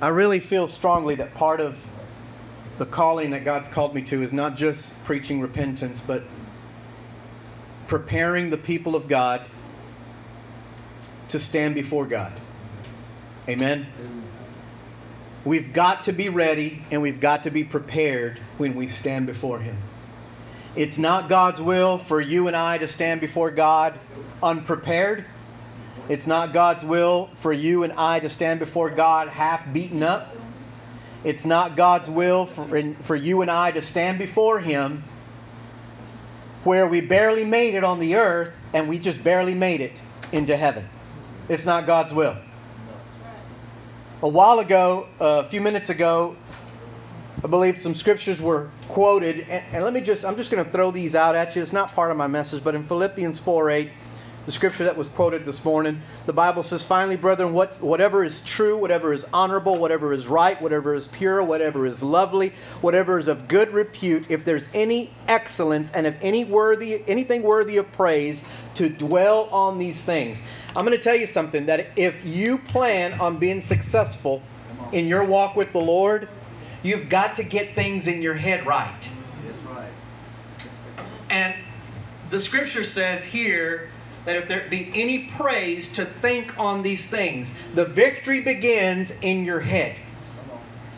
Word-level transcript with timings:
I 0.00 0.08
really 0.08 0.40
feel 0.40 0.66
strongly 0.66 1.16
that 1.16 1.34
part 1.34 1.60
of 1.60 1.86
the 2.78 2.86
calling 2.86 3.30
that 3.30 3.44
God's 3.44 3.68
called 3.68 3.94
me 3.94 4.02
to 4.02 4.22
is 4.22 4.32
not 4.32 4.56
just 4.56 5.04
preaching 5.04 5.40
repentance, 5.40 6.00
but 6.00 6.22
preparing 7.86 8.48
the 8.48 8.56
people 8.56 8.96
of 8.96 9.08
God 9.08 9.42
to 11.28 11.38
stand 11.38 11.74
before 11.74 12.06
God. 12.06 12.32
Amen? 13.48 13.86
We've 15.44 15.72
got 15.72 16.04
to 16.04 16.12
be 16.12 16.28
ready 16.28 16.82
and 16.90 17.02
we've 17.02 17.20
got 17.20 17.44
to 17.44 17.50
be 17.50 17.64
prepared 17.64 18.40
when 18.56 18.74
we 18.74 18.88
stand 18.88 19.26
before 19.26 19.58
Him. 19.58 19.76
It's 20.76 20.98
not 20.98 21.28
God's 21.28 21.60
will 21.60 21.98
for 21.98 22.20
you 22.20 22.46
and 22.46 22.56
I 22.56 22.78
to 22.78 22.88
stand 22.88 23.20
before 23.20 23.50
God 23.50 23.98
unprepared. 24.42 25.24
It's 26.10 26.26
not 26.26 26.52
God's 26.52 26.84
will 26.84 27.26
for 27.34 27.52
you 27.52 27.84
and 27.84 27.92
I 27.92 28.18
to 28.18 28.28
stand 28.28 28.58
before 28.58 28.90
God 28.90 29.28
half 29.28 29.72
beaten 29.72 30.02
up. 30.02 30.36
It's 31.22 31.44
not 31.44 31.76
God's 31.76 32.10
will 32.10 32.46
for, 32.46 32.94
for 33.02 33.14
you 33.14 33.42
and 33.42 33.50
I 33.50 33.70
to 33.70 33.80
stand 33.80 34.18
before 34.18 34.58
Him 34.58 35.04
where 36.64 36.88
we 36.88 37.00
barely 37.00 37.44
made 37.44 37.76
it 37.76 37.84
on 37.84 38.00
the 38.00 38.16
earth 38.16 38.52
and 38.72 38.88
we 38.88 38.98
just 38.98 39.22
barely 39.22 39.54
made 39.54 39.80
it 39.80 39.92
into 40.32 40.56
heaven. 40.56 40.88
It's 41.48 41.64
not 41.64 41.86
God's 41.86 42.12
will. 42.12 42.36
A 44.24 44.28
while 44.28 44.58
ago, 44.58 45.06
a 45.20 45.44
few 45.44 45.60
minutes 45.60 45.90
ago, 45.90 46.34
I 47.44 47.46
believe 47.46 47.80
some 47.80 47.94
scriptures 47.94 48.42
were 48.42 48.72
quoted, 48.88 49.46
and, 49.48 49.64
and 49.72 49.84
let 49.84 49.92
me 49.92 50.00
just, 50.00 50.24
I'm 50.24 50.36
just 50.36 50.50
going 50.50 50.64
to 50.64 50.70
throw 50.72 50.90
these 50.90 51.14
out 51.14 51.36
at 51.36 51.54
you. 51.54 51.62
It's 51.62 51.72
not 51.72 51.92
part 51.92 52.10
of 52.10 52.16
my 52.16 52.26
message, 52.26 52.64
but 52.64 52.74
in 52.74 52.82
Philippians 52.82 53.38
4 53.38 53.70
8, 53.70 53.90
the 54.46 54.52
scripture 54.52 54.84
that 54.84 54.96
was 54.96 55.08
quoted 55.08 55.44
this 55.44 55.64
morning. 55.64 56.00
The 56.26 56.32
Bible 56.32 56.62
says, 56.62 56.82
Finally, 56.82 57.16
brethren, 57.16 57.52
what, 57.52 57.80
whatever 57.82 58.24
is 58.24 58.40
true, 58.42 58.78
whatever 58.78 59.12
is 59.12 59.26
honorable, 59.32 59.78
whatever 59.78 60.12
is 60.12 60.26
right, 60.26 60.60
whatever 60.60 60.94
is 60.94 61.08
pure, 61.08 61.42
whatever 61.42 61.84
is 61.84 62.02
lovely, 62.02 62.52
whatever 62.80 63.18
is 63.18 63.28
of 63.28 63.48
good 63.48 63.72
repute, 63.72 64.26
if 64.28 64.44
there's 64.44 64.66
any 64.72 65.10
excellence 65.28 65.90
and 65.92 66.06
if 66.06 66.14
any 66.22 66.44
worthy, 66.44 67.04
anything 67.06 67.42
worthy 67.42 67.76
of 67.76 67.90
praise, 67.92 68.48
to 68.76 68.88
dwell 68.88 69.48
on 69.50 69.78
these 69.78 70.02
things. 70.02 70.42
I'm 70.74 70.84
going 70.86 70.96
to 70.96 71.02
tell 71.02 71.16
you 71.16 71.26
something 71.26 71.66
that 71.66 71.88
if 71.96 72.24
you 72.24 72.58
plan 72.58 73.20
on 73.20 73.38
being 73.38 73.60
successful 73.60 74.42
in 74.92 75.06
your 75.06 75.24
walk 75.24 75.56
with 75.56 75.72
the 75.72 75.80
Lord, 75.80 76.28
you've 76.82 77.08
got 77.08 77.36
to 77.36 77.42
get 77.42 77.74
things 77.74 78.06
in 78.06 78.22
your 78.22 78.34
head 78.34 78.66
right. 78.66 79.10
That's 79.44 79.58
right. 79.64 79.90
And 81.28 81.54
the 82.30 82.40
scripture 82.40 82.84
says 82.84 83.24
here 83.24 83.90
that 84.24 84.36
if 84.36 84.48
there 84.48 84.66
be 84.68 84.90
any 84.94 85.24
praise, 85.36 85.92
to 85.94 86.04
think 86.04 86.58
on 86.58 86.82
these 86.82 87.06
things. 87.06 87.54
The 87.74 87.84
victory 87.84 88.40
begins 88.40 89.12
in 89.22 89.44
your 89.44 89.60
head. 89.60 89.96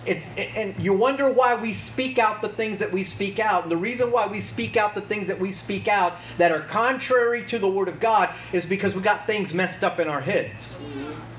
It's, 0.05 0.29
and 0.37 0.75
you 0.79 0.93
wonder 0.95 1.33
why 1.33 1.55
we 1.55 1.73
speak 1.73 2.19
out 2.19 2.43
the 2.43 2.49
things 2.49 2.81
that 2.81 2.91
we 2.91 3.05
speak 3.05 3.39
out. 3.39 3.63
And 3.63 3.71
the 3.71 3.77
reason 3.77 4.11
why 4.11 4.27
we 4.27 4.41
speak 4.41 4.77
out 4.77 4.95
the 4.95 5.01
things 5.01 5.29
that 5.29 5.39
we 5.39 5.53
speak 5.53 5.87
out 5.87 6.15
that 6.39 6.51
are 6.51 6.61
contrary 6.61 7.45
to 7.45 7.59
the 7.59 7.71
Word 7.71 7.89
of 7.89 8.01
God 8.01 8.35
is 8.53 8.67
because 8.67 8.95
we 8.97 9.03
got 9.03 9.27
things 9.27 9.55
messed 9.55 9.85
up 9.85 10.01
in 10.01 10.09
our 10.09 10.21
heads. 10.21 10.83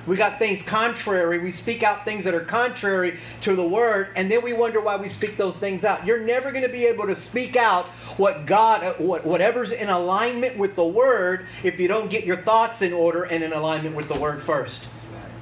We 0.05 0.17
got 0.17 0.37
things 0.37 0.61
contrary. 0.61 1.39
We 1.39 1.51
speak 1.51 1.81
out 1.83 2.03
things 2.03 2.25
that 2.25 2.33
are 2.33 2.41
contrary 2.41 3.17
to 3.41 3.55
the 3.55 3.67
Word, 3.67 4.09
and 4.15 4.29
then 4.29 4.43
we 4.43 4.53
wonder 4.53 4.81
why 4.81 4.97
we 4.97 5.07
speak 5.07 5.37
those 5.37 5.57
things 5.57 5.83
out. 5.85 6.05
You're 6.05 6.19
never 6.19 6.51
going 6.51 6.65
to 6.65 6.71
be 6.71 6.85
able 6.85 7.07
to 7.07 7.15
speak 7.15 7.55
out 7.55 7.85
what 8.17 8.45
God, 8.45 8.99
what, 8.99 9.25
whatever's 9.25 9.71
in 9.71 9.89
alignment 9.89 10.57
with 10.57 10.75
the 10.75 10.85
Word, 10.85 11.45
if 11.63 11.79
you 11.79 11.87
don't 11.87 12.09
get 12.09 12.25
your 12.25 12.37
thoughts 12.37 12.81
in 12.81 12.91
order 12.91 13.23
and 13.23 13.43
in 13.43 13.53
alignment 13.53 13.95
with 13.95 14.09
the 14.09 14.19
Word 14.19 14.41
first. 14.41 14.89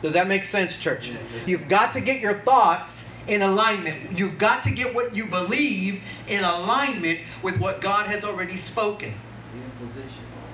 Does 0.01 0.13
that 0.13 0.27
make 0.27 0.43
sense, 0.43 0.77
church? 0.77 1.11
You've 1.45 1.67
got 1.67 1.93
to 1.93 2.01
get 2.01 2.21
your 2.21 2.33
thoughts 2.33 3.13
in 3.27 3.41
alignment. 3.41 4.17
You've 4.17 4.37
got 4.37 4.63
to 4.63 4.71
get 4.71 4.95
what 4.95 5.15
you 5.15 5.27
believe 5.27 6.03
in 6.27 6.43
alignment 6.43 7.19
with 7.43 7.59
what 7.59 7.81
God 7.81 8.07
has 8.07 8.23
already 8.23 8.57
spoken. 8.57 9.13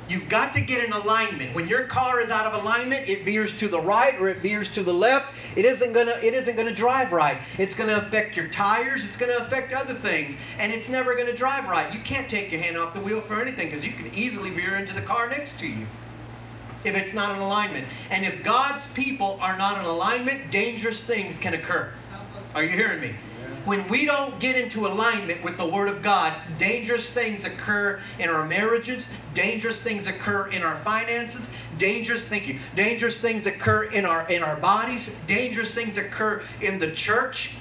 You've 0.07 0.29
got 0.29 0.53
to 0.53 0.61
get 0.61 0.83
in 0.85 0.93
alignment. 0.93 1.53
When 1.53 1.67
your 1.67 1.83
car 1.83 2.21
is 2.21 2.29
out 2.29 2.45
of 2.45 2.61
alignment, 2.63 3.09
it 3.09 3.25
veers 3.25 3.57
to 3.57 3.67
the 3.67 3.81
right 3.81 4.13
or 4.19 4.29
it 4.29 4.37
veers 4.37 4.73
to 4.75 4.83
the 4.83 4.93
left. 4.93 5.35
It 5.57 5.65
isn't 5.65 5.91
gonna 5.91 6.15
it 6.23 6.33
isn't 6.33 6.55
gonna 6.55 6.73
drive 6.73 7.11
right. 7.11 7.37
It's 7.57 7.75
gonna 7.75 7.97
affect 7.97 8.37
your 8.37 8.47
tires. 8.47 9.03
It's 9.03 9.17
gonna 9.17 9.37
affect 9.37 9.73
other 9.73 9.93
things, 9.93 10.39
and 10.59 10.71
it's 10.71 10.87
never 10.87 11.15
gonna 11.15 11.35
drive 11.35 11.67
right. 11.67 11.93
You 11.93 11.99
can't 11.99 12.29
take 12.29 12.51
your 12.51 12.61
hand 12.61 12.77
off 12.77 12.93
the 12.93 13.01
wheel 13.01 13.19
for 13.19 13.41
anything 13.41 13.67
because 13.67 13.85
you 13.85 13.91
can 13.91 14.13
easily 14.13 14.51
veer 14.51 14.77
into 14.77 14.95
the 14.95 15.01
car 15.01 15.29
next 15.29 15.59
to 15.59 15.67
you 15.67 15.85
if 16.85 16.95
it's 16.95 17.13
not 17.13 17.35
in 17.35 17.41
alignment. 17.41 17.85
And 18.09 18.25
if 18.25 18.43
God's 18.43 18.85
people 18.93 19.39
are 19.41 19.57
not 19.57 19.77
in 19.77 19.85
alignment, 19.85 20.51
dangerous 20.51 21.03
things 21.03 21.37
can 21.37 21.53
occur. 21.53 21.91
Are 22.55 22.63
you 22.63 22.69
hearing 22.69 23.01
me? 23.01 23.15
When 23.65 23.85
we 23.89 24.05
don't 24.05 24.39
get 24.39 24.55
into 24.55 24.87
alignment 24.87 25.43
with 25.43 25.57
the 25.57 25.65
Word 25.65 25.89
of 25.89 26.01
God, 26.01 26.33
dangerous 26.57 27.09
things 27.09 27.43
occur 27.43 27.99
in 28.17 28.29
our 28.29 28.45
marriages, 28.45 29.13
dangerous 29.37 29.79
things 29.79 30.07
occur 30.07 30.47
in 30.47 30.63
our 30.63 30.75
finances, 30.77 31.53
dangerous 31.77 32.27
thank 32.27 32.47
you, 32.47 32.57
dangerous 32.75 33.19
things 33.19 33.45
occur 33.45 33.83
in 33.91 34.03
our 34.03 34.27
in 34.31 34.41
our 34.41 34.55
bodies, 34.55 35.15
dangerous 35.27 35.71
things 35.75 35.99
occur 35.99 36.41
in 36.61 36.79
the 36.79 36.91
church. 36.91 37.53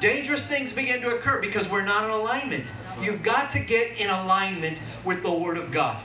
Dangerous 0.00 0.44
things 0.46 0.74
begin 0.74 1.00
to 1.00 1.16
occur 1.16 1.40
because 1.40 1.66
we're 1.70 1.84
not 1.84 2.04
in 2.04 2.10
alignment. 2.10 2.70
You've 3.00 3.22
got 3.22 3.50
to 3.52 3.58
get 3.58 3.96
in 3.96 4.10
alignment 4.10 4.78
with 5.06 5.22
the 5.22 5.32
Word 5.32 5.56
of 5.56 5.70
God. 5.70 6.02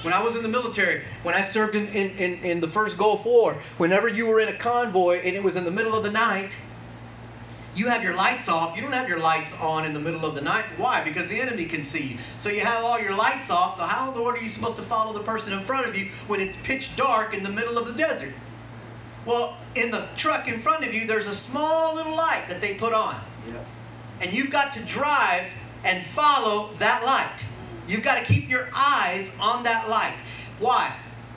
When 0.00 0.14
I 0.14 0.22
was 0.22 0.34
in 0.34 0.42
the 0.42 0.48
military, 0.48 1.02
when 1.24 1.34
I 1.34 1.42
served 1.42 1.74
in, 1.74 1.86
in, 1.88 2.10
in, 2.12 2.38
in 2.42 2.60
the 2.60 2.68
first 2.68 2.96
Gulf 2.96 3.26
War, 3.26 3.54
whenever 3.76 4.08
you 4.08 4.26
were 4.26 4.40
in 4.40 4.48
a 4.48 4.56
convoy 4.56 5.18
and 5.18 5.36
it 5.36 5.42
was 5.42 5.56
in 5.56 5.64
the 5.64 5.70
middle 5.70 5.94
of 5.94 6.04
the 6.04 6.10
night, 6.10 6.56
you 7.74 7.88
have 7.88 8.02
your 8.02 8.14
lights 8.14 8.48
off. 8.48 8.76
You 8.76 8.82
don't 8.82 8.92
have 8.92 9.08
your 9.08 9.18
lights 9.18 9.54
on 9.60 9.84
in 9.84 9.94
the 9.94 10.00
middle 10.00 10.26
of 10.26 10.34
the 10.34 10.40
night. 10.40 10.64
Why? 10.76 11.02
Because 11.02 11.28
the 11.28 11.40
enemy 11.40 11.64
can 11.64 11.82
see 11.82 12.12
you. 12.12 12.18
So 12.38 12.50
you 12.50 12.60
have 12.60 12.84
all 12.84 13.00
your 13.00 13.16
lights 13.16 13.50
off. 13.50 13.78
So 13.78 13.84
how 13.84 14.08
in 14.08 14.14
the 14.14 14.22
world 14.22 14.36
are 14.36 14.42
you 14.42 14.48
supposed 14.48 14.76
to 14.76 14.82
follow 14.82 15.12
the 15.12 15.24
person 15.24 15.52
in 15.52 15.64
front 15.64 15.86
of 15.86 15.96
you 15.96 16.10
when 16.26 16.40
it's 16.40 16.56
pitch 16.64 16.96
dark 16.96 17.34
in 17.34 17.42
the 17.42 17.50
middle 17.50 17.78
of 17.78 17.86
the 17.86 17.94
desert? 17.94 18.32
Well, 19.24 19.56
in 19.74 19.90
the 19.90 20.06
truck 20.16 20.48
in 20.48 20.58
front 20.58 20.84
of 20.84 20.92
you, 20.92 21.06
there's 21.06 21.26
a 21.26 21.34
small 21.34 21.94
little 21.94 22.14
light 22.14 22.44
that 22.48 22.60
they 22.60 22.74
put 22.74 22.92
on. 22.92 23.18
Yep. 23.46 23.66
And 24.20 24.32
you've 24.32 24.50
got 24.50 24.74
to 24.74 24.80
drive 24.80 25.50
and 25.84 26.04
follow 26.04 26.70
that 26.78 27.04
light. 27.04 27.44
You've 27.88 28.02
got 28.02 28.18
to 28.18 28.24
keep 28.24 28.48
your 28.48 28.68
eyes 28.74 29.36
on 29.40 29.64
that 29.64 29.88
light. 29.88 30.16
Why? 30.58 30.94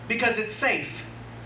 Because 0.07 0.38
it's 0.38 0.53
safe. 0.53 0.94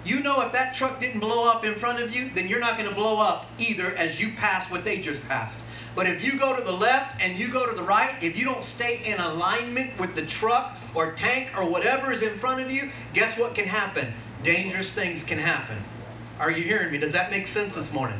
You 0.06 0.22
know 0.22 0.42
if 0.42 0.54
that 0.54 0.76
truck 0.76 1.00
didn't 1.00 1.20
blow 1.20 1.50
up 1.50 1.66
in 1.66 1.76
front 1.76 2.02
of 2.02 2.16
you, 2.16 2.30
then 2.30 2.48
you're 2.48 2.60
not 2.60 2.78
going 2.78 2.90
to 2.90 2.96
blow 2.96 3.22
up 3.22 3.48
either 3.58 3.96
as 3.96 4.20
you 4.20 4.34
pass 4.36 4.72
what 4.72 4.86
they 4.86 5.00
just 5.00 5.28
passed. 5.28 5.64
But 5.96 6.08
if 6.08 6.24
you 6.24 6.40
go 6.40 6.56
to 6.56 6.64
the 6.64 6.72
left 6.72 7.22
and 7.22 7.38
you 7.38 7.52
go 7.52 7.70
to 7.70 7.76
the 7.76 7.84
right, 7.84 8.14
if 8.22 8.38
you 8.38 8.46
don't 8.46 8.64
stay 8.64 9.02
in 9.04 9.20
alignment 9.20 10.00
with 10.00 10.16
the 10.16 10.26
truck 10.26 10.78
or 10.96 11.12
tank 11.14 11.54
or 11.58 11.70
whatever 11.70 12.12
is 12.12 12.24
in 12.24 12.34
front 12.36 12.62
of 12.62 12.72
you, 12.72 12.90
guess 13.14 13.38
what 13.38 13.56
can 13.56 13.66
happen? 13.66 14.14
Dangerous 14.44 14.92
things 14.92 15.24
can 15.24 15.38
happen. 15.38 15.78
Are 16.40 16.52
you 16.52 16.64
hearing 16.64 16.92
me? 16.92 16.98
Does 16.98 17.14
that 17.14 17.32
make 17.32 17.48
sense 17.48 17.76
this 17.76 17.92
morning? 17.92 18.20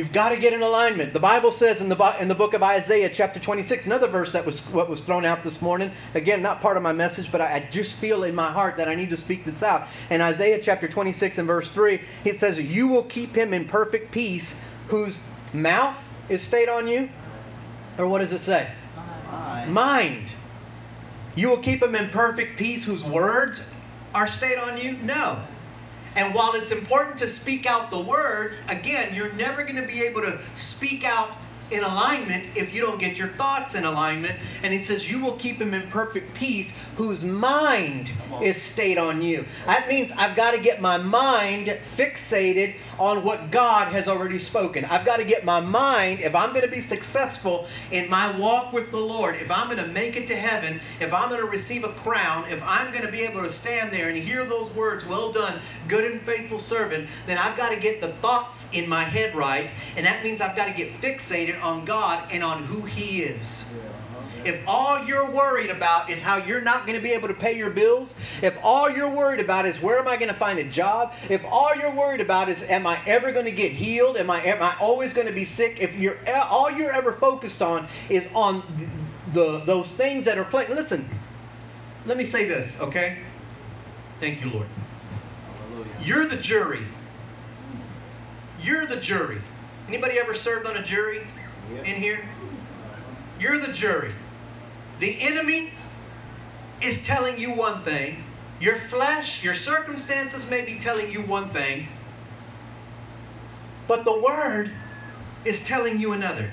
You've 0.00 0.12
got 0.12 0.30
to 0.30 0.38
get 0.38 0.54
in 0.54 0.62
alignment. 0.62 1.12
The 1.12 1.20
Bible 1.20 1.52
says 1.52 1.82
in 1.82 1.90
the 1.90 2.16
in 2.18 2.28
the 2.28 2.34
book 2.34 2.54
of 2.54 2.62
Isaiah, 2.62 3.10
chapter 3.12 3.38
26, 3.38 3.84
another 3.84 4.08
verse 4.08 4.32
that 4.32 4.46
was 4.46 4.58
what 4.68 4.88
was 4.88 5.02
thrown 5.02 5.26
out 5.26 5.44
this 5.44 5.60
morning. 5.60 5.92
Again, 6.14 6.40
not 6.40 6.62
part 6.62 6.78
of 6.78 6.82
my 6.82 6.92
message, 6.92 7.30
but 7.30 7.42
I, 7.42 7.56
I 7.56 7.68
just 7.70 7.92
feel 7.92 8.24
in 8.24 8.34
my 8.34 8.50
heart 8.50 8.78
that 8.78 8.88
I 8.88 8.94
need 8.94 9.10
to 9.10 9.18
speak 9.18 9.44
this 9.44 9.62
out. 9.62 9.88
In 10.08 10.22
Isaiah 10.22 10.58
chapter 10.58 10.88
26 10.88 11.36
and 11.36 11.46
verse 11.46 11.70
3, 11.70 12.00
it 12.24 12.38
says, 12.38 12.58
"You 12.58 12.88
will 12.88 13.02
keep 13.02 13.34
him 13.34 13.52
in 13.52 13.66
perfect 13.66 14.10
peace, 14.10 14.58
whose 14.88 15.22
mouth 15.52 16.02
is 16.30 16.40
stayed 16.40 16.70
on 16.70 16.88
you." 16.88 17.10
Or 17.98 18.08
what 18.08 18.20
does 18.20 18.32
it 18.32 18.38
say? 18.38 18.66
Mind. 19.30 19.74
Mind. 19.74 20.32
You 21.34 21.50
will 21.50 21.58
keep 21.58 21.82
him 21.82 21.94
in 21.94 22.08
perfect 22.08 22.56
peace, 22.56 22.86
whose 22.86 23.04
words 23.04 23.74
are 24.14 24.26
stayed 24.26 24.56
on 24.56 24.78
you. 24.78 24.96
No. 25.02 25.40
And 26.16 26.34
while 26.34 26.54
it's 26.54 26.72
important 26.72 27.18
to 27.18 27.28
speak 27.28 27.66
out 27.66 27.90
the 27.90 28.00
word, 28.00 28.54
again, 28.68 29.14
you're 29.14 29.32
never 29.34 29.62
going 29.62 29.80
to 29.80 29.86
be 29.86 30.02
able 30.02 30.22
to 30.22 30.38
speak 30.54 31.04
out 31.04 31.30
in 31.72 31.82
alignment 31.82 32.48
if 32.54 32.74
you 32.74 32.80
don't 32.80 32.98
get 32.98 33.18
your 33.18 33.28
thoughts 33.28 33.74
in 33.74 33.84
alignment. 33.84 34.34
And 34.62 34.72
he 34.72 34.80
says, 34.80 35.10
You 35.10 35.20
will 35.20 35.36
keep 35.36 35.60
him 35.60 35.74
in 35.74 35.82
perfect 35.88 36.34
peace 36.34 36.76
whose 36.96 37.24
mind 37.24 38.10
is 38.42 38.60
stayed 38.60 38.98
on 38.98 39.22
you. 39.22 39.44
That 39.66 39.88
means 39.88 40.12
I've 40.12 40.36
got 40.36 40.52
to 40.52 40.58
get 40.58 40.80
my 40.80 40.96
mind 40.96 41.68
fixated 41.96 42.74
on 42.98 43.24
what 43.24 43.50
God 43.50 43.92
has 43.92 44.08
already 44.08 44.38
spoken. 44.38 44.84
I've 44.84 45.06
got 45.06 45.18
to 45.18 45.24
get 45.24 45.44
my 45.44 45.60
mind, 45.60 46.20
if 46.20 46.34
I'm 46.34 46.50
going 46.50 46.64
to 46.64 46.70
be 46.70 46.80
successful 46.80 47.66
in 47.90 48.10
my 48.10 48.36
walk 48.38 48.72
with 48.72 48.90
the 48.90 48.98
Lord, 48.98 49.36
if 49.36 49.50
I'm 49.50 49.70
going 49.70 49.82
to 49.82 49.90
make 49.92 50.16
it 50.16 50.26
to 50.28 50.36
heaven, 50.36 50.80
if 51.00 51.12
I'm 51.14 51.30
going 51.30 51.40
to 51.40 51.48
receive 51.48 51.84
a 51.84 51.92
crown, 51.94 52.44
if 52.50 52.62
I'm 52.62 52.92
going 52.92 53.06
to 53.06 53.12
be 53.12 53.22
able 53.22 53.42
to 53.42 53.50
stand 53.50 53.90
there 53.92 54.08
and 54.08 54.18
hear 54.18 54.44
those 54.44 54.74
words, 54.76 55.06
well 55.06 55.32
done, 55.32 55.58
good 55.88 56.10
and 56.10 56.20
faithful 56.22 56.58
servant, 56.58 57.08
then 57.26 57.38
I've 57.38 57.56
got 57.56 57.72
to 57.72 57.80
get 57.80 58.00
the 58.00 58.12
thoughts 58.14 58.59
in 58.72 58.88
my 58.88 59.04
head 59.04 59.34
right. 59.34 59.70
And 59.96 60.06
that 60.06 60.22
means 60.22 60.40
I've 60.40 60.56
got 60.56 60.68
to 60.68 60.74
get 60.74 60.90
fixated 60.90 61.62
on 61.62 61.84
God 61.84 62.22
and 62.32 62.42
on 62.42 62.62
who 62.64 62.82
He 62.84 63.22
is. 63.22 63.72
if 64.44 64.60
all 64.66 65.04
you're 65.04 65.30
worried 65.30 65.70
about 65.70 66.10
is 66.10 66.20
how 66.20 66.38
you're 66.38 66.62
not 66.62 66.86
going 66.86 66.96
to 66.96 67.02
be 67.02 67.12
able 67.12 67.28
to 67.28 67.34
pay 67.34 67.56
your 67.56 67.70
bills, 67.70 68.18
if 68.42 68.56
all 68.62 68.90
you're 68.90 69.10
worried 69.10 69.40
about 69.40 69.66
is 69.66 69.80
where 69.82 69.98
am 69.98 70.08
I 70.08 70.16
going 70.16 70.28
to 70.28 70.34
find 70.34 70.58
a 70.58 70.64
job, 70.64 71.14
if 71.28 71.44
all 71.44 71.74
you're 71.76 71.94
worried 71.94 72.20
about 72.20 72.48
is 72.48 72.62
am 72.68 72.86
I 72.86 73.00
ever 73.06 73.32
going 73.32 73.44
to 73.46 73.52
get 73.52 73.72
healed, 73.72 74.16
am 74.16 74.30
I 74.30 74.42
am 74.44 74.62
I 74.62 74.76
always 74.80 75.14
going 75.14 75.26
to 75.26 75.32
be 75.32 75.44
sick, 75.44 75.80
if 75.80 75.96
you're 75.96 76.16
all 76.48 76.70
you're 76.70 76.92
ever 76.92 77.12
focused 77.12 77.62
on 77.62 77.86
is 78.08 78.28
on 78.34 78.62
the, 79.32 79.58
those 79.66 79.90
things 79.90 80.24
that 80.24 80.38
are 80.38 80.44
playing. 80.44 80.74
Listen, 80.74 81.08
let 82.06 82.16
me 82.16 82.24
say 82.24 82.46
this, 82.46 82.80
okay? 82.80 83.18
Thank 84.20 84.44
you, 84.44 84.50
Lord. 84.50 84.66
You're 86.02 86.26
the 86.26 86.36
jury. 86.36 86.82
You're 88.62 88.86
the 88.86 88.96
jury. 88.96 89.40
Anybody 89.88 90.18
ever 90.18 90.34
served 90.34 90.66
on 90.66 90.76
a 90.76 90.82
jury 90.82 91.26
in 91.84 91.96
here? 91.96 92.20
You're 93.38 93.58
the 93.58 93.72
jury. 93.72 94.12
The 94.98 95.20
enemy 95.20 95.70
is 96.82 97.06
telling 97.06 97.38
you 97.38 97.54
one 97.54 97.82
thing. 97.82 98.22
Your 98.60 98.76
flesh, 98.76 99.42
your 99.42 99.54
circumstances 99.54 100.48
may 100.50 100.64
be 100.64 100.78
telling 100.78 101.10
you 101.10 101.22
one 101.22 101.48
thing. 101.50 101.88
But 103.88 104.04
the 104.04 104.20
word 104.20 104.70
is 105.44 105.64
telling 105.66 105.98
you 105.98 106.12
another. 106.12 106.50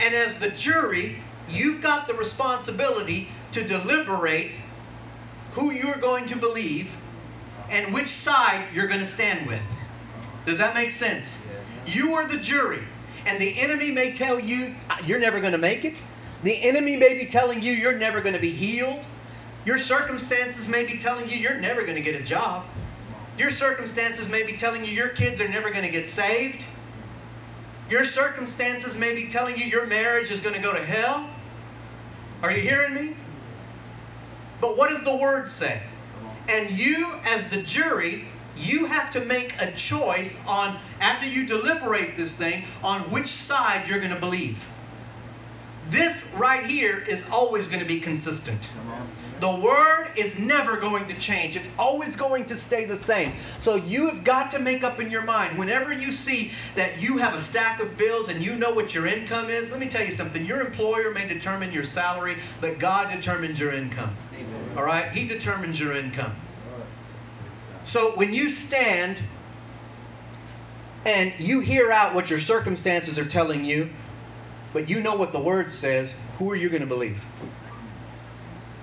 And 0.00 0.14
as 0.14 0.38
the 0.38 0.48
jury, 0.50 1.22
you've 1.48 1.82
got 1.82 2.08
the 2.08 2.14
responsibility 2.14 3.28
to 3.52 3.62
deliberate 3.62 4.58
who 5.52 5.72
you're 5.72 5.96
going 5.96 6.26
to 6.26 6.36
believe 6.36 6.96
and 7.70 7.92
which 7.92 8.08
side 8.08 8.64
you're 8.72 8.86
going 8.86 9.00
to 9.00 9.06
stand 9.06 9.46
with. 9.46 9.62
Does 10.46 10.58
that 10.58 10.74
make 10.74 10.90
sense? 10.90 11.46
You 11.86 12.14
are 12.14 12.26
the 12.26 12.38
jury. 12.38 12.80
And 13.26 13.40
the 13.40 13.58
enemy 13.58 13.90
may 13.90 14.12
tell 14.12 14.40
you, 14.40 14.74
uh, 14.88 14.96
you're 15.04 15.18
never 15.18 15.40
going 15.40 15.52
to 15.52 15.58
make 15.58 15.84
it. 15.84 15.94
The 16.42 16.62
enemy 16.62 16.96
may 16.96 17.18
be 17.18 17.26
telling 17.26 17.62
you, 17.62 17.72
you're 17.72 17.98
never 17.98 18.20
going 18.20 18.34
to 18.34 18.40
be 18.40 18.50
healed. 18.50 19.04
Your 19.66 19.78
circumstances 19.78 20.68
may 20.68 20.86
be 20.86 20.98
telling 20.98 21.28
you, 21.28 21.36
you're 21.36 21.58
never 21.58 21.82
going 21.82 21.96
to 21.96 22.02
get 22.02 22.18
a 22.18 22.24
job. 22.24 22.64
Your 23.36 23.50
circumstances 23.50 24.28
may 24.28 24.44
be 24.44 24.54
telling 24.54 24.84
you, 24.84 24.90
your 24.90 25.10
kids 25.10 25.40
are 25.40 25.48
never 25.48 25.70
going 25.70 25.84
to 25.84 25.90
get 25.90 26.06
saved. 26.06 26.64
Your 27.90 28.04
circumstances 28.04 28.96
may 28.96 29.14
be 29.14 29.28
telling 29.28 29.56
you, 29.56 29.64
your 29.64 29.86
marriage 29.86 30.30
is 30.30 30.40
going 30.40 30.54
to 30.54 30.62
go 30.62 30.72
to 30.72 30.82
hell. 30.82 31.28
Are 32.42 32.52
you 32.52 32.62
hearing 32.62 32.94
me? 32.94 33.16
But 34.60 34.78
what 34.78 34.90
does 34.90 35.04
the 35.04 35.16
word 35.16 35.48
say? 35.48 35.82
And 36.48 36.70
you, 36.70 37.14
as 37.26 37.50
the 37.50 37.62
jury, 37.62 38.24
you 38.60 38.86
have 38.86 39.10
to 39.12 39.24
make 39.24 39.60
a 39.60 39.70
choice 39.72 40.42
on, 40.46 40.78
after 41.00 41.26
you 41.26 41.46
deliberate 41.46 42.16
this 42.16 42.36
thing, 42.36 42.64
on 42.82 43.02
which 43.10 43.28
side 43.28 43.88
you're 43.88 43.98
going 43.98 44.14
to 44.14 44.20
believe. 44.20 44.66
This 45.88 46.32
right 46.36 46.64
here 46.64 47.04
is 47.08 47.24
always 47.30 47.66
going 47.66 47.80
to 47.80 47.86
be 47.86 47.98
consistent. 47.98 48.70
The 49.40 49.58
word 49.58 50.10
is 50.16 50.38
never 50.38 50.76
going 50.76 51.06
to 51.06 51.18
change. 51.18 51.56
It's 51.56 51.70
always 51.78 52.14
going 52.14 52.44
to 52.46 52.56
stay 52.56 52.84
the 52.84 52.96
same. 52.96 53.32
So 53.58 53.76
you 53.76 54.06
have 54.08 54.22
got 54.22 54.50
to 54.50 54.58
make 54.58 54.84
up 54.84 55.00
in 55.00 55.10
your 55.10 55.22
mind 55.22 55.58
whenever 55.58 55.92
you 55.94 56.12
see 56.12 56.52
that 56.76 57.00
you 57.00 57.16
have 57.16 57.34
a 57.34 57.40
stack 57.40 57.80
of 57.80 57.96
bills 57.96 58.28
and 58.28 58.44
you 58.44 58.54
know 58.56 58.72
what 58.72 58.94
your 58.94 59.06
income 59.06 59.48
is. 59.48 59.70
Let 59.70 59.80
me 59.80 59.88
tell 59.88 60.04
you 60.04 60.12
something. 60.12 60.44
Your 60.44 60.60
employer 60.60 61.10
may 61.10 61.26
determine 61.26 61.72
your 61.72 61.84
salary, 61.84 62.36
but 62.60 62.78
God 62.78 63.10
determines 63.12 63.58
your 63.58 63.72
income. 63.72 64.14
All 64.76 64.84
right? 64.84 65.10
He 65.10 65.26
determines 65.26 65.80
your 65.80 65.96
income. 65.96 66.36
So 67.84 68.12
when 68.12 68.34
you 68.34 68.50
stand 68.50 69.20
and 71.04 71.32
you 71.38 71.60
hear 71.60 71.90
out 71.90 72.14
what 72.14 72.30
your 72.30 72.38
circumstances 72.38 73.18
are 73.18 73.24
telling 73.24 73.64
you, 73.64 73.90
but 74.72 74.88
you 74.88 75.00
know 75.00 75.16
what 75.16 75.32
the 75.32 75.40
word 75.40 75.72
says, 75.72 76.20
who 76.38 76.50
are 76.50 76.56
you 76.56 76.68
going 76.68 76.82
to 76.82 76.86
believe? 76.86 77.24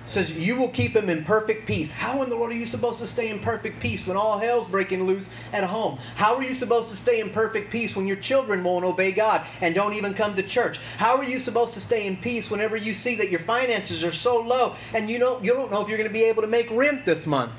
It 0.04 0.10
says 0.10 0.38
you 0.38 0.56
will 0.56 0.70
keep 0.70 0.96
him 0.96 1.10
in 1.10 1.24
perfect 1.24 1.66
peace. 1.66 1.92
How 1.92 2.22
in 2.22 2.30
the 2.30 2.36
world 2.36 2.50
are 2.50 2.56
you 2.56 2.66
supposed 2.66 2.98
to 3.00 3.06
stay 3.06 3.28
in 3.28 3.40
perfect 3.40 3.80
peace 3.80 4.06
when 4.06 4.16
all 4.16 4.38
hell's 4.38 4.66
breaking 4.66 5.04
loose 5.04 5.32
at 5.52 5.64
home? 5.64 5.98
How 6.16 6.36
are 6.36 6.42
you 6.42 6.54
supposed 6.54 6.90
to 6.90 6.96
stay 6.96 7.20
in 7.20 7.30
perfect 7.30 7.70
peace 7.70 7.94
when 7.94 8.06
your 8.06 8.16
children 8.16 8.64
won't 8.64 8.86
obey 8.86 9.12
God 9.12 9.46
and 9.60 9.74
don't 9.74 9.94
even 9.94 10.14
come 10.14 10.34
to 10.34 10.42
church? 10.42 10.78
How 10.96 11.18
are 11.18 11.24
you 11.24 11.38
supposed 11.38 11.74
to 11.74 11.80
stay 11.80 12.06
in 12.06 12.16
peace 12.16 12.50
whenever 12.50 12.76
you 12.76 12.94
see 12.94 13.16
that 13.16 13.30
your 13.30 13.40
finances 13.40 14.02
are 14.02 14.12
so 14.12 14.40
low 14.40 14.74
and 14.94 15.10
you 15.10 15.18
know 15.18 15.40
you 15.42 15.52
don't 15.52 15.70
know 15.70 15.82
if 15.82 15.88
you're 15.88 15.98
going 15.98 16.08
to 16.08 16.14
be 16.14 16.24
able 16.24 16.42
to 16.42 16.48
make 16.48 16.70
rent 16.70 17.04
this 17.04 17.26
month? 17.26 17.52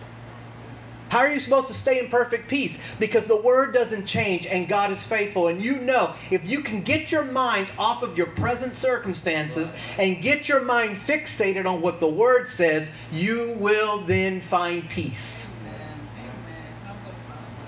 How 1.09 1.19
are 1.19 1.31
you 1.31 1.39
supposed 1.39 1.67
to 1.69 1.73
stay 1.73 2.00
in 2.00 2.09
perfect 2.09 2.47
peace? 2.47 2.79
Because 3.00 3.25
the 3.25 3.41
word 3.41 3.73
doesn't 3.73 4.06
change 4.06 4.45
and 4.45 4.69
God 4.69 4.91
is 4.91 5.03
faithful. 5.03 5.47
And 5.47 5.63
you 5.63 5.79
know, 5.79 6.13
if 6.29 6.47
you 6.47 6.61
can 6.61 6.83
get 6.83 7.11
your 7.11 7.23
mind 7.23 7.71
off 7.79 8.03
of 8.03 8.15
your 8.15 8.27
present 8.27 8.75
circumstances 8.75 9.73
and 9.97 10.21
get 10.21 10.47
your 10.47 10.61
mind 10.61 10.97
fixated 10.97 11.65
on 11.65 11.81
what 11.81 12.00
the 12.00 12.07
word 12.07 12.47
says, 12.47 12.91
you 13.11 13.56
will 13.59 14.01
then 14.01 14.39
find 14.39 14.88
peace. 14.88 15.56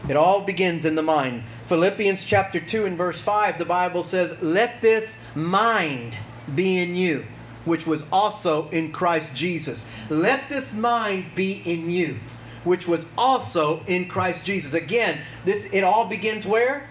It 0.07 0.15
all 0.15 0.41
begins 0.41 0.85
in 0.85 0.93
the 0.93 1.01
mind. 1.01 1.43
Philippians 1.65 2.23
chapter 2.23 2.59
2 2.59 2.85
and 2.85 2.97
verse 2.97 3.21
5, 3.21 3.57
the 3.57 3.65
Bible 3.65 4.03
says, 4.03 4.39
Let 4.41 4.81
this 4.81 5.15
mind 5.33 6.17
be 6.53 6.79
in 6.79 6.95
you, 6.95 7.25
which 7.65 7.88
was 7.88 8.07
also 8.11 8.69
in 8.69 8.91
Christ 8.91 9.35
Jesus. 9.35 9.89
Let 10.09 10.47
this 10.49 10.75
mind 10.75 11.25
be 11.33 11.61
in 11.65 11.89
you 11.89 12.19
which 12.63 12.88
was 12.88 13.06
also 13.18 13.81
in 13.88 14.08
Christ 14.08 14.46
Jesus. 14.46 14.74
Again, 14.74 15.18
this 15.46 15.66
it 15.72 15.84
all 15.84 16.08
begins 16.08 16.46
where? 16.46 16.88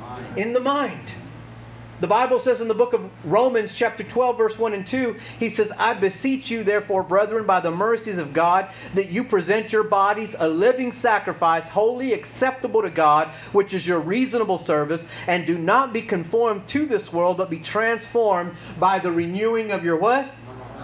Mind. 0.00 0.38
In 0.38 0.52
the 0.52 0.60
mind. 0.60 1.12
The 2.02 2.08
Bible 2.08 2.40
says 2.40 2.60
in 2.60 2.66
the 2.66 2.74
book 2.74 2.94
of 2.94 3.08
Romans, 3.24 3.72
chapter 3.76 4.02
12, 4.02 4.36
verse 4.36 4.58
1 4.58 4.72
and 4.72 4.84
2, 4.84 5.14
he 5.38 5.50
says, 5.50 5.70
I 5.78 5.94
beseech 5.94 6.50
you, 6.50 6.64
therefore, 6.64 7.04
brethren, 7.04 7.46
by 7.46 7.60
the 7.60 7.70
mercies 7.70 8.18
of 8.18 8.32
God, 8.32 8.66
that 8.94 9.10
you 9.10 9.22
present 9.22 9.72
your 9.72 9.84
bodies 9.84 10.34
a 10.36 10.48
living 10.48 10.90
sacrifice, 10.90 11.68
wholly 11.68 12.12
acceptable 12.12 12.82
to 12.82 12.90
God, 12.90 13.28
which 13.52 13.72
is 13.72 13.86
your 13.86 14.00
reasonable 14.00 14.58
service, 14.58 15.06
and 15.28 15.46
do 15.46 15.56
not 15.56 15.92
be 15.92 16.02
conformed 16.02 16.66
to 16.70 16.86
this 16.86 17.12
world, 17.12 17.36
but 17.36 17.50
be 17.50 17.60
transformed 17.60 18.56
by 18.80 18.98
the 18.98 19.12
renewing 19.12 19.70
of 19.70 19.84
your 19.84 19.96
what? 19.96 20.26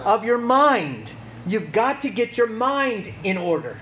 Of 0.05 0.23
your 0.23 0.37
mind. 0.37 1.11
You've 1.45 1.73
got 1.73 2.03
to 2.03 2.09
get 2.09 2.37
your 2.37 2.47
mind 2.47 3.11
in 3.25 3.37
order. 3.37 3.75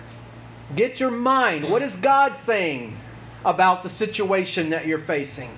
Get 0.75 0.99
your 0.99 1.11
mind. 1.11 1.69
What 1.69 1.81
is 1.81 1.95
God 1.95 2.37
saying 2.37 2.97
about 3.45 3.83
the 3.83 3.89
situation 3.89 4.71
that 4.71 4.85
you're 4.85 4.99
facing? 4.99 5.49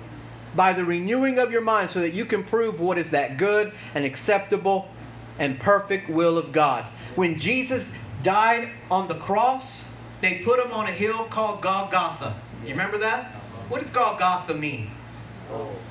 By 0.54 0.72
the 0.72 0.84
renewing 0.84 1.38
of 1.38 1.50
your 1.50 1.62
mind 1.62 1.90
so 1.90 2.00
that 2.00 2.12
you 2.12 2.24
can 2.24 2.44
prove 2.44 2.80
what 2.80 2.98
is 2.98 3.10
that 3.10 3.36
good 3.36 3.72
and 3.94 4.04
acceptable 4.04 4.88
and 5.38 5.58
perfect 5.58 6.08
will 6.08 6.38
of 6.38 6.52
God. 6.52 6.84
When 7.16 7.38
Jesus 7.38 7.92
died 8.22 8.68
on 8.90 9.08
the 9.08 9.14
cross, 9.16 9.92
they 10.20 10.42
put 10.44 10.64
him 10.64 10.72
on 10.72 10.86
a 10.86 10.92
hill 10.92 11.24
called 11.24 11.62
Golgotha. 11.62 12.36
You 12.62 12.70
remember 12.70 12.98
that? 12.98 13.32
What 13.68 13.80
does 13.80 13.90
Golgotha 13.90 14.54
mean? 14.54 14.90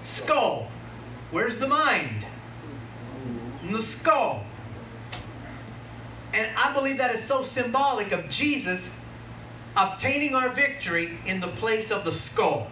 Skull. 0.04 0.70
Where's 1.32 1.58
the 1.58 1.68
mind? 1.68 2.26
In 3.64 3.72
the 3.72 3.82
skull. 3.82 4.44
And 6.34 6.48
I 6.58 6.74
believe 6.74 7.00
that 7.00 7.14
is 7.16 7.24
so 7.24 7.42
symbolic 7.42 8.12
of 8.12 8.30
Jesus 8.30 8.99
obtaining 9.76 10.36
our 10.36 10.50
victory 10.50 11.18
in 11.26 11.40
the 11.40 11.48
place 11.48 11.92
of 11.92 12.06
the 12.06 12.12
skull. 12.12 12.70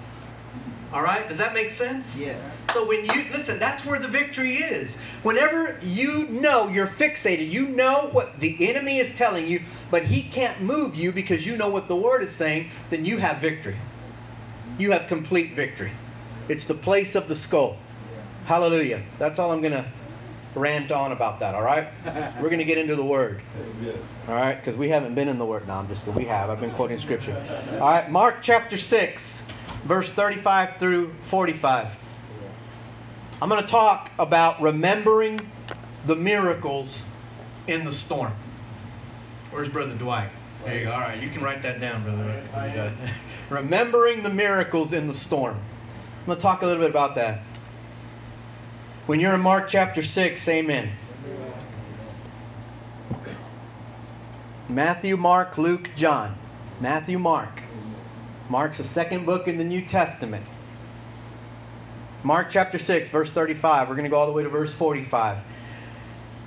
All 0.94 1.02
right? 1.02 1.28
Does 1.28 1.38
that 1.38 1.54
make 1.54 1.70
sense? 1.70 2.20
Yes. 2.20 2.42
So 2.74 2.88
when 2.88 3.02
you 3.02 3.24
listen, 3.32 3.60
that's 3.60 3.86
where 3.86 4.00
the 4.00 4.08
victory 4.08 4.56
is. 4.56 5.02
Whenever 5.24 5.78
you 5.82 6.28
know 6.30 6.70
you're 6.70 6.88
fixated, 6.88 7.52
you 7.52 7.70
know 7.70 8.10
what 8.12 8.40
the 8.40 8.70
enemy 8.70 8.98
is 8.98 9.14
telling 9.16 9.48
you, 9.48 9.62
but 9.92 10.04
he 10.04 10.24
can't 10.24 10.62
move 10.62 10.96
you 10.96 11.12
because 11.12 11.46
you 11.46 11.58
know 11.58 11.70
what 11.70 11.88
the 11.88 11.96
word 11.96 12.24
is 12.24 12.32
saying, 12.32 12.70
then 12.90 13.04
you 13.04 13.18
have 13.18 13.38
victory. 13.38 13.78
You 14.78 14.92
have 14.92 15.08
complete 15.08 15.54
victory. 15.54 15.92
It's 16.48 16.68
the 16.68 16.74
place 16.74 17.16
of 17.16 17.28
the 17.28 17.36
skull. 17.36 17.78
Hallelujah. 18.46 19.02
That's 19.18 19.40
all 19.40 19.52
I'm 19.52 19.62
going 19.62 19.74
to 19.74 19.86
rant 20.58 20.92
on 20.92 21.12
about 21.12 21.40
that, 21.40 21.56
all 21.56 21.64
right? 21.64 21.88
We're 22.42 22.50
going 22.50 22.60
to 22.60 22.66
get 22.66 22.78
into 22.78 22.96
the 22.96 23.06
Word. 23.06 23.42
All 24.28 24.36
right? 24.36 24.56
Because 24.56 24.76
we 24.76 24.90
haven't 24.90 25.16
been 25.16 25.28
in 25.28 25.38
the 25.38 25.46
Word. 25.46 25.68
No, 25.68 25.76
I'm 25.76 25.88
just, 25.88 26.06
we 26.08 26.26
have. 26.26 26.50
I've 26.50 26.60
been 26.60 26.72
quoting 26.72 27.00
Scripture. 27.00 27.42
All 27.74 27.80
right? 27.80 28.10
Mark 28.10 28.38
chapter 28.42 28.78
6, 28.78 29.46
verse 29.86 30.12
35 30.12 30.78
through 30.78 31.14
45. 31.24 31.96
I'm 33.42 33.50
going 33.50 33.62
to 33.62 33.68
talk 33.68 34.12
about 34.18 34.62
remembering 34.62 35.40
the 36.06 36.16
miracles 36.16 37.08
in 37.68 37.86
the 37.86 37.92
storm. 37.92 38.34
Where's 39.52 39.70
Brother 39.70 39.94
Dwight? 39.96 40.30
There 40.66 40.80
you 40.80 40.86
go. 40.86 40.92
All 40.92 41.00
right, 41.00 41.22
you 41.22 41.30
can 41.30 41.42
write 41.44 41.62
that 41.62 41.80
down, 41.80 42.04
brother. 42.04 42.44
Remembering 43.50 44.24
the 44.24 44.30
miracles 44.30 44.92
in 44.92 45.08
the 45.08 45.14
storm. 45.14 45.56
I'm 45.56 46.26
going 46.26 46.38
to 46.38 46.42
talk 46.42 46.62
a 46.62 46.66
little 46.66 46.82
bit 46.82 46.90
about 46.90 47.16
that. 47.16 47.42
When 49.08 49.22
you're 49.22 49.34
in 49.34 49.40
Mark 49.40 49.70
chapter 49.70 50.04
6, 50.04 50.46
amen. 50.50 50.92
Matthew, 54.68 55.16
Mark, 55.16 55.58
Luke, 55.58 55.90
John. 55.96 56.38
Matthew, 56.82 57.18
Mark. 57.18 57.62
Mark's 58.50 58.80
the 58.80 58.84
second 58.84 59.26
book 59.26 59.48
in 59.48 59.58
the 59.58 59.64
New 59.64 59.80
Testament. 59.80 60.46
Mark 62.22 62.50
chapter 62.50 62.78
6, 62.78 63.08
verse 63.08 63.30
35. 63.30 63.88
We're 63.88 63.96
going 63.96 64.04
to 64.04 64.10
go 64.10 64.18
all 64.18 64.28
the 64.28 64.34
way 64.34 64.44
to 64.44 64.50
verse 64.50 64.74
45. 64.74 65.38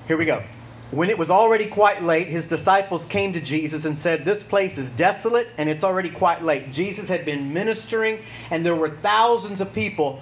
Here 0.07 0.19
we 0.19 0.27
go. 0.27 0.43
When 0.91 1.09
it 1.09 1.17
was 1.17 1.31
already 1.31 1.65
quite 1.65 2.03
late, 2.03 2.27
his 2.27 2.47
disciples 2.47 3.07
came 3.07 3.33
to 3.33 3.41
Jesus 3.41 3.87
and 3.87 3.97
said, 3.97 4.27
This 4.27 4.43
place 4.43 4.77
is 4.77 4.91
desolate 4.91 5.49
and 5.57 5.67
it's 5.71 5.83
already 5.83 6.11
quite 6.11 6.43
late. 6.43 6.73
Jesus 6.73 7.09
had 7.09 7.25
been 7.25 7.55
ministering, 7.55 8.19
and 8.51 8.67
there 8.67 8.77
were 8.77 8.91
thousands 8.91 9.63
of 9.63 9.73
people 9.73 10.21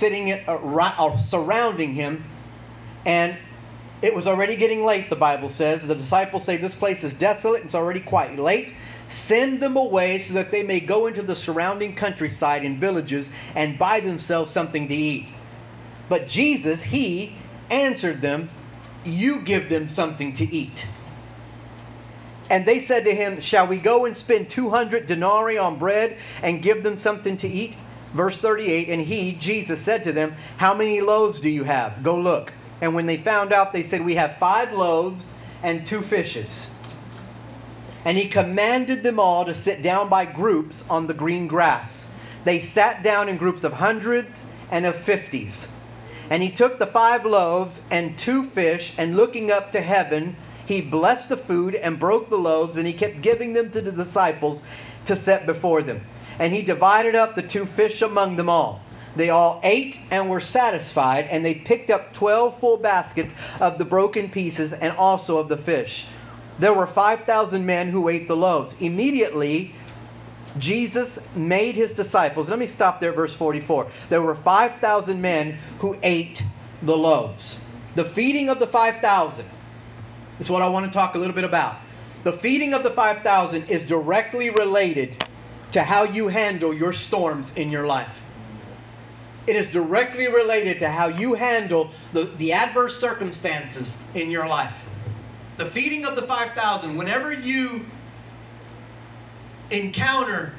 sitting 0.00 0.32
uh, 0.32 1.16
surrounding 1.18 1.94
him. 1.94 2.24
And 3.06 3.36
it 4.02 4.14
was 4.14 4.26
already 4.26 4.56
getting 4.56 4.84
late, 4.84 5.10
the 5.10 5.16
Bible 5.16 5.50
says. 5.50 5.86
The 5.86 5.94
disciples 5.94 6.44
say, 6.44 6.56
This 6.56 6.74
place 6.74 7.04
is 7.04 7.14
desolate, 7.14 7.64
it's 7.64 7.74
already 7.74 8.00
quite 8.00 8.38
late. 8.38 8.70
Send 9.08 9.60
them 9.60 9.76
away 9.76 10.20
so 10.20 10.34
that 10.34 10.50
they 10.50 10.62
may 10.62 10.80
go 10.80 11.06
into 11.06 11.22
the 11.22 11.36
surrounding 11.36 11.94
countryside 11.94 12.64
and 12.64 12.78
villages 12.78 13.30
and 13.54 13.78
buy 13.78 14.00
themselves 14.00 14.52
something 14.52 14.88
to 14.88 14.94
eat. 14.94 15.26
But 16.08 16.28
Jesus, 16.28 16.82
he 16.82 17.34
answered 17.70 18.20
them, 18.20 18.48
you 19.04 19.40
give 19.42 19.68
them 19.68 19.88
something 19.88 20.34
to 20.36 20.44
eat. 20.44 20.86
And 22.48 22.66
they 22.66 22.80
said 22.80 23.04
to 23.04 23.14
him, 23.14 23.40
Shall 23.40 23.66
we 23.68 23.78
go 23.78 24.06
and 24.06 24.16
spend 24.16 24.50
200 24.50 25.06
denarii 25.06 25.58
on 25.58 25.78
bread 25.78 26.16
and 26.42 26.62
give 26.62 26.82
them 26.82 26.96
something 26.96 27.36
to 27.38 27.48
eat? 27.48 27.76
Verse 28.12 28.36
38 28.36 28.88
And 28.88 29.02
he, 29.02 29.32
Jesus, 29.32 29.80
said 29.80 30.04
to 30.04 30.12
them, 30.12 30.34
How 30.56 30.74
many 30.74 31.00
loaves 31.00 31.40
do 31.40 31.48
you 31.48 31.64
have? 31.64 32.02
Go 32.02 32.18
look. 32.18 32.52
And 32.80 32.94
when 32.94 33.06
they 33.06 33.16
found 33.16 33.52
out, 33.52 33.72
they 33.72 33.82
said, 33.82 34.04
We 34.04 34.14
have 34.16 34.38
five 34.38 34.72
loaves 34.72 35.36
and 35.62 35.86
two 35.86 36.00
fishes. 36.00 36.74
And 38.04 38.16
he 38.16 38.28
commanded 38.28 39.02
them 39.02 39.20
all 39.20 39.44
to 39.44 39.54
sit 39.54 39.82
down 39.82 40.08
by 40.08 40.24
groups 40.24 40.88
on 40.88 41.06
the 41.06 41.14
green 41.14 41.46
grass. 41.46 42.14
They 42.44 42.60
sat 42.60 43.02
down 43.02 43.28
in 43.28 43.36
groups 43.36 43.64
of 43.64 43.74
hundreds 43.74 44.42
and 44.70 44.86
of 44.86 44.96
fifties. 44.96 45.70
And 46.30 46.42
he 46.42 46.50
took 46.50 46.78
the 46.78 46.86
five 46.86 47.26
loaves 47.26 47.82
and 47.90 48.16
two 48.16 48.44
fish, 48.44 48.94
and 48.96 49.16
looking 49.16 49.50
up 49.50 49.72
to 49.72 49.80
heaven, 49.80 50.36
he 50.64 50.80
blessed 50.80 51.28
the 51.28 51.36
food 51.36 51.74
and 51.74 51.98
broke 51.98 52.30
the 52.30 52.38
loaves, 52.38 52.76
and 52.76 52.86
he 52.86 52.92
kept 52.92 53.20
giving 53.20 53.52
them 53.52 53.70
to 53.72 53.80
the 53.80 53.92
disciples 53.92 54.64
to 55.06 55.16
set 55.16 55.44
before 55.44 55.82
them. 55.82 56.00
And 56.40 56.52
he 56.52 56.62
divided 56.62 57.14
up 57.14 57.36
the 57.36 57.42
two 57.42 57.66
fish 57.66 58.02
among 58.02 58.34
them 58.34 58.48
all. 58.48 58.82
They 59.14 59.30
all 59.30 59.60
ate 59.62 60.00
and 60.10 60.30
were 60.30 60.40
satisfied, 60.40 61.28
and 61.30 61.44
they 61.44 61.54
picked 61.54 61.90
up 61.90 62.12
twelve 62.12 62.58
full 62.60 62.78
baskets 62.78 63.34
of 63.60 63.76
the 63.76 63.84
broken 63.84 64.30
pieces 64.30 64.72
and 64.72 64.96
also 64.96 65.38
of 65.38 65.48
the 65.48 65.56
fish. 65.56 66.06
There 66.58 66.72
were 66.72 66.86
5,000 66.86 67.64
men 67.64 67.88
who 67.88 68.08
ate 68.08 68.28
the 68.28 68.36
loaves. 68.36 68.80
Immediately, 68.80 69.74
Jesus 70.58 71.18
made 71.34 71.74
his 71.74 71.94
disciples. 71.94 72.48
Let 72.48 72.58
me 72.58 72.66
stop 72.66 73.00
there 73.00 73.12
verse 73.12 73.34
44. 73.34 73.86
There 74.08 74.22
were 74.22 74.34
5,000 74.34 75.20
men 75.20 75.58
who 75.78 75.96
ate 76.02 76.42
the 76.82 76.96
loaves. 76.96 77.64
The 77.94 78.04
feeding 78.04 78.48
of 78.48 78.58
the 78.58 78.66
5,000 78.66 79.44
is 80.38 80.50
what 80.50 80.62
I 80.62 80.68
want 80.68 80.86
to 80.86 80.92
talk 80.92 81.14
a 81.14 81.18
little 81.18 81.34
bit 81.34 81.44
about. 81.44 81.76
The 82.24 82.32
feeding 82.32 82.74
of 82.74 82.82
the 82.82 82.90
5,000 82.90 83.70
is 83.70 83.86
directly 83.86 84.50
related 84.50 85.24
to 85.72 85.82
how 85.82 86.04
you 86.04 86.28
handle 86.28 86.74
your 86.74 86.92
storms 86.92 87.56
in 87.56 87.70
your 87.70 87.86
life. 87.86 88.22
It 89.46 89.56
is 89.56 89.70
directly 89.70 90.28
related 90.28 90.80
to 90.80 90.88
how 90.88 91.08
you 91.08 91.34
handle 91.34 91.90
the, 92.12 92.24
the 92.24 92.52
adverse 92.52 92.98
circumstances 92.98 94.00
in 94.14 94.30
your 94.30 94.46
life. 94.46 94.88
The 95.56 95.66
feeding 95.66 96.06
of 96.06 96.16
the 96.16 96.22
5,000, 96.22 96.96
whenever 96.96 97.32
you 97.32 97.84
encounter 99.70 100.52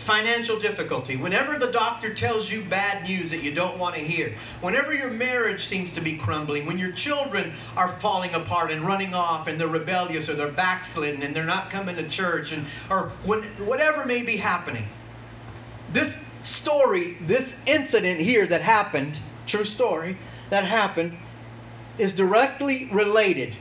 financial 0.00 0.58
difficulty, 0.58 1.16
whenever 1.16 1.58
the 1.58 1.70
doctor 1.70 2.12
tells 2.12 2.50
you 2.50 2.62
bad 2.62 3.04
news 3.04 3.30
that 3.30 3.42
you 3.42 3.52
don't 3.52 3.78
want 3.78 3.94
to 3.94 4.00
hear, 4.00 4.34
whenever 4.62 4.94
your 4.94 5.10
marriage 5.10 5.66
seems 5.66 5.92
to 5.92 6.00
be 6.00 6.16
crumbling, 6.16 6.66
when 6.66 6.78
your 6.78 6.92
children 6.92 7.52
are 7.76 7.88
falling 8.00 8.34
apart 8.34 8.70
and 8.70 8.82
running 8.82 9.14
off 9.14 9.46
and 9.46 9.60
they're 9.60 9.68
rebellious 9.68 10.28
or 10.28 10.34
they're 10.34 10.48
backslidden 10.48 11.22
and 11.22 11.36
they're 11.36 11.44
not 11.44 11.70
coming 11.70 11.96
to 11.96 12.08
church 12.08 12.52
and 12.52 12.66
or 12.90 13.10
when, 13.24 13.42
whatever 13.66 14.06
may 14.06 14.22
be 14.22 14.36
happening. 14.36 14.86
This 15.92 16.18
story, 16.40 17.18
this 17.20 17.54
incident 17.66 18.20
here 18.20 18.46
that 18.46 18.62
happened, 18.62 19.18
true 19.46 19.64
story, 19.64 20.16
that 20.48 20.64
happened 20.64 21.16
is 21.98 22.14
directly 22.14 22.88
related 22.90 23.54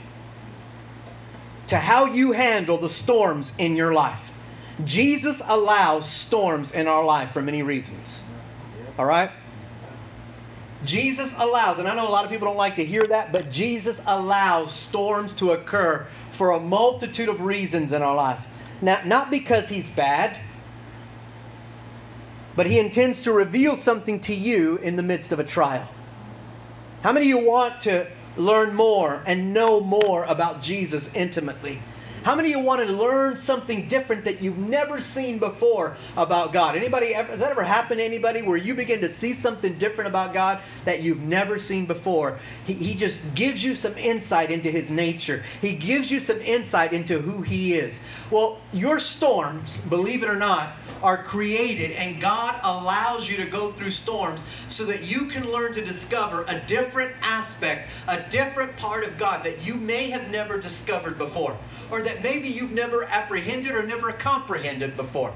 to 1.68 1.78
how 1.78 2.06
you 2.06 2.32
handle 2.32 2.78
the 2.78 2.90
storms 2.90 3.54
in 3.58 3.76
your 3.76 3.94
life. 3.94 4.29
Jesus 4.86 5.42
allows 5.46 6.10
storms 6.10 6.72
in 6.72 6.88
our 6.88 7.04
life 7.04 7.32
for 7.32 7.42
many 7.42 7.64
reasons. 7.64 8.26
All 8.98 9.06
right? 9.06 9.32
Jesus 10.86 11.34
allows, 11.38 11.80
and 11.80 11.88
I 11.88 11.96
know 11.96 12.08
a 12.08 12.12
lot 12.12 12.24
of 12.24 12.32
people 12.32 12.48
don't 12.48 12.58
like 12.58 12.76
to 12.78 12.86
hear 12.86 13.06
that, 13.08 13.34
but 13.34 13.52
Jesus 13.52 14.02
allows 14.08 14.74
storms 14.74 15.34
to 15.34 15.52
occur 15.52 16.06
for 16.32 16.52
a 16.52 16.60
multitude 16.60 17.28
of 17.28 17.42
reasons 17.42 17.92
in 17.92 18.02
our 18.02 18.16
life. 18.16 18.40
Now, 18.82 19.02
not 19.04 19.30
because 19.30 19.68
he's 19.68 19.90
bad, 19.90 20.38
but 22.56 22.66
he 22.66 22.80
intends 22.80 23.24
to 23.24 23.34
reveal 23.34 23.76
something 23.76 24.22
to 24.22 24.34
you 24.34 24.78
in 24.78 24.96
the 24.96 25.04
midst 25.04 25.34
of 25.34 25.40
a 25.40 25.44
trial. 25.44 25.88
How 27.02 27.12
many 27.12 27.32
of 27.32 27.40
you 27.40 27.46
want 27.46 27.82
to 27.82 28.08
learn 28.38 28.74
more 28.74 29.22
and 29.26 29.54
know 29.54 29.82
more 29.82 30.24
about 30.26 30.62
Jesus 30.62 31.14
intimately? 31.14 31.80
How 32.24 32.36
many 32.36 32.52
of 32.52 32.60
you 32.60 32.66
want 32.66 32.86
to 32.86 32.92
learn 32.92 33.38
something 33.38 33.88
different 33.88 34.26
that 34.26 34.42
you've 34.42 34.58
never 34.58 35.00
seen 35.00 35.40
before 35.40 35.96
about 36.18 36.52
God? 36.52 36.76
Anybody 36.76 37.16
ever, 37.16 37.32
has 37.32 37.40
that 37.40 37.52
ever 37.52 37.64
happened 37.64 38.02
to 38.02 38.06
anybody 38.06 38.42
where 38.42 38.58
you 38.58 38.76
begin 38.76 39.00
to 39.02 39.10
see 39.10 39.34
something 39.34 39.78
different 39.80 40.10
about 40.10 40.34
God 40.34 40.62
that 40.84 41.02
you've 41.02 41.22
never 41.22 41.60
seen 41.60 41.86
before? 41.86 42.38
He, 42.66 42.74
he 42.74 42.96
just 42.96 43.36
gives 43.36 43.64
you 43.64 43.74
some 43.74 43.98
insight 43.98 44.52
into 44.52 44.70
his 44.70 44.90
nature. 44.90 45.44
He 45.62 45.74
gives 45.74 46.12
you 46.12 46.20
some 46.20 46.42
insight 46.42 46.92
into 46.92 47.20
who 47.20 47.42
he 47.42 47.76
is. 47.76 48.06
Well, 48.30 48.60
your 48.74 49.00
storms, 49.00 49.80
believe 49.86 50.22
it 50.22 50.30
or 50.30 50.36
not, 50.36 50.74
are 51.02 51.24
created 51.24 51.92
and 51.92 52.20
God 52.20 52.60
allows 52.64 53.30
you 53.30 53.38
to 53.38 53.46
go 53.46 53.72
through 53.72 53.92
storms 53.92 54.44
so 54.68 54.84
that 54.86 55.04
you 55.04 55.28
can 55.28 55.50
learn 55.50 55.72
to 55.74 55.82
discover 55.82 56.44
a 56.50 56.60
different 56.68 57.14
aspect, 57.22 57.90
a 58.10 58.22
different 58.30 58.76
part 58.76 59.06
of 59.06 59.18
God 59.18 59.46
that 59.46 59.66
you 59.66 59.76
may 59.76 60.10
have 60.10 60.30
never 60.30 60.60
discovered 60.60 61.18
before 61.18 61.58
or 61.92 62.02
that 62.02 62.24
maybe 62.24 62.48
you've 62.48 62.74
never 62.74 63.04
apprehended 63.06 63.72
or 63.72 63.84
never 63.84 64.12
comprehended 64.12 64.96
before. 64.96 65.34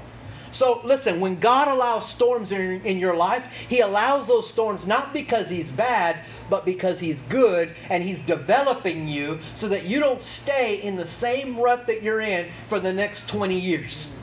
So 0.54 0.80
listen, 0.84 1.20
when 1.20 1.40
God 1.40 1.66
allows 1.66 2.08
storms 2.08 2.52
in, 2.52 2.80
in, 2.82 2.98
your 2.98 3.16
life, 3.16 3.44
He 3.68 3.80
allows 3.80 4.28
those 4.28 4.48
storms 4.48 4.86
not 4.86 5.12
because 5.12 5.50
He's 5.50 5.72
bad, 5.72 6.16
but 6.48 6.64
because 6.64 7.00
He's 7.00 7.22
good 7.22 7.74
and 7.90 8.04
He's 8.04 8.20
developing 8.20 9.08
you 9.08 9.40
so 9.56 9.68
that 9.68 9.84
you 9.84 9.98
don't 9.98 10.20
stay 10.20 10.76
in 10.76 10.94
the 10.94 11.06
same 11.06 11.58
rut 11.58 11.88
that 11.88 12.02
you're 12.02 12.20
in 12.20 12.46
for 12.68 12.78
the 12.78 12.92
next 12.92 13.28
20 13.28 13.58
years. 13.58 14.20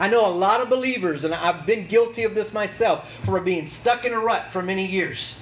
I 0.00 0.08
know 0.08 0.26
a 0.26 0.28
lot 0.28 0.60
of 0.60 0.68
believers, 0.68 1.22
and 1.22 1.32
I've 1.32 1.66
been 1.66 1.86
guilty 1.86 2.24
of 2.24 2.34
this 2.34 2.52
myself, 2.52 3.08
for 3.24 3.40
being 3.40 3.64
stuck 3.64 4.04
in 4.04 4.12
a 4.12 4.18
rut 4.18 4.46
for 4.50 4.60
many 4.60 4.86
years. 4.86 5.40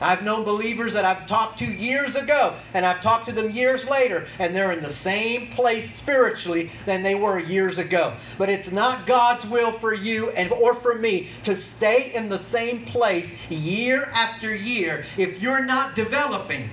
I've 0.00 0.22
known 0.22 0.44
believers 0.44 0.92
that 0.92 1.04
I've 1.04 1.26
talked 1.26 1.58
to 1.60 1.64
years 1.64 2.16
ago, 2.16 2.54
and 2.74 2.84
I've 2.84 3.00
talked 3.00 3.26
to 3.26 3.32
them 3.32 3.50
years 3.50 3.88
later, 3.88 4.26
and 4.38 4.54
they're 4.54 4.72
in 4.72 4.82
the 4.82 4.90
same 4.90 5.48
place 5.48 5.90
spiritually 5.90 6.70
than 6.84 7.02
they 7.02 7.14
were 7.14 7.38
years 7.38 7.78
ago. 7.78 8.14
But 8.36 8.50
it's 8.50 8.72
not 8.72 9.06
God's 9.06 9.46
will 9.46 9.72
for 9.72 9.94
you 9.94 10.30
and 10.30 10.52
or 10.52 10.74
for 10.74 10.94
me 10.94 11.28
to 11.44 11.56
stay 11.56 12.12
in 12.14 12.28
the 12.28 12.38
same 12.38 12.84
place 12.84 13.34
year 13.50 14.08
after 14.12 14.54
year 14.54 15.04
if 15.16 15.40
you're 15.40 15.64
not 15.64 15.96
developing, 15.96 16.70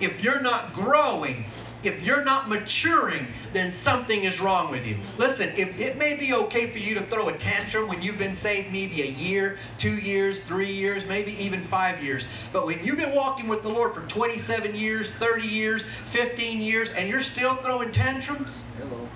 if 0.00 0.24
you're 0.24 0.40
not 0.40 0.72
growing, 0.72 1.44
if 1.84 2.04
you're 2.04 2.24
not 2.24 2.48
maturing, 2.48 3.26
then 3.52 3.72
something 3.72 4.24
is 4.24 4.40
wrong 4.40 4.70
with 4.70 4.86
you. 4.86 4.96
Listen, 5.18 5.50
if 5.56 5.78
it 5.80 5.98
may 5.98 6.16
be 6.16 6.32
okay 6.34 6.70
for 6.70 6.78
you 6.78 6.94
to 6.94 7.02
throw 7.02 7.28
a 7.28 7.32
tantrum 7.32 7.88
when 7.88 8.02
you've 8.02 8.18
been 8.18 8.34
saved 8.34 8.72
maybe 8.72 9.02
a 9.02 9.06
year, 9.06 9.58
two 9.78 9.98
years, 9.98 10.40
three 10.40 10.72
years, 10.72 11.06
maybe 11.06 11.32
even 11.42 11.62
five 11.62 12.02
years. 12.02 12.26
But 12.52 12.66
when 12.66 12.84
you've 12.84 12.98
been 12.98 13.14
walking 13.14 13.48
with 13.48 13.62
the 13.62 13.70
Lord 13.70 13.94
for 13.94 14.06
27 14.08 14.74
years, 14.74 15.12
30 15.12 15.46
years, 15.46 15.82
15 15.82 16.60
years, 16.60 16.92
and 16.92 17.08
you're 17.08 17.22
still 17.22 17.54
throwing 17.56 17.92
tantrums, 17.92 18.64
Hello. 18.78 19.08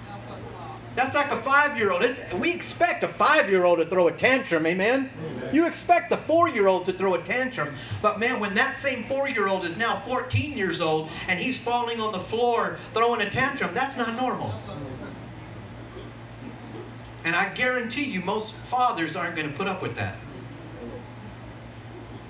That's 0.96 1.14
like 1.14 1.30
a 1.30 1.36
five 1.36 1.76
year 1.76 1.92
old. 1.92 2.02
We 2.40 2.52
expect 2.52 3.04
a 3.04 3.08
five 3.08 3.50
year 3.50 3.64
old 3.64 3.78
to 3.78 3.84
throw 3.84 4.08
a 4.08 4.12
tantrum, 4.12 4.64
amen? 4.64 5.10
amen. 5.18 5.54
You 5.54 5.66
expect 5.66 6.08
the 6.08 6.16
four 6.16 6.48
year 6.48 6.66
old 6.66 6.86
to 6.86 6.92
throw 6.92 7.14
a 7.14 7.22
tantrum. 7.22 7.74
But 8.00 8.18
man, 8.18 8.40
when 8.40 8.54
that 8.54 8.78
same 8.78 9.04
four 9.04 9.28
year 9.28 9.46
old 9.46 9.64
is 9.64 9.76
now 9.76 9.96
14 10.06 10.56
years 10.56 10.80
old 10.80 11.10
and 11.28 11.38
he's 11.38 11.62
falling 11.62 12.00
on 12.00 12.12
the 12.12 12.18
floor 12.18 12.78
throwing 12.94 13.20
a 13.20 13.28
tantrum, 13.28 13.74
that's 13.74 13.98
not 13.98 14.16
normal. 14.16 14.54
And 17.24 17.36
I 17.36 17.52
guarantee 17.54 18.04
you, 18.04 18.20
most 18.20 18.54
fathers 18.54 19.16
aren't 19.16 19.36
going 19.36 19.50
to 19.50 19.56
put 19.56 19.66
up 19.66 19.82
with 19.82 19.96
that. 19.96 20.16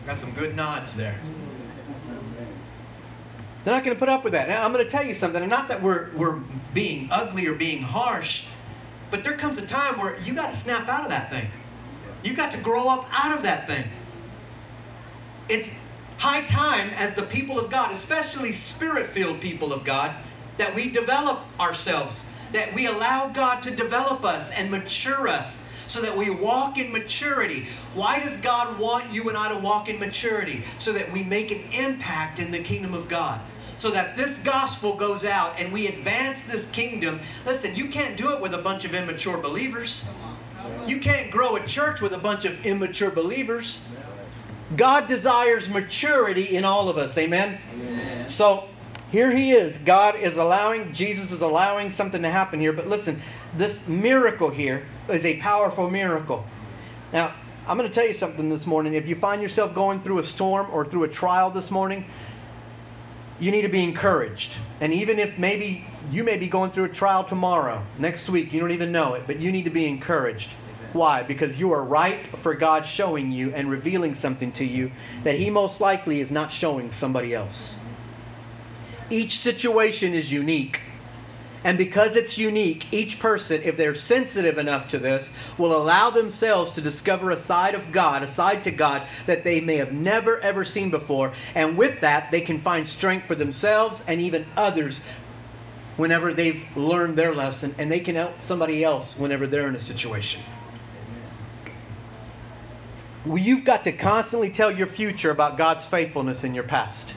Got 0.06 0.18
some 0.18 0.32
good 0.32 0.56
nods 0.56 0.94
there. 0.94 1.14
They're 3.66 3.74
not 3.74 3.84
going 3.84 3.96
to 3.96 3.98
put 3.98 4.08
up 4.08 4.22
with 4.22 4.32
that. 4.32 4.48
Now, 4.48 4.64
I'm 4.64 4.72
going 4.72 4.84
to 4.84 4.90
tell 4.90 5.04
you 5.04 5.12
something, 5.12 5.42
and 5.42 5.50
not 5.50 5.68
that 5.68 5.82
we're, 5.82 6.10
we're 6.14 6.38
being 6.72 7.08
ugly 7.10 7.46
or 7.48 7.54
being 7.54 7.82
harsh, 7.82 8.45
but 9.10 9.22
there 9.22 9.36
comes 9.36 9.58
a 9.58 9.66
time 9.66 9.98
where 9.98 10.18
you 10.20 10.34
got 10.34 10.50
to 10.50 10.56
snap 10.56 10.88
out 10.88 11.04
of 11.04 11.10
that 11.10 11.30
thing. 11.30 11.46
You 12.22 12.34
got 12.34 12.52
to 12.52 12.58
grow 12.58 12.88
up 12.88 13.06
out 13.12 13.36
of 13.36 13.42
that 13.44 13.66
thing. 13.66 13.84
It's 15.48 15.70
high 16.18 16.42
time 16.42 16.90
as 16.96 17.14
the 17.14 17.22
people 17.22 17.58
of 17.58 17.70
God, 17.70 17.92
especially 17.92 18.52
spirit 18.52 19.06
filled 19.06 19.40
people 19.40 19.72
of 19.72 19.84
God, 19.84 20.14
that 20.58 20.74
we 20.74 20.90
develop 20.90 21.40
ourselves, 21.60 22.32
that 22.52 22.72
we 22.74 22.86
allow 22.86 23.28
God 23.28 23.62
to 23.62 23.70
develop 23.70 24.24
us 24.24 24.50
and 24.52 24.70
mature 24.70 25.28
us 25.28 25.64
so 25.86 26.00
that 26.00 26.16
we 26.16 26.30
walk 26.30 26.78
in 26.78 26.90
maturity. 26.90 27.66
Why 27.94 28.18
does 28.18 28.38
God 28.38 28.78
want 28.78 29.12
you 29.12 29.28
and 29.28 29.36
I 29.36 29.54
to 29.54 29.60
walk 29.60 29.88
in 29.88 29.98
maturity? 29.98 30.64
So 30.78 30.92
that 30.92 31.12
we 31.12 31.22
make 31.22 31.52
an 31.52 31.60
impact 31.72 32.38
in 32.38 32.50
the 32.50 32.58
kingdom 32.58 32.94
of 32.94 33.08
God. 33.08 33.40
So 33.76 33.90
that 33.90 34.16
this 34.16 34.38
gospel 34.38 34.96
goes 34.96 35.24
out 35.24 35.58
and 35.58 35.72
we 35.72 35.86
advance 35.86 36.46
this 36.46 36.70
kingdom. 36.70 37.20
Listen, 37.44 37.74
you 37.76 37.88
can't 37.90 38.16
do 38.16 38.32
it 38.32 38.40
with 38.40 38.54
a 38.54 38.58
bunch 38.58 38.84
of 38.84 38.94
immature 38.94 39.36
believers. 39.36 40.08
You 40.86 41.00
can't 41.00 41.30
grow 41.30 41.56
a 41.56 41.66
church 41.66 42.00
with 42.00 42.12
a 42.12 42.18
bunch 42.18 42.44
of 42.44 42.64
immature 42.64 43.10
believers. 43.10 43.92
God 44.76 45.08
desires 45.08 45.68
maturity 45.68 46.56
in 46.56 46.64
all 46.64 46.88
of 46.88 46.96
us. 46.96 47.16
Amen? 47.18 47.58
Amen. 47.72 48.28
So 48.28 48.68
here 49.10 49.30
he 49.30 49.52
is. 49.52 49.78
God 49.78 50.16
is 50.16 50.36
allowing, 50.36 50.92
Jesus 50.92 51.30
is 51.30 51.42
allowing 51.42 51.90
something 51.90 52.22
to 52.22 52.30
happen 52.30 52.60
here. 52.60 52.72
But 52.72 52.88
listen, 52.88 53.20
this 53.54 53.88
miracle 53.88 54.50
here 54.50 54.86
is 55.08 55.24
a 55.24 55.38
powerful 55.38 55.88
miracle. 55.90 56.44
Now, 57.12 57.32
I'm 57.68 57.76
going 57.76 57.88
to 57.88 57.94
tell 57.94 58.06
you 58.06 58.14
something 58.14 58.48
this 58.48 58.66
morning. 58.66 58.94
If 58.94 59.08
you 59.08 59.16
find 59.16 59.42
yourself 59.42 59.74
going 59.74 60.00
through 60.02 60.18
a 60.18 60.24
storm 60.24 60.68
or 60.72 60.84
through 60.84 61.04
a 61.04 61.08
trial 61.08 61.50
this 61.50 61.70
morning, 61.70 62.04
you 63.38 63.50
need 63.50 63.62
to 63.62 63.68
be 63.68 63.82
encouraged. 63.82 64.56
And 64.80 64.92
even 64.92 65.18
if 65.18 65.38
maybe 65.38 65.84
you 66.10 66.24
may 66.24 66.36
be 66.36 66.48
going 66.48 66.70
through 66.70 66.84
a 66.84 66.88
trial 66.88 67.24
tomorrow, 67.24 67.84
next 67.98 68.28
week, 68.28 68.52
you 68.52 68.60
don't 68.60 68.72
even 68.72 68.92
know 68.92 69.14
it, 69.14 69.24
but 69.26 69.40
you 69.40 69.52
need 69.52 69.64
to 69.64 69.70
be 69.70 69.86
encouraged. 69.86 70.50
Why? 70.92 71.22
Because 71.22 71.58
you 71.58 71.72
are 71.72 71.82
ripe 71.82 72.24
for 72.42 72.54
God 72.54 72.86
showing 72.86 73.30
you 73.30 73.52
and 73.52 73.70
revealing 73.70 74.14
something 74.14 74.52
to 74.52 74.64
you 74.64 74.92
that 75.24 75.34
He 75.34 75.50
most 75.50 75.80
likely 75.80 76.20
is 76.20 76.30
not 76.30 76.52
showing 76.52 76.92
somebody 76.92 77.34
else. 77.34 77.84
Each 79.10 79.38
situation 79.38 80.14
is 80.14 80.32
unique. 80.32 80.80
And 81.66 81.76
because 81.78 82.14
it's 82.14 82.38
unique, 82.38 82.86
each 82.92 83.18
person, 83.18 83.60
if 83.64 83.76
they're 83.76 83.96
sensitive 83.96 84.56
enough 84.56 84.90
to 84.90 85.00
this, 85.00 85.34
will 85.58 85.76
allow 85.76 86.10
themselves 86.10 86.74
to 86.74 86.80
discover 86.80 87.32
a 87.32 87.36
side 87.36 87.74
of 87.74 87.90
God, 87.90 88.22
a 88.22 88.28
side 88.28 88.62
to 88.64 88.70
God 88.70 89.02
that 89.26 89.42
they 89.42 89.60
may 89.60 89.78
have 89.78 89.92
never 89.92 90.40
ever 90.40 90.64
seen 90.64 90.90
before. 90.92 91.32
And 91.56 91.76
with 91.76 92.02
that, 92.02 92.30
they 92.30 92.42
can 92.42 92.60
find 92.60 92.88
strength 92.88 93.26
for 93.26 93.34
themselves 93.34 94.04
and 94.06 94.20
even 94.20 94.46
others 94.56 95.04
whenever 95.96 96.32
they've 96.32 96.64
learned 96.76 97.16
their 97.16 97.34
lesson, 97.34 97.74
and 97.78 97.90
they 97.90 97.98
can 97.98 98.14
help 98.14 98.42
somebody 98.42 98.84
else 98.84 99.18
whenever 99.18 99.48
they're 99.48 99.66
in 99.66 99.74
a 99.74 99.80
situation. 99.80 100.42
Well, 103.24 103.38
you've 103.38 103.64
got 103.64 103.82
to 103.84 103.92
constantly 103.92 104.50
tell 104.50 104.70
your 104.70 104.86
future 104.86 105.32
about 105.32 105.58
God's 105.58 105.84
faithfulness 105.84 106.44
in 106.44 106.54
your 106.54 106.62
past. 106.62 107.12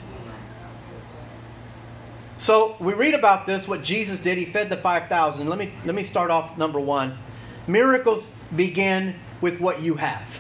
So 2.40 2.78
we 2.80 2.94
read 2.94 3.14
about 3.14 3.46
this, 3.46 3.68
what 3.68 3.84
Jesus 3.84 4.24
did. 4.24 4.38
He 4.38 4.46
fed 4.46 4.70
the 4.70 4.78
5,000. 4.78 5.48
Let 5.50 5.60
me, 5.60 5.74
let 5.86 5.94
me 5.94 6.06
start 6.06 6.32
off 6.32 6.58
number 6.58 6.80
one. 6.80 7.18
Miracles 7.68 8.34
begin 8.56 9.16
with 9.42 9.60
what 9.60 9.82
you 9.82 9.96
have. 9.96 10.40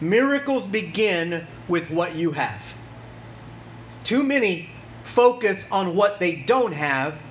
Miracles 0.00 0.66
begin 0.66 1.46
with 1.68 1.90
what 1.90 2.16
you 2.16 2.32
have. 2.32 2.74
Too 4.02 4.24
many 4.24 4.68
focus 5.04 5.70
on 5.70 5.94
what 5.94 6.18
they 6.18 6.36
don't 6.36 6.72
have 6.72 7.22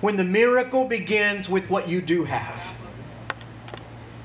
when 0.00 0.16
the 0.16 0.24
miracle 0.24 0.86
begins 0.86 1.48
with 1.48 1.68
what 1.68 1.88
you 1.88 2.00
do 2.00 2.24
have. 2.24 2.76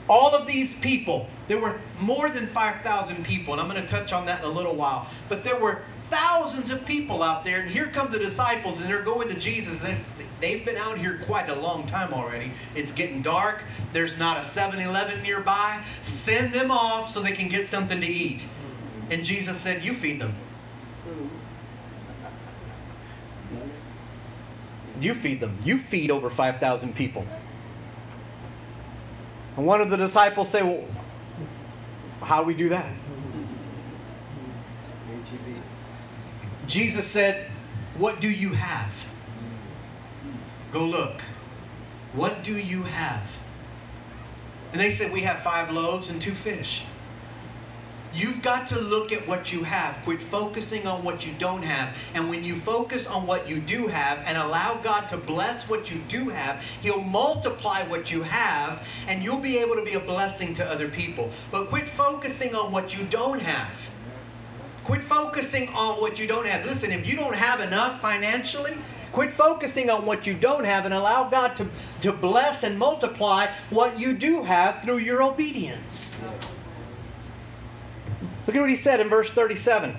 All 0.07 0.35
of 0.35 0.45
these 0.45 0.75
people, 0.79 1.27
there 1.47 1.59
were 1.59 1.81
more 1.99 2.29
than 2.29 2.45
5,000 2.45 3.25
people, 3.25 3.53
and 3.53 3.61
I'm 3.61 3.67
going 3.67 3.81
to 3.81 3.87
touch 3.87 4.13
on 4.13 4.27
that 4.27 4.39
in 4.39 4.45
a 4.45 4.53
little 4.53 4.75
while, 4.75 5.07
but 5.29 5.43
there 5.43 5.59
were 5.59 5.83
thousands 6.09 6.71
of 6.71 6.85
people 6.85 7.23
out 7.23 7.45
there, 7.45 7.61
and 7.61 7.69
here 7.69 7.87
come 7.87 8.11
the 8.11 8.19
disciples, 8.19 8.79
and 8.79 8.89
they're 8.89 9.01
going 9.03 9.29
to 9.29 9.39
Jesus. 9.39 9.83
And 9.83 9.97
they've 10.39 10.65
been 10.65 10.77
out 10.77 10.97
here 10.97 11.19
quite 11.25 11.49
a 11.49 11.55
long 11.55 11.85
time 11.87 12.13
already. 12.13 12.51
It's 12.75 12.91
getting 12.91 13.21
dark. 13.21 13.63
There's 13.93 14.17
not 14.19 14.43
a 14.43 14.43
7 14.47 14.79
Eleven 14.79 15.21
nearby. 15.23 15.83
Send 16.03 16.53
them 16.53 16.71
off 16.71 17.09
so 17.09 17.21
they 17.21 17.31
can 17.31 17.49
get 17.49 17.67
something 17.67 17.99
to 17.99 18.07
eat. 18.07 18.45
And 19.09 19.23
Jesus 19.23 19.57
said, 19.57 19.83
You 19.83 19.93
feed 19.93 20.19
them. 20.19 20.35
You 24.99 25.13
feed 25.13 25.39
them. 25.39 25.57
You 25.63 25.77
feed 25.77 26.09
over 26.11 26.29
5,000 26.29 26.95
people. 26.95 27.25
And 29.57 29.65
one 29.65 29.81
of 29.81 29.89
the 29.89 29.97
disciples 29.97 30.49
say, 30.49 30.63
Well, 30.63 30.83
how 32.21 32.41
do 32.41 32.47
we 32.47 32.53
do 32.53 32.69
that? 32.69 32.91
Jesus 36.67 37.07
said, 37.07 37.49
What 37.97 38.21
do 38.21 38.29
you 38.29 38.49
have? 38.49 39.05
Go 40.71 40.85
look. 40.85 41.21
What 42.13 42.43
do 42.43 42.57
you 42.57 42.83
have? 42.83 43.39
And 44.71 44.81
they 44.81 44.89
said, 44.89 45.11
We 45.11 45.21
have 45.21 45.39
five 45.39 45.71
loaves 45.71 46.09
and 46.09 46.21
two 46.21 46.33
fish. 46.33 46.85
You've 48.13 48.41
got 48.41 48.67
to 48.67 48.79
look 48.79 49.11
at 49.11 49.27
what 49.27 49.51
you 49.51 49.63
have. 49.63 50.01
Quit 50.05 50.21
focusing 50.21 50.87
on 50.87 51.03
what 51.03 51.25
you 51.25 51.33
don't 51.37 51.61
have. 51.61 51.97
And 52.13 52.29
when 52.29 52.45
you 52.45 52.55
focus 52.55 53.07
on 53.07 53.27
what 53.27 53.49
you 53.49 53.59
do 53.59 53.87
have 53.87 54.19
and 54.25 54.37
allow 54.37 54.75
God 54.81 55.09
to 55.09 55.17
bless 55.17 55.69
what 55.69 55.91
you 55.91 55.99
do 56.07 56.29
have, 56.29 56.63
He'll 56.81 57.01
multiply 57.01 57.83
what 57.83 58.11
you 58.11 58.23
have 58.23 58.87
and 59.09 59.21
you'll 59.21 59.41
be 59.41 59.57
able 59.57 59.75
to 59.75 59.83
be 59.83 59.93
a 59.93 59.99
blessing 59.99 60.53
to 60.55 60.65
other 60.65 60.87
people. 60.87 61.29
But 61.51 61.67
quit 61.67 61.89
focusing 61.89 62.55
on 62.55 62.71
what 62.71 62.97
you 62.97 63.05
don't 63.07 63.41
have. 63.41 63.94
Quit 64.85 65.01
focusing 65.01 65.67
on 65.69 65.99
what 65.99 66.19
you 66.19 66.27
don't 66.27 66.45
have. 66.45 66.63
Listen, 66.63 66.91
if 66.91 67.09
you 67.09 67.15
don't 67.17 67.35
have 67.35 67.59
enough 67.59 67.99
financially, 67.99 68.77
quit 69.11 69.33
focusing 69.33 69.89
on 69.89 70.05
what 70.05 70.27
you 70.27 70.35
don't 70.35 70.63
have 70.63 70.85
and 70.85 70.93
allow 70.93 71.27
God 71.27 71.57
to, 71.57 71.67
to 72.01 72.11
bless 72.11 72.61
and 72.61 72.77
multiply 72.77 73.47
what 73.71 73.99
you 73.99 74.13
do 74.13 74.43
have 74.43 74.83
through 74.83 74.99
your 74.99 75.23
obedience. 75.23 76.21
Look 78.45 78.55
at 78.55 78.59
what 78.59 78.69
he 78.69 78.75
said 78.75 78.99
in 78.99 79.09
verse 79.09 79.31
37. 79.31 79.95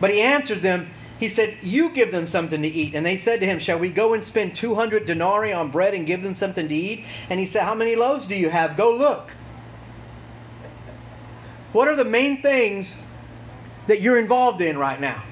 But 0.00 0.08
he 0.08 0.22
answered 0.22 0.62
them, 0.62 0.88
he 1.20 1.28
said, 1.28 1.58
You 1.60 1.90
give 1.90 2.10
them 2.10 2.26
something 2.26 2.62
to 2.62 2.68
eat. 2.68 2.94
And 2.94 3.04
they 3.04 3.18
said 3.18 3.40
to 3.40 3.46
him, 3.46 3.58
Shall 3.58 3.78
we 3.78 3.90
go 3.90 4.14
and 4.14 4.24
spend 4.24 4.56
200 4.56 5.04
denarii 5.04 5.52
on 5.52 5.70
bread 5.70 5.92
and 5.92 6.06
give 6.06 6.22
them 6.22 6.34
something 6.34 6.66
to 6.66 6.74
eat? 6.74 7.04
And 7.28 7.38
he 7.38 7.44
said, 7.44 7.62
How 7.62 7.74
many 7.74 7.94
loaves 7.94 8.26
do 8.26 8.36
you 8.36 8.48
have? 8.48 8.78
Go 8.78 8.96
look. 8.96 9.30
What 11.72 11.88
are 11.88 11.96
the 11.96 12.06
main 12.06 12.40
things 12.40 13.02
that 13.88 14.02
you're 14.02 14.18
involved 14.18 14.60
in 14.60 14.78
right 14.78 15.00
now? 15.00 15.24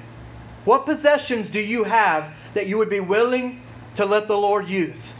What 0.65 0.85
possessions 0.85 1.49
do 1.49 1.61
you 1.61 1.85
have 1.85 2.33
that 2.53 2.67
you 2.67 2.77
would 2.77 2.89
be 2.89 2.99
willing 2.99 3.61
to 3.95 4.05
let 4.05 4.27
the 4.27 4.37
Lord 4.37 4.67
use? 4.67 5.13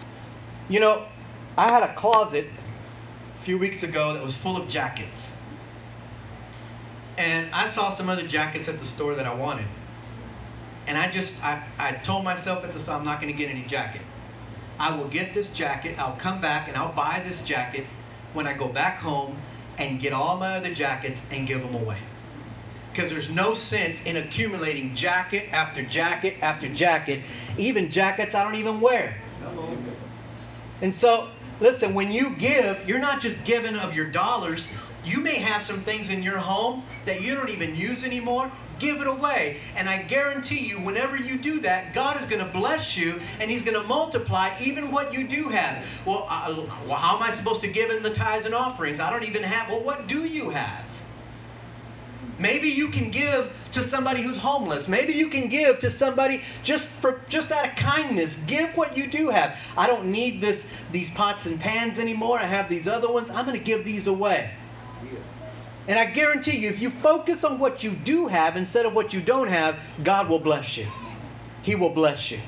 You 0.68 0.82
know, 0.82 1.06
I 1.56 1.70
had 1.70 1.84
a 1.84 1.94
closet 1.94 2.46
a 3.36 3.40
few 3.40 3.58
weeks 3.58 3.84
ago 3.84 4.14
that 4.14 4.22
was 4.22 4.38
full 4.38 4.58
of 4.58 4.68
jackets. 4.68 5.40
And 7.18 7.48
I 7.54 7.68
saw 7.68 7.90
some 7.90 8.10
other 8.10 8.28
jackets 8.28 8.68
at 8.68 8.78
the 8.78 8.86
store 8.86 9.16
that 9.16 9.26
I 9.26 9.34
wanted. 9.34 9.68
And 10.88 10.98
I 10.98 11.10
just, 11.10 11.44
I, 11.44 11.64
I 11.80 11.94
told 11.94 12.24
myself 12.24 12.64
at 12.64 12.74
the 12.74 12.80
store, 12.80 12.96
I'm 12.96 13.06
not 13.06 13.22
going 13.22 13.32
to 13.32 13.38
get 13.38 13.50
any 13.50 13.64
jacket. 13.64 14.02
I 14.80 14.96
will 14.96 15.08
get 15.08 15.34
this 15.34 15.54
jacket, 15.54 15.98
I'll 15.98 16.18
come 16.18 16.40
back 16.40 16.68
and 16.68 16.78
I'll 16.78 16.94
buy 16.94 17.22
this 17.26 17.42
jacket 17.42 17.86
when 18.34 18.46
I 18.46 18.54
go 18.54 18.68
back 18.68 18.98
home 18.98 19.36
and 19.78 20.00
get 20.00 20.14
all 20.14 20.38
my 20.38 20.56
other 20.56 20.74
jackets 20.74 21.22
and 21.32 21.48
give 21.48 21.62
them 21.62 21.74
away 21.76 21.98
because 22.98 23.12
there's 23.12 23.30
no 23.30 23.54
sense 23.54 24.04
in 24.08 24.18
accumulating 24.18 24.96
jacket 24.96 25.48
after 25.54 25.84
jacket 25.84 26.34
after 26.42 26.68
jacket, 26.68 27.22
even 27.56 27.92
jackets 27.92 28.34
I 28.34 28.44
don't 28.44 28.56
even 28.56 28.82
wear. 28.82 29.22
And 30.82 30.92
so, 30.92 31.30
listen, 31.60 31.94
when 31.94 32.12
you 32.12 32.36
give, 32.38 32.90
you're 32.90 32.98
not 32.98 33.22
just 33.22 33.46
giving 33.46 33.76
of 33.76 33.94
your 33.94 34.10
dollars. 34.10 34.76
You 35.06 35.20
may 35.20 35.36
have 35.36 35.62
some 35.62 35.78
things 35.82 36.10
in 36.10 36.24
your 36.24 36.40
home 36.40 36.84
that 37.06 37.22
you 37.22 37.36
don't 37.36 37.52
even 37.52 37.76
use 37.76 38.04
anymore. 38.04 38.52
Give 38.80 39.00
it 39.00 39.08
away. 39.08 39.58
And 39.76 39.88
I 39.88 40.02
guarantee 40.02 40.66
you, 40.66 40.78
whenever 40.78 41.18
you 41.18 41.38
do 41.38 41.60
that, 41.60 41.94
God 41.94 42.20
is 42.20 42.26
going 42.26 42.44
to 42.44 42.52
bless 42.52 42.98
you 42.98 43.20
and 43.40 43.50
He's 43.50 43.62
going 43.62 43.80
to 43.80 43.88
multiply 43.88 44.50
even 44.60 44.92
what 44.92 45.14
you 45.14 45.28
do 45.28 45.50
have. 45.50 45.86
Well, 46.04 46.26
uh, 46.28 46.66
well, 46.88 46.96
how 46.96 47.16
am 47.16 47.22
I 47.22 47.30
supposed 47.30 47.62
to 47.62 47.68
give 47.68 47.92
in 47.92 48.02
the 48.02 48.10
tithes 48.10 48.46
and 48.46 48.56
offerings? 48.56 49.00
I 49.00 49.12
don't 49.12 49.28
even 49.28 49.44
have. 49.44 49.70
Well, 49.70 49.84
what 49.84 50.08
do 50.08 50.18
you 50.18 50.50
have? 50.50 50.87
Maybe 52.40 52.70
you 52.70 52.90
can 52.90 53.10
give 53.10 53.52
to 53.72 53.82
somebody 53.82 54.22
who's 54.22 54.38
homeless. 54.38 54.88
Maybe 54.88 55.14
you 55.14 55.30
can 55.30 55.50
give 55.50 55.80
to 55.80 55.90
somebody 55.90 56.44
just 56.64 56.88
for 56.88 57.22
just 57.30 57.52
out 57.52 57.68
of 57.68 57.76
kindness. 57.76 58.38
Give 58.46 58.70
what 58.76 58.96
you 58.96 59.10
do 59.10 59.30
have. 59.30 59.60
I 59.76 59.88
don't 59.88 60.12
need 60.12 60.42
this 60.42 60.72
these 60.92 61.10
pots 61.10 61.46
and 61.48 61.60
pans 61.60 62.00
anymore. 62.00 62.38
I 62.38 62.46
have 62.46 62.70
these 62.70 62.88
other 62.88 63.12
ones. 63.12 63.30
I'm 63.30 63.46
going 63.46 63.58
to 63.58 63.64
give 63.64 63.86
these 63.86 64.08
away. 64.08 64.50
And 65.88 65.98
I 65.98 66.06
guarantee 66.06 66.58
you, 66.58 66.70
if 66.70 66.82
you 66.82 66.90
focus 66.90 67.44
on 67.44 67.60
what 67.60 67.84
you 67.84 67.92
do 67.92 68.28
have 68.28 68.58
instead 68.58 68.86
of 68.86 68.94
what 68.94 69.14
you 69.14 69.22
don't 69.22 69.48
have, 69.48 69.80
God 70.04 70.30
will 70.30 70.40
bless 70.40 70.78
you. 70.78 70.86
He 71.64 71.76
will 71.76 71.92
bless 71.92 72.30
you. 72.30 72.40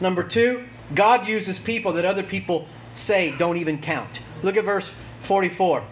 Number 0.00 0.22
two, 0.22 0.66
God 0.94 1.28
uses 1.28 1.58
people 1.58 1.94
that 1.94 2.04
other 2.04 2.22
people 2.22 2.66
say 2.94 3.36
don't 3.36 3.58
even 3.58 3.78
count. 3.78 4.22
Look 4.42 4.56
at 4.56 4.64
verse 4.64 4.94
44. 5.20 5.82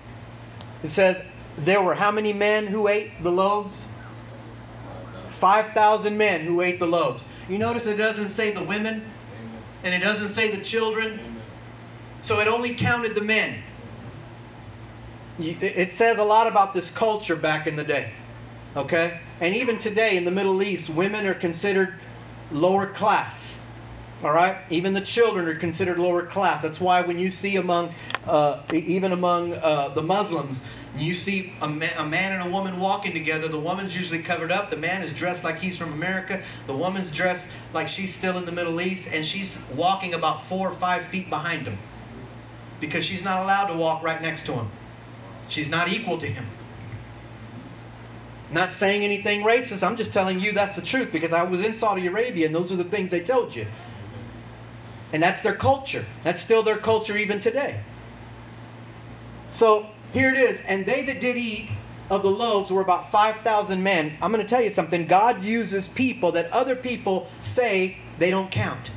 It 0.82 0.90
says, 0.90 1.26
there 1.58 1.82
were 1.82 1.94
how 1.94 2.10
many 2.10 2.32
men 2.32 2.66
who 2.66 2.88
ate 2.88 3.10
the 3.22 3.30
loaves? 3.30 3.88
5,000 5.32 6.16
men 6.16 6.40
who 6.40 6.60
ate 6.60 6.78
the 6.78 6.86
loaves. 6.86 7.28
You 7.48 7.58
notice 7.58 7.86
it 7.86 7.96
doesn't 7.96 8.30
say 8.30 8.50
the 8.50 8.64
women, 8.64 9.04
and 9.82 9.94
it 9.94 9.98
doesn't 9.98 10.30
say 10.30 10.50
the 10.50 10.62
children. 10.64 11.20
So 12.22 12.40
it 12.40 12.48
only 12.48 12.74
counted 12.74 13.14
the 13.14 13.20
men. 13.20 13.58
It 15.38 15.90
says 15.92 16.18
a 16.18 16.24
lot 16.24 16.46
about 16.46 16.74
this 16.74 16.90
culture 16.90 17.36
back 17.36 17.66
in 17.66 17.76
the 17.76 17.84
day. 17.84 18.10
Okay? 18.76 19.18
And 19.40 19.54
even 19.54 19.78
today 19.78 20.16
in 20.16 20.24
the 20.24 20.30
Middle 20.30 20.62
East, 20.62 20.88
women 20.88 21.26
are 21.26 21.34
considered 21.34 21.94
lower 22.50 22.86
class. 22.86 23.64
All 24.22 24.32
right? 24.32 24.56
Even 24.70 24.94
the 24.94 25.00
children 25.00 25.46
are 25.48 25.56
considered 25.56 25.98
lower 25.98 26.24
class. 26.24 26.62
That's 26.62 26.80
why 26.80 27.02
when 27.02 27.18
you 27.18 27.28
see 27.28 27.56
among, 27.56 27.92
uh, 28.26 28.62
even 28.72 29.12
among 29.12 29.54
uh, 29.54 29.88
the 29.88 30.02
Muslims, 30.02 30.64
you 30.96 31.14
see 31.14 31.52
a 31.60 31.68
man, 31.68 31.92
a 31.98 32.04
man 32.04 32.32
and 32.32 32.48
a 32.48 32.50
woman 32.50 32.78
walking 32.78 33.12
together. 33.12 33.48
The 33.48 33.58
woman's 33.58 33.96
usually 33.96 34.22
covered 34.22 34.52
up. 34.52 34.70
The 34.70 34.76
man 34.76 35.02
is 35.02 35.12
dressed 35.12 35.42
like 35.42 35.58
he's 35.58 35.76
from 35.76 35.92
America. 35.92 36.40
The 36.66 36.76
woman's 36.76 37.10
dressed 37.10 37.56
like 37.72 37.88
she's 37.88 38.14
still 38.14 38.38
in 38.38 38.44
the 38.44 38.52
Middle 38.52 38.80
East, 38.80 39.10
and 39.12 39.24
she's 39.24 39.60
walking 39.74 40.14
about 40.14 40.44
four 40.44 40.68
or 40.68 40.74
five 40.74 41.04
feet 41.04 41.28
behind 41.30 41.66
him 41.66 41.78
because 42.80 43.04
she's 43.04 43.24
not 43.24 43.42
allowed 43.42 43.72
to 43.72 43.78
walk 43.78 44.02
right 44.02 44.22
next 44.22 44.46
to 44.46 44.52
him. 44.52 44.70
She's 45.48 45.68
not 45.68 45.92
equal 45.92 46.18
to 46.18 46.26
him. 46.26 46.46
Not 48.52 48.72
saying 48.72 49.02
anything 49.02 49.42
racist. 49.42 49.84
I'm 49.86 49.96
just 49.96 50.12
telling 50.12 50.38
you 50.38 50.52
that's 50.52 50.76
the 50.76 50.82
truth 50.82 51.10
because 51.10 51.32
I 51.32 51.42
was 51.42 51.64
in 51.64 51.74
Saudi 51.74 52.06
Arabia 52.06 52.46
and 52.46 52.54
those 52.54 52.70
are 52.70 52.76
the 52.76 52.84
things 52.84 53.10
they 53.10 53.20
told 53.20 53.56
you. 53.56 53.66
And 55.12 55.22
that's 55.22 55.42
their 55.42 55.54
culture. 55.54 56.04
That's 56.22 56.40
still 56.42 56.62
their 56.62 56.76
culture 56.76 57.16
even 57.16 57.40
today. 57.40 57.80
So 59.48 59.86
here 60.14 60.30
it 60.30 60.38
is. 60.38 60.64
And 60.64 60.86
they 60.86 61.02
that 61.02 61.20
did 61.20 61.36
eat 61.36 61.68
of 62.08 62.22
the 62.22 62.30
loaves 62.30 62.70
were 62.70 62.80
about 62.80 63.10
5,000 63.10 63.82
men. 63.82 64.16
I'm 64.22 64.32
going 64.32 64.42
to 64.42 64.48
tell 64.48 64.62
you 64.62 64.70
something. 64.70 65.06
God 65.06 65.42
uses 65.42 65.88
people 65.88 66.32
that 66.32 66.50
other 66.52 66.76
people 66.76 67.28
say 67.40 67.98
they 68.18 68.30
don't 68.30 68.50
count. 68.50 68.90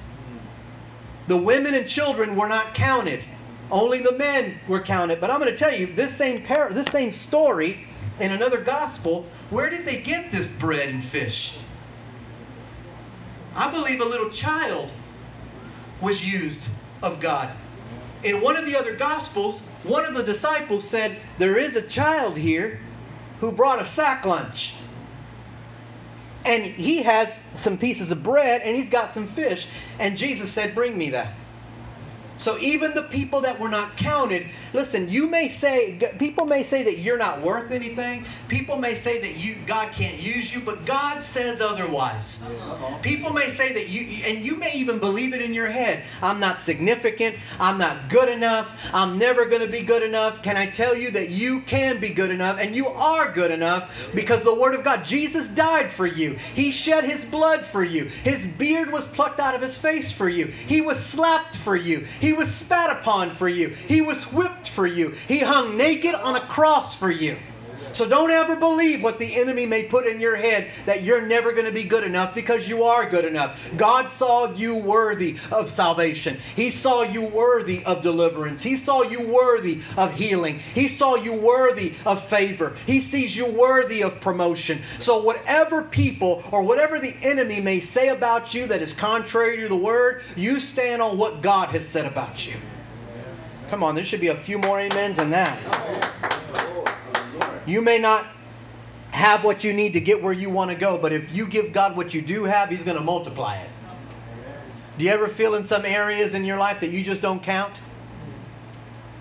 The 1.27 1.37
women 1.37 1.73
and 1.73 1.87
children 1.89 2.35
were 2.35 2.47
not 2.47 2.73
counted. 2.73 3.21
Only 3.71 3.99
the 3.99 4.13
men 4.13 4.59
were 4.67 4.81
counted. 4.81 5.19
But 5.19 5.31
I'm 5.31 5.39
going 5.39 5.51
to 5.51 5.57
tell 5.57 5.73
you 5.73 5.87
this 5.87 6.15
same 6.15 6.43
par- 6.43 6.71
this 6.71 6.87
same 6.87 7.11
story 7.11 7.85
in 8.19 8.31
another 8.31 8.61
gospel. 8.61 9.27
Where 9.49 9.69
did 9.69 9.85
they 9.85 10.01
get 10.01 10.31
this 10.31 10.57
bread 10.57 10.87
and 10.87 11.03
fish? 11.03 11.57
I 13.55 13.71
believe 13.71 14.01
a 14.01 14.05
little 14.05 14.29
child 14.29 14.93
was 15.99 16.25
used 16.25 16.69
of 17.01 17.19
God. 17.19 17.53
In 18.23 18.41
one 18.41 18.57
of 18.57 18.65
the 18.65 18.75
other 18.77 18.95
Gospels, 18.95 19.67
one 19.83 20.05
of 20.05 20.15
the 20.15 20.23
disciples 20.23 20.83
said, 20.83 21.17
There 21.37 21.57
is 21.57 21.75
a 21.75 21.87
child 21.87 22.37
here 22.37 22.79
who 23.39 23.51
brought 23.51 23.81
a 23.81 23.85
sack 23.85 24.25
lunch. 24.25 24.75
And 26.45 26.63
he 26.63 27.03
has 27.03 27.37
some 27.55 27.77
pieces 27.77 28.09
of 28.11 28.23
bread 28.23 28.61
and 28.63 28.75
he's 28.75 28.89
got 28.89 29.13
some 29.13 29.27
fish. 29.27 29.67
And 29.99 30.17
Jesus 30.17 30.51
said, 30.51 30.73
Bring 30.73 30.97
me 30.97 31.11
that. 31.11 31.33
So 32.37 32.57
even 32.59 32.93
the 32.93 33.03
people 33.03 33.41
that 33.41 33.59
were 33.59 33.69
not 33.69 33.97
counted, 33.97 34.45
listen, 34.77 35.09
you 35.09 35.27
may 35.27 35.49
say 35.49 35.97
people 36.19 36.45
may 36.45 36.61
say 36.61 36.83
that 36.83 36.99
you're 36.99 37.17
not 37.17 37.41
worth 37.41 37.71
anything. 37.71 38.23
People 38.47 38.77
may 38.77 38.93
say 38.93 39.19
that 39.21 39.35
you 39.35 39.55
God 39.65 39.91
can't 39.91 40.19
use 40.19 40.53
you, 40.53 40.61
but 40.61 40.85
God 40.85 41.23
says 41.23 41.61
otherwise. 41.61 42.47
Uh-huh. 42.47 42.97
People 42.99 43.33
may 43.33 43.47
say 43.47 43.73
that 43.73 43.89
you 43.89 44.23
and 44.23 44.45
you 44.45 44.57
may 44.57 44.73
even 44.75 44.99
believe 44.99 45.33
it 45.33 45.41
in 45.41 45.53
your 45.55 45.67
head. 45.67 46.03
I'm 46.21 46.39
not 46.39 46.59
significant. 46.59 47.35
I'm 47.59 47.79
not 47.79 48.07
good 48.09 48.29
enough. 48.29 48.93
I'm 48.93 49.17
never 49.17 49.45
going 49.45 49.63
to 49.63 49.67
be 49.67 49.81
good 49.81 50.03
enough. 50.03 50.43
Can 50.43 50.55
I 50.55 50.67
tell 50.67 50.95
you 50.95 51.11
that 51.11 51.29
you 51.29 51.61
can 51.61 51.99
be 51.99 52.11
good 52.11 52.29
enough 52.29 52.59
and 52.59 52.75
you 52.75 52.87
are 52.87 53.31
good 53.31 53.49
enough 53.49 54.11
because 54.13 54.43
the 54.43 54.53
word 54.53 54.75
of 54.75 54.83
God, 54.83 55.03
Jesus 55.03 55.47
died 55.47 55.91
for 55.91 56.05
you. 56.05 56.33
He 56.33 56.71
shed 56.71 57.03
his 57.03 57.25
blood 57.25 57.65
for 57.65 57.83
you. 57.83 58.05
His 58.05 58.45
beard 58.45 58.91
was 58.91 59.07
plucked 59.07 59.39
out 59.39 59.55
of 59.55 59.61
his 59.61 59.77
face 59.77 60.11
for 60.11 60.29
you. 60.29 60.45
He 60.45 60.81
was 60.81 61.03
slapped 61.03 61.55
for 61.55 61.75
you. 61.75 62.01
He 62.19 62.33
was 62.33 62.53
spat 62.53 62.91
upon 62.91 63.31
for 63.31 63.49
you. 63.49 63.69
He 63.69 64.01
was 64.01 64.31
whipped 64.31 64.66
for 64.77 64.85
you. 64.85 65.09
He 65.27 65.39
hung 65.39 65.75
naked 65.75 66.13
on 66.13 66.35
a 66.35 66.39
cross 66.39 66.93
for 66.93 67.09
you. 67.09 67.35
So 67.93 68.07
don't 68.07 68.29
ever 68.29 68.57
believe 68.57 69.01
what 69.01 69.17
the 69.17 69.33
enemy 69.33 69.65
may 69.65 69.85
put 69.85 70.05
in 70.05 70.19
your 70.19 70.35
head 70.35 70.69
that 70.85 71.01
you're 71.01 71.25
never 71.25 71.51
going 71.51 71.65
to 71.65 71.71
be 71.71 71.85
good 71.85 72.03
enough 72.03 72.35
because 72.35 72.69
you 72.69 72.83
are 72.83 73.09
good 73.09 73.25
enough. 73.25 73.71
God 73.75 74.11
saw 74.11 74.53
you 74.53 74.75
worthy 74.75 75.39
of 75.51 75.67
salvation. 75.67 76.37
He 76.55 76.69
saw 76.69 77.01
you 77.01 77.25
worthy 77.25 77.83
of 77.85 78.03
deliverance. 78.03 78.61
He 78.61 78.77
saw 78.77 79.01
you 79.01 79.27
worthy 79.29 79.81
of 79.97 80.13
healing. 80.13 80.59
He 80.59 80.89
saw 80.89 81.15
you 81.15 81.33
worthy 81.33 81.95
of 82.05 82.23
favor. 82.23 82.77
He 82.85 83.01
sees 83.01 83.35
you 83.35 83.47
worthy 83.47 84.03
of 84.03 84.21
promotion. 84.21 84.83
So 84.99 85.23
whatever 85.23 85.81
people 85.81 86.43
or 86.51 86.61
whatever 86.61 86.99
the 86.99 87.15
enemy 87.23 87.61
may 87.61 87.79
say 87.79 88.09
about 88.09 88.53
you 88.53 88.67
that 88.67 88.83
is 88.83 88.93
contrary 88.93 89.57
to 89.63 89.67
the 89.67 89.75
word, 89.75 90.21
you 90.35 90.59
stand 90.59 91.01
on 91.01 91.17
what 91.17 91.41
God 91.41 91.69
has 91.69 91.87
said 91.87 92.05
about 92.05 92.45
you. 92.45 92.53
Come 93.69 93.83
on, 93.83 93.95
there 93.95 94.05
should 94.05 94.21
be 94.21 94.29
a 94.29 94.35
few 94.35 94.57
more 94.57 94.79
amens 94.79 95.17
than 95.17 95.29
that. 95.31 95.57
You 97.65 97.81
may 97.81 97.99
not 97.99 98.25
have 99.11 99.43
what 99.43 99.63
you 99.63 99.73
need 99.73 99.93
to 99.93 99.99
get 99.99 100.23
where 100.23 100.33
you 100.33 100.49
want 100.49 100.71
to 100.71 100.77
go, 100.77 100.97
but 100.97 101.11
if 101.11 101.33
you 101.33 101.47
give 101.47 101.73
God 101.73 101.97
what 101.97 102.13
you 102.13 102.21
do 102.21 102.45
have, 102.45 102.69
He's 102.69 102.83
going 102.83 102.97
to 102.97 103.03
multiply 103.03 103.57
it. 103.57 103.69
Do 104.97 105.05
you 105.05 105.11
ever 105.11 105.27
feel 105.27 105.55
in 105.55 105.65
some 105.65 105.85
areas 105.85 106.33
in 106.33 106.45
your 106.45 106.57
life 106.57 106.79
that 106.79 106.91
you 106.91 107.03
just 107.03 107.21
don't 107.21 107.43
count? 107.43 107.73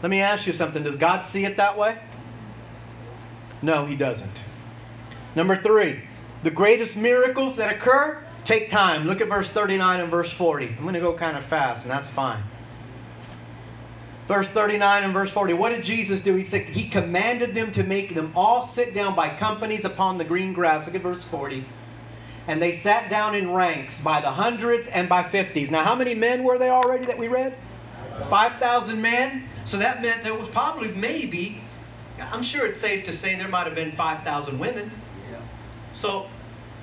Let 0.03 0.11
me 0.11 0.21
ask 0.21 0.47
you 0.47 0.53
something. 0.53 0.83
Does 0.83 0.97
God 0.97 1.25
see 1.25 1.45
it 1.45 1.57
that 1.57 1.77
way? 1.77 1.99
No, 3.63 3.85
He 3.85 3.97
doesn't. 3.97 4.43
Number 5.35 5.57
three, 5.57 6.01
the 6.45 6.51
greatest 6.51 6.97
miracles 6.97 7.57
that 7.57 7.75
occur 7.75 8.23
take 8.45 8.71
time. 8.71 9.07
Look 9.07 9.21
at 9.21 9.29
verse 9.29 9.51
39 9.51 10.01
and 10.01 10.11
verse 10.11 10.33
40. 10.33 10.69
I'm 10.69 10.83
going 10.83 10.95
to 10.95 11.01
go 11.01 11.15
kind 11.15 11.37
of 11.37 11.45
fast, 11.45 11.85
and 11.85 11.91
that's 11.91 12.07
fine. 12.07 12.43
Verse 14.29 14.49
39 14.49 15.05
and 15.05 15.13
verse 15.13 15.31
40. 15.31 15.55
What 15.55 15.71
did 15.71 15.85
Jesus 15.85 16.21
do? 16.21 16.35
He 16.35 16.45
said 16.45 16.63
he 16.63 16.89
commanded 16.89 17.55
them 17.55 17.71
to 17.73 17.85
make 17.85 18.15
them 18.15 18.33
all 18.35 18.63
sit 18.63 18.93
down 18.93 19.15
by 19.15 19.29
companies 19.29 19.85
upon 19.85 20.19
the 20.19 20.25
green 20.25 20.53
grass. 20.53 20.87
Look 20.87 20.97
at 20.97 21.03
verse 21.03 21.25
40. 21.25 21.65
And 22.49 22.61
they 22.61 22.75
sat 22.75 23.09
down 23.09 23.37
in 23.37 23.53
ranks 23.53 24.01
by 24.01 24.21
the 24.21 24.31
hundreds 24.31 24.89
and 24.89 25.09
by 25.09 25.23
fifties. 25.23 25.71
Now, 25.71 25.85
how 25.85 25.95
many 25.95 26.15
men 26.15 26.43
were 26.43 26.59
they 26.59 26.71
already 26.71 27.07
that 27.07 27.19
we 27.19 27.29
read? 27.29 27.57
5,000 28.25 29.01
men. 29.01 29.49
So 29.65 29.77
that 29.79 30.03
meant 30.03 30.25
there 30.25 30.35
was 30.35 30.49
probably 30.49 30.89
maybe, 30.93 31.61
I'm 32.33 32.43
sure 32.43 32.67
it's 32.67 32.81
safe 32.81 33.05
to 33.05 33.13
say 33.13 33.37
there 33.37 33.49
might 33.49 33.67
have 33.67 33.75
been 33.75 33.93
5,000 33.93 34.59
women. 34.59 34.91
So, 35.93 36.29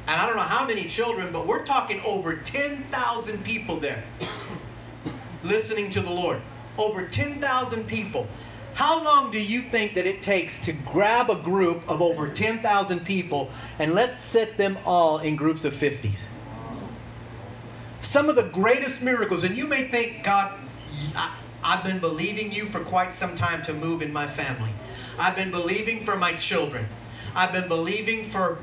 and 0.08 0.20
I 0.20 0.26
don't 0.26 0.36
know 0.36 0.42
how 0.42 0.66
many 0.66 0.86
children, 0.86 1.32
but 1.32 1.46
we're 1.46 1.64
talking 1.66 2.02
over 2.06 2.38
10,000 2.38 3.44
people 3.44 3.78
there 3.78 4.04
listening 5.44 5.92
to 5.92 6.02
the 6.02 6.12
Lord 6.12 6.42
over 6.78 7.06
10,000 7.08 7.88
people. 7.88 8.28
How 8.74 9.04
long 9.04 9.32
do 9.32 9.40
you 9.40 9.62
think 9.62 9.94
that 9.96 10.08
it 10.08 10.24
takes 10.24 10.60
to 10.62 10.74
grab 10.74 11.30
a 11.30 11.36
group 11.36 11.88
of 11.88 12.02
over 12.02 12.28
10,000 12.28 13.06
people 13.06 13.52
and 13.78 13.94
let's 13.94 14.20
set 14.20 14.58
them 14.58 14.78
all 14.86 15.20
in 15.20 15.36
groups 15.36 15.64
of 15.64 15.74
50s? 15.74 16.26
Some 18.02 18.30
of 18.30 18.36
the 18.36 18.50
greatest 18.52 19.02
miracles, 19.02 19.44
and 19.44 19.56
you 19.56 19.68
may 19.68 19.84
think, 19.84 20.24
God, 20.24 20.52
I, 21.16 21.36
I've 21.64 21.84
been 21.84 22.00
believing 22.00 22.52
you 22.52 22.66
for 22.66 22.80
quite 22.82 23.14
some 23.14 23.36
time 23.36 23.62
to 23.64 23.74
move 23.74 24.02
in 24.02 24.12
my 24.12 24.28
family. 24.28 24.72
I've 25.18 25.36
been 25.36 25.52
believing 25.52 26.04
for 26.04 26.18
my 26.18 26.34
children. 26.34 26.86
I've 27.36 27.54
been 27.54 27.68
believing 27.68 28.26
for 28.26 28.58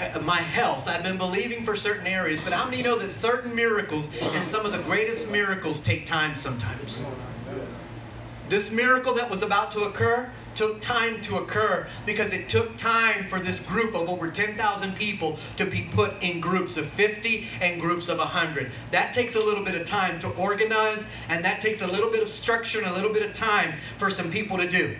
uh, 0.00 0.20
my 0.20 0.40
health. 0.40 0.88
I've 0.88 1.02
been 1.02 1.18
believing 1.18 1.64
for 1.64 1.74
certain 1.74 2.06
areas, 2.06 2.44
but 2.44 2.52
how 2.52 2.68
many 2.68 2.82
know 2.82 2.98
that 2.98 3.10
certain 3.10 3.54
miracles 3.54 4.14
and 4.34 4.46
some 4.46 4.66
of 4.66 4.72
the 4.72 4.82
greatest 4.82 5.32
miracles 5.32 5.80
take 5.80 6.06
time 6.06 6.36
sometimes? 6.36 7.06
This 8.48 8.70
miracle 8.70 9.12
that 9.14 9.30
was 9.30 9.42
about 9.42 9.70
to 9.72 9.80
occur 9.80 10.30
took 10.54 10.80
time 10.80 11.20
to 11.22 11.36
occur 11.36 11.86
because 12.06 12.32
it 12.32 12.48
took 12.48 12.76
time 12.76 13.28
for 13.28 13.38
this 13.38 13.60
group 13.60 13.94
of 13.94 14.08
over 14.08 14.30
10,000 14.30 14.96
people 14.96 15.38
to 15.56 15.66
be 15.66 15.82
put 15.92 16.20
in 16.22 16.40
groups 16.40 16.76
of 16.76 16.86
50 16.86 17.46
and 17.60 17.80
groups 17.80 18.08
of 18.08 18.18
100. 18.18 18.72
That 18.90 19.12
takes 19.12 19.36
a 19.36 19.40
little 19.40 19.64
bit 19.64 19.74
of 19.74 19.86
time 19.86 20.18
to 20.20 20.28
organize, 20.30 21.04
and 21.28 21.44
that 21.44 21.60
takes 21.60 21.82
a 21.82 21.86
little 21.86 22.10
bit 22.10 22.22
of 22.22 22.28
structure 22.28 22.78
and 22.78 22.88
a 22.88 22.92
little 22.92 23.12
bit 23.12 23.22
of 23.22 23.34
time 23.34 23.74
for 23.98 24.10
some 24.10 24.30
people 24.30 24.56
to 24.56 24.68
do. 24.68 24.96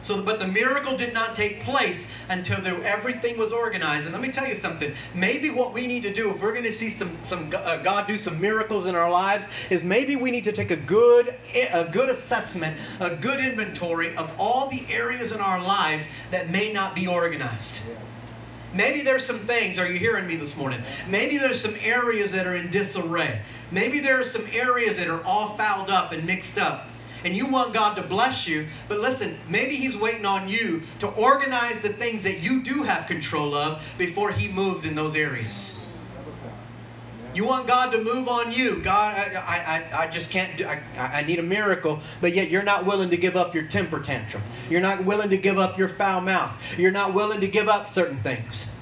So, 0.00 0.22
but 0.22 0.40
the 0.40 0.48
miracle 0.48 0.96
did 0.96 1.14
not 1.14 1.36
take 1.36 1.60
place 1.60 2.11
until 2.28 2.60
there, 2.60 2.82
everything 2.84 3.38
was 3.38 3.52
organized. 3.52 4.04
And 4.04 4.12
let 4.12 4.22
me 4.22 4.30
tell 4.30 4.46
you 4.46 4.54
something. 4.54 4.92
Maybe 5.14 5.50
what 5.50 5.72
we 5.72 5.86
need 5.86 6.02
to 6.04 6.12
do, 6.12 6.30
if 6.30 6.42
we're 6.42 6.52
going 6.52 6.64
to 6.64 6.72
see 6.72 6.90
some, 6.90 7.16
some 7.22 7.50
uh, 7.54 7.78
God 7.78 8.06
do 8.06 8.16
some 8.16 8.40
miracles 8.40 8.86
in 8.86 8.94
our 8.94 9.10
lives, 9.10 9.46
is 9.70 9.82
maybe 9.82 10.16
we 10.16 10.30
need 10.30 10.44
to 10.44 10.52
take 10.52 10.70
a 10.70 10.76
good, 10.76 11.34
a 11.54 11.84
good 11.84 12.08
assessment, 12.08 12.78
a 13.00 13.14
good 13.16 13.40
inventory 13.40 14.16
of 14.16 14.32
all 14.38 14.68
the 14.68 14.84
areas 14.90 15.32
in 15.32 15.40
our 15.40 15.62
life 15.62 16.06
that 16.30 16.50
may 16.50 16.72
not 16.72 16.94
be 16.94 17.06
organized. 17.06 17.82
Maybe 18.74 19.02
there's 19.02 19.24
some 19.24 19.38
things, 19.38 19.78
are 19.78 19.86
you 19.90 19.98
hearing 19.98 20.26
me 20.26 20.36
this 20.36 20.56
morning? 20.56 20.82
Maybe 21.06 21.36
there's 21.36 21.60
some 21.60 21.74
areas 21.82 22.32
that 22.32 22.46
are 22.46 22.56
in 22.56 22.70
disarray. 22.70 23.40
Maybe 23.70 24.00
there 24.00 24.18
are 24.18 24.24
some 24.24 24.46
areas 24.52 24.96
that 24.96 25.08
are 25.08 25.22
all 25.24 25.48
fouled 25.48 25.90
up 25.90 26.12
and 26.12 26.26
mixed 26.26 26.58
up. 26.58 26.86
And 27.24 27.36
you 27.36 27.46
want 27.46 27.74
God 27.74 27.94
to 27.96 28.02
bless 28.02 28.48
you, 28.48 28.66
but 28.88 29.00
listen, 29.00 29.36
maybe 29.48 29.76
He's 29.76 29.96
waiting 29.96 30.26
on 30.26 30.48
you 30.48 30.82
to 31.00 31.08
organize 31.08 31.80
the 31.80 31.88
things 31.88 32.22
that 32.24 32.40
you 32.40 32.62
do 32.62 32.82
have 32.82 33.06
control 33.06 33.54
of 33.54 33.82
before 33.98 34.30
He 34.30 34.52
moves 34.52 34.84
in 34.84 34.94
those 34.94 35.14
areas. 35.14 35.84
You 37.34 37.46
want 37.46 37.66
God 37.66 37.92
to 37.92 38.02
move 38.02 38.28
on 38.28 38.52
you. 38.52 38.82
God, 38.82 39.16
I, 39.16 39.86
I, 39.94 40.02
I 40.02 40.06
just 40.06 40.30
can't 40.30 40.58
do, 40.58 40.66
I, 40.66 40.82
I 40.98 41.22
need 41.22 41.38
a 41.38 41.42
miracle, 41.42 42.00
but 42.20 42.34
yet 42.34 42.50
you're 42.50 42.62
not 42.62 42.84
willing 42.84 43.08
to 43.08 43.16
give 43.16 43.36
up 43.36 43.54
your 43.54 43.64
temper 43.64 44.00
tantrum. 44.00 44.42
You're 44.68 44.82
not 44.82 45.04
willing 45.06 45.30
to 45.30 45.38
give 45.38 45.58
up 45.58 45.78
your 45.78 45.88
foul 45.88 46.20
mouth. 46.20 46.78
You're 46.78 46.92
not 46.92 47.14
willing 47.14 47.40
to 47.40 47.48
give 47.48 47.68
up 47.68 47.88
certain 47.88 48.22
things. 48.22 48.76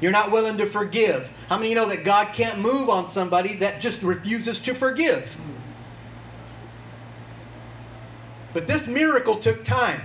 You're 0.00 0.12
not 0.12 0.30
willing 0.30 0.58
to 0.58 0.66
forgive. 0.66 1.28
How 1.48 1.56
many 1.58 1.70
you 1.70 1.74
know 1.74 1.86
that 1.86 2.04
God 2.04 2.32
can't 2.32 2.60
move 2.60 2.88
on 2.88 3.08
somebody 3.08 3.54
that 3.54 3.80
just 3.80 4.02
refuses 4.02 4.60
to 4.60 4.74
forgive? 4.74 5.36
But 8.52 8.66
this 8.66 8.86
miracle 8.86 9.36
took 9.36 9.64
time. 9.64 10.00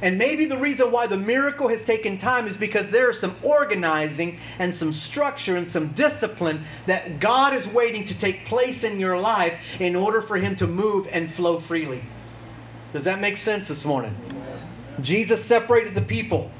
And 0.00 0.16
maybe 0.16 0.44
the 0.44 0.58
reason 0.58 0.92
why 0.92 1.08
the 1.08 1.16
miracle 1.16 1.66
has 1.68 1.82
taken 1.82 2.18
time 2.18 2.46
is 2.46 2.56
because 2.56 2.90
there 2.90 3.10
is 3.10 3.18
some 3.18 3.34
organizing 3.42 4.38
and 4.60 4.72
some 4.72 4.92
structure 4.92 5.56
and 5.56 5.70
some 5.70 5.88
discipline 5.88 6.64
that 6.86 7.18
God 7.18 7.52
is 7.52 7.66
waiting 7.66 8.04
to 8.06 8.18
take 8.18 8.46
place 8.46 8.84
in 8.84 9.00
your 9.00 9.18
life 9.18 9.80
in 9.80 9.96
order 9.96 10.22
for 10.22 10.36
Him 10.36 10.54
to 10.56 10.68
move 10.68 11.08
and 11.10 11.30
flow 11.30 11.58
freely. 11.58 12.02
Does 12.92 13.04
that 13.04 13.20
make 13.20 13.36
sense 13.38 13.66
this 13.68 13.84
morning? 13.84 14.16
Jesus 15.00 15.44
separated 15.44 15.96
the 15.96 16.02
people 16.02 16.50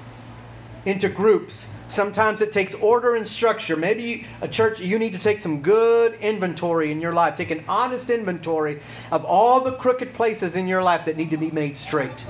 into 0.89 1.09
groups. 1.09 1.77
Sometimes 1.89 2.41
it 2.41 2.53
takes 2.53 2.75
order 2.75 3.15
and 3.15 3.27
structure. 3.27 3.77
Maybe 3.77 4.27
a 4.41 4.49
church, 4.49 4.81
you 4.81 4.99
need 4.99 5.13
to 5.13 5.19
take 5.19 5.41
some 5.41 5.63
good 5.63 6.15
inventory 6.21 6.91
in 6.91 7.01
your 7.01 7.13
life. 7.13 7.37
Take 7.37 7.51
an 7.51 7.65
honest 7.69 8.11
inventory 8.11 8.81
of 9.11 9.25
all 9.25 9.61
the 9.61 9.73
crooked 9.73 10.15
places 10.15 10.57
in 10.57 10.67
your 10.67 10.83
life 10.83 11.05
that 11.07 11.17
need 11.17 11.31
to 11.31 11.37
be 11.37 11.51
made 11.51 11.77
straight. 11.77 12.25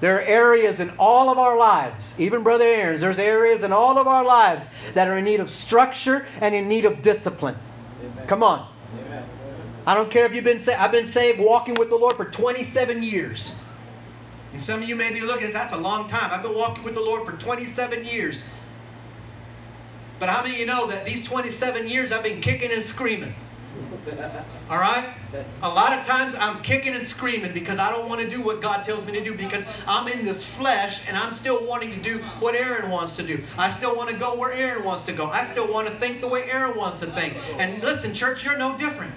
There 0.00 0.16
are 0.16 0.22
areas 0.22 0.80
in 0.80 0.90
all 0.98 1.30
of 1.30 1.38
our 1.38 1.56
lives, 1.56 2.20
even 2.20 2.42
Brother 2.42 2.64
Aaron's, 2.64 3.02
there's 3.02 3.20
areas 3.20 3.62
in 3.62 3.72
all 3.72 3.98
of 3.98 4.08
our 4.08 4.24
lives 4.24 4.66
that 4.94 5.06
are 5.06 5.16
in 5.18 5.24
need 5.24 5.38
of 5.38 5.48
structure 5.48 6.26
and 6.40 6.56
in 6.56 6.68
need 6.68 6.86
of 6.86 7.02
discipline. 7.02 7.54
Amen. 8.02 8.26
Come 8.26 8.42
on. 8.42 8.68
Amen. 9.06 9.24
I 9.86 9.94
don't 9.94 10.10
care 10.10 10.26
if 10.26 10.34
you've 10.34 10.42
been 10.42 10.58
saved. 10.58 10.80
I've 10.80 10.90
been 10.90 11.06
saved 11.06 11.38
walking 11.38 11.74
with 11.74 11.88
the 11.88 11.96
Lord 11.96 12.16
for 12.16 12.24
27 12.24 13.04
years. 13.04 13.62
And 14.52 14.62
some 14.62 14.82
of 14.82 14.88
you 14.88 14.96
may 14.96 15.12
be 15.12 15.20
looking, 15.20 15.52
that's 15.52 15.72
a 15.72 15.78
long 15.78 16.08
time. 16.08 16.30
I've 16.30 16.42
been 16.42 16.54
walking 16.54 16.84
with 16.84 16.94
the 16.94 17.02
Lord 17.02 17.26
for 17.26 17.36
27 17.36 18.04
years. 18.04 18.50
But 20.18 20.28
how 20.28 20.42
many 20.42 20.54
of 20.54 20.60
you 20.60 20.66
know 20.66 20.86
that 20.88 21.04
these 21.04 21.26
27 21.26 21.88
years 21.88 22.12
I've 22.12 22.22
been 22.22 22.40
kicking 22.40 22.70
and 22.70 22.84
screaming? 22.84 23.34
All 24.68 24.78
right? 24.78 25.04
A 25.62 25.68
lot 25.68 25.92
of 25.98 26.06
times 26.06 26.34
I'm 26.34 26.60
kicking 26.62 26.94
and 26.94 27.06
screaming 27.06 27.52
because 27.52 27.78
I 27.78 27.90
don't 27.90 28.08
want 28.08 28.20
to 28.20 28.28
do 28.28 28.42
what 28.42 28.60
God 28.60 28.84
tells 28.84 29.06
me 29.06 29.12
to 29.12 29.24
do 29.24 29.34
because 29.34 29.66
I'm 29.86 30.06
in 30.08 30.24
this 30.24 30.44
flesh 30.44 31.08
and 31.08 31.16
I'm 31.16 31.32
still 31.32 31.66
wanting 31.66 31.90
to 31.90 31.98
do 31.98 32.18
what 32.38 32.54
Aaron 32.54 32.90
wants 32.90 33.16
to 33.16 33.22
do. 33.22 33.42
I 33.56 33.70
still 33.70 33.96
want 33.96 34.10
to 34.10 34.16
go 34.16 34.36
where 34.36 34.52
Aaron 34.52 34.84
wants 34.84 35.04
to 35.04 35.12
go. 35.12 35.28
I 35.28 35.44
still 35.44 35.72
want 35.72 35.88
to 35.88 35.94
think 35.94 36.20
the 36.20 36.28
way 36.28 36.48
Aaron 36.50 36.76
wants 36.76 37.00
to 37.00 37.06
think. 37.06 37.34
And 37.58 37.82
listen, 37.82 38.14
church, 38.14 38.44
you're 38.44 38.58
no 38.58 38.76
different. 38.76 39.14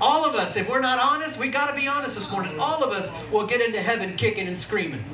All 0.00 0.24
of 0.24 0.34
us, 0.34 0.56
if 0.56 0.68
we're 0.68 0.80
not 0.80 0.98
honest, 1.00 1.38
we 1.38 1.48
got 1.48 1.70
to 1.70 1.76
be 1.76 1.88
honest 1.88 2.14
this 2.14 2.30
morning. 2.30 2.58
All 2.60 2.84
of 2.84 2.92
us 2.92 3.10
will 3.32 3.46
get 3.46 3.60
into 3.60 3.80
heaven 3.80 4.16
kicking 4.16 4.46
and 4.46 4.56
screaming. 4.56 5.04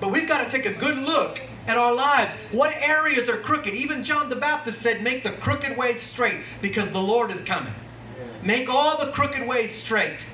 But 0.00 0.12
we've 0.12 0.28
got 0.28 0.44
to 0.44 0.50
take 0.50 0.66
a 0.66 0.78
good 0.78 0.96
look 0.96 1.40
at 1.66 1.76
our 1.76 1.92
lives. 1.92 2.34
What 2.52 2.74
areas 2.76 3.28
are 3.28 3.36
crooked? 3.36 3.74
Even 3.74 4.04
John 4.04 4.30
the 4.30 4.36
Baptist 4.36 4.80
said, 4.80 5.02
Make 5.02 5.24
the 5.24 5.32
crooked 5.32 5.76
ways 5.76 6.00
straight 6.00 6.38
because 6.62 6.92
the 6.92 7.00
Lord 7.00 7.32
is 7.32 7.42
coming. 7.42 7.74
Make 8.42 8.68
all 8.68 9.04
the 9.04 9.10
crooked 9.12 9.46
ways 9.46 9.74
straight. 9.74 10.24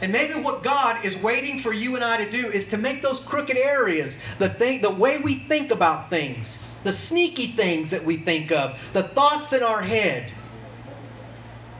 And 0.00 0.12
maybe 0.12 0.34
what 0.34 0.64
God 0.64 1.04
is 1.04 1.16
waiting 1.16 1.60
for 1.60 1.72
you 1.72 1.94
and 1.94 2.04
I 2.04 2.22
to 2.24 2.30
do 2.30 2.50
is 2.50 2.68
to 2.68 2.76
make 2.76 3.00
those 3.00 3.20
crooked 3.20 3.56
areas, 3.56 4.20
the 4.38 4.48
thing, 4.48 4.82
the 4.82 4.90
way 4.90 5.18
we 5.18 5.36
think 5.36 5.70
about 5.70 6.10
things, 6.10 6.68
the 6.82 6.92
sneaky 6.92 7.46
things 7.46 7.90
that 7.90 8.04
we 8.04 8.16
think 8.16 8.50
of, 8.50 8.78
the 8.92 9.04
thoughts 9.04 9.52
in 9.52 9.62
our 9.62 9.80
head. 9.80 10.32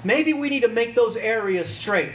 Maybe 0.04 0.32
we 0.32 0.50
need 0.50 0.62
to 0.62 0.68
make 0.68 0.94
those 0.94 1.16
areas 1.16 1.68
straight 1.68 2.12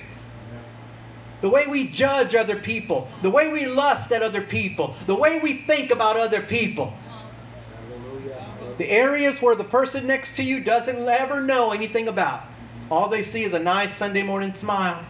the 1.42 1.50
way 1.50 1.68
we 1.68 1.88
judge 1.88 2.36
other 2.36 2.56
people, 2.56 3.08
the 3.22 3.30
way 3.30 3.52
we 3.52 3.66
lust 3.66 4.12
at 4.12 4.22
other 4.22 4.42
people, 4.42 4.96
the 5.06 5.16
way 5.16 5.40
we 5.42 5.54
think 5.54 5.92
about 5.92 6.18
other 6.18 6.42
people. 6.42 6.94
The 8.78 8.90
areas 8.90 9.42
where 9.42 9.56
the 9.56 9.64
person 9.64 10.08
next 10.08 10.38
to 10.38 10.44
you 10.44 10.64
doesn't 10.64 11.08
ever 11.08 11.42
know 11.42 11.72
anything 11.72 12.08
about. 12.08 12.44
All 12.90 13.10
they 13.10 13.24
see 13.24 13.44
is 13.44 13.54
a 13.54 13.60
nice 13.60 13.94
Sunday 13.94 14.24
morning 14.24 14.52
smile. 14.52 15.06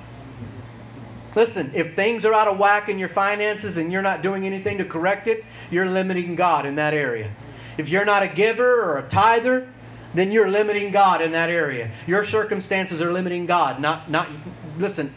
Listen, 1.36 1.72
if 1.76 1.96
things 1.96 2.26
are 2.26 2.34
out 2.34 2.48
of 2.48 2.60
whack 2.60 2.90
in 2.90 2.98
your 2.98 3.10
finances 3.10 3.78
and 3.78 3.92
you're 3.92 4.02
not 4.02 4.24
doing 4.24 4.46
anything 4.46 4.80
to 4.80 4.86
correct 4.86 5.28
it, 5.28 5.46
you're 5.70 5.86
limiting 5.86 6.36
God 6.36 6.66
in 6.66 6.76
that 6.76 6.94
area. 6.94 7.32
If 7.78 7.90
you're 7.90 8.06
not 8.06 8.24
a 8.24 8.28
giver 8.28 8.82
or 8.82 8.98
a 8.98 9.08
tither, 9.08 9.68
then 10.14 10.32
you're 10.32 10.50
limiting 10.50 10.92
God 10.92 11.22
in 11.22 11.32
that 11.34 11.50
area. 11.50 11.92
Your 12.08 12.24
circumstances 12.24 13.02
are 13.02 13.12
limiting 13.12 13.46
God, 13.46 13.80
not 13.80 14.10
not 14.10 14.30
listen, 14.78 15.14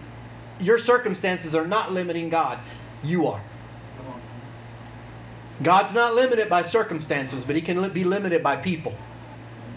your 0.61 0.79
circumstances 0.79 1.55
are 1.55 1.67
not 1.67 1.93
limiting 1.93 2.29
God. 2.29 2.59
You 3.03 3.29
are. 3.29 3.43
God's 5.63 5.95
not 5.95 6.15
limited 6.15 6.49
by 6.49 6.63
circumstances, 6.63 7.45
but 7.45 7.55
He 7.55 7.63
can 7.63 7.89
be 7.91 8.05
limited 8.05 8.43
by 8.43 8.57
people. 8.57 8.95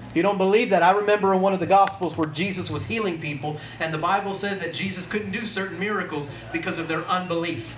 If 0.09 0.15
you 0.15 0.23
don't 0.23 0.37
believe 0.37 0.69
that, 0.69 0.81
I 0.81 0.91
remember 0.91 1.33
in 1.33 1.41
one 1.41 1.53
of 1.53 1.59
the 1.59 1.65
Gospels 1.65 2.17
where 2.17 2.27
Jesus 2.27 2.71
was 2.71 2.85
healing 2.85 3.19
people, 3.19 3.57
and 3.79 3.93
the 3.93 3.97
Bible 3.97 4.33
says 4.33 4.61
that 4.61 4.73
Jesus 4.73 5.05
couldn't 5.05 5.31
do 5.31 5.39
certain 5.39 5.77
miracles 5.77 6.29
because 6.53 6.79
of 6.79 6.87
their 6.87 7.03
unbelief. 7.05 7.77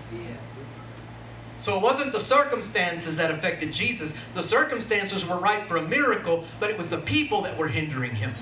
So 1.67 1.75
it 1.75 1.84
wasn't 1.84 2.13
the 2.13 2.19
circumstances 2.21 3.17
that 3.17 3.30
affected 3.30 3.73
Jesus. 3.73 4.17
The 4.36 4.41
circumstances 4.41 5.25
were 5.25 5.36
right 5.36 5.67
for 5.67 5.75
a 5.75 5.82
miracle, 5.82 6.45
but 6.62 6.69
it 6.69 6.77
was 6.77 6.89
the 6.89 6.99
people 6.99 7.41
that 7.41 7.58
were 7.58 7.67
hindering 7.67 8.15
him. 8.15 8.34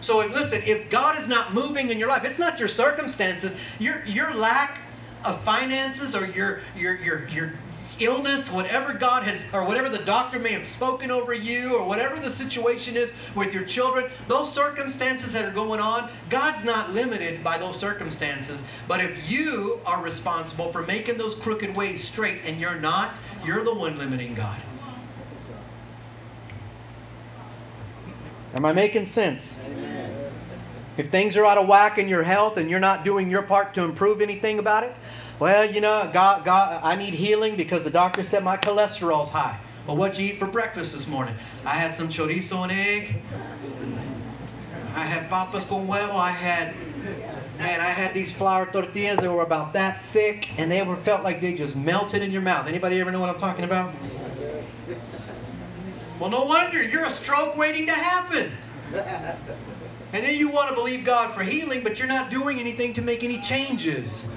So 0.00 0.22
if, 0.22 0.34
listen, 0.34 0.62
if 0.64 0.88
God 0.88 1.18
is 1.18 1.28
not 1.28 1.52
moving 1.52 1.90
in 1.90 1.98
your 1.98 2.08
life, 2.08 2.24
it's 2.24 2.38
not 2.38 2.58
your 2.58 2.68
circumstances, 2.68 3.60
your 3.78 4.02
your 4.06 4.32
lack 4.32 4.80
of 5.22 5.44
finances 5.44 6.16
or 6.16 6.24
your 6.24 6.60
your 6.74 6.96
your 6.96 7.28
your 7.28 7.52
illness, 7.98 8.52
whatever 8.52 8.94
God 8.94 9.22
has, 9.24 9.44
or 9.52 9.64
whatever 9.64 9.88
the 9.88 10.04
doctor 10.04 10.38
may 10.38 10.52
have 10.52 10.66
spoken 10.66 11.10
over 11.10 11.34
you, 11.34 11.76
or 11.76 11.86
whatever 11.86 12.16
the 12.16 12.30
situation 12.30 12.96
is 12.96 13.12
with 13.34 13.52
your 13.52 13.64
children, 13.64 14.06
those 14.28 14.52
circumstances 14.52 15.32
that 15.32 15.44
are 15.44 15.52
going 15.52 15.80
on, 15.80 16.08
God's 16.30 16.64
not 16.64 16.90
limited 16.90 17.42
by 17.44 17.58
those 17.58 17.78
circumstances. 17.78 18.66
But 18.88 19.00
if 19.00 19.30
you 19.30 19.80
are 19.86 20.02
responsible 20.02 20.70
for 20.72 20.82
making 20.82 21.18
those 21.18 21.34
crooked 21.34 21.74
ways 21.76 22.06
straight 22.06 22.40
and 22.44 22.60
you're 22.60 22.80
not, 22.80 23.10
you're 23.44 23.64
the 23.64 23.74
one 23.74 23.98
limiting 23.98 24.34
God. 24.34 24.60
Am 28.54 28.64
I 28.64 28.72
making 28.72 29.04
sense? 29.06 29.60
Amen. 29.66 30.14
If 30.96 31.10
things 31.10 31.36
are 31.36 31.44
out 31.44 31.58
of 31.58 31.66
whack 31.66 31.98
in 31.98 32.08
your 32.08 32.22
health 32.22 32.56
and 32.56 32.70
you're 32.70 32.78
not 32.78 33.04
doing 33.04 33.28
your 33.28 33.42
part 33.42 33.74
to 33.74 33.82
improve 33.82 34.20
anything 34.20 34.60
about 34.60 34.84
it, 34.84 34.94
well, 35.38 35.70
you 35.70 35.80
know, 35.80 36.08
God, 36.12 36.44
God, 36.44 36.80
I 36.82 36.96
need 36.96 37.14
healing 37.14 37.56
because 37.56 37.84
the 37.84 37.90
doctor 37.90 38.24
said 38.24 38.44
my 38.44 38.56
cholesterol's 38.56 39.30
high. 39.30 39.58
Well, 39.86 39.96
what'd 39.96 40.18
you 40.18 40.32
eat 40.32 40.38
for 40.38 40.46
breakfast 40.46 40.92
this 40.92 41.06
morning? 41.06 41.34
I 41.64 41.70
had 41.70 41.94
some 41.94 42.08
chorizo 42.08 42.62
and 42.62 42.72
egg. 42.72 43.16
I 44.94 45.04
had 45.04 45.28
papas 45.28 45.64
con 45.64 45.86
huevo. 45.86 46.14
I 46.14 46.30
had, 46.30 46.74
man, 47.58 47.80
I 47.80 47.90
had 47.90 48.14
these 48.14 48.32
flour 48.32 48.66
tortillas 48.66 49.20
that 49.22 49.32
were 49.32 49.42
about 49.42 49.72
that 49.74 50.02
thick, 50.12 50.58
and 50.58 50.70
they 50.70 50.82
were 50.82 50.96
felt 50.96 51.22
like 51.24 51.40
they 51.40 51.54
just 51.54 51.76
melted 51.76 52.22
in 52.22 52.30
your 52.30 52.42
mouth. 52.42 52.66
Anybody 52.68 53.00
ever 53.00 53.10
know 53.10 53.20
what 53.20 53.28
I'm 53.28 53.38
talking 53.38 53.64
about? 53.64 53.92
Well, 56.20 56.30
no 56.30 56.44
wonder 56.44 56.82
you're 56.82 57.04
a 57.04 57.10
stroke 57.10 57.56
waiting 57.56 57.86
to 57.86 57.92
happen. 57.92 58.52
And 60.12 60.24
then 60.24 60.36
you 60.36 60.48
want 60.48 60.68
to 60.68 60.74
believe 60.76 61.04
God 61.04 61.34
for 61.34 61.42
healing, 61.42 61.82
but 61.82 61.98
you're 61.98 62.06
not 62.06 62.30
doing 62.30 62.60
anything 62.60 62.92
to 62.94 63.02
make 63.02 63.24
any 63.24 63.40
changes. 63.42 64.32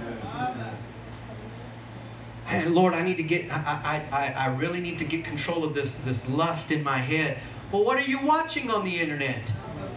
Hey, 2.47 2.65
Lord, 2.65 2.93
I 2.93 3.01
need 3.03 3.17
to 3.17 3.23
get, 3.23 3.51
I, 3.51 4.05
I, 4.09 4.45
I 4.45 4.55
really 4.55 4.79
need 4.79 4.99
to 4.99 5.05
get 5.05 5.25
control 5.25 5.65
of 5.65 5.75
this, 5.75 5.97
this 5.97 6.29
lust 6.29 6.71
in 6.71 6.81
my 6.81 6.97
head. 6.97 7.37
Well, 7.73 7.83
what 7.83 7.97
are 7.97 8.09
you 8.09 8.25
watching 8.25 8.71
on 8.71 8.85
the 8.85 8.99
internet 9.01 9.41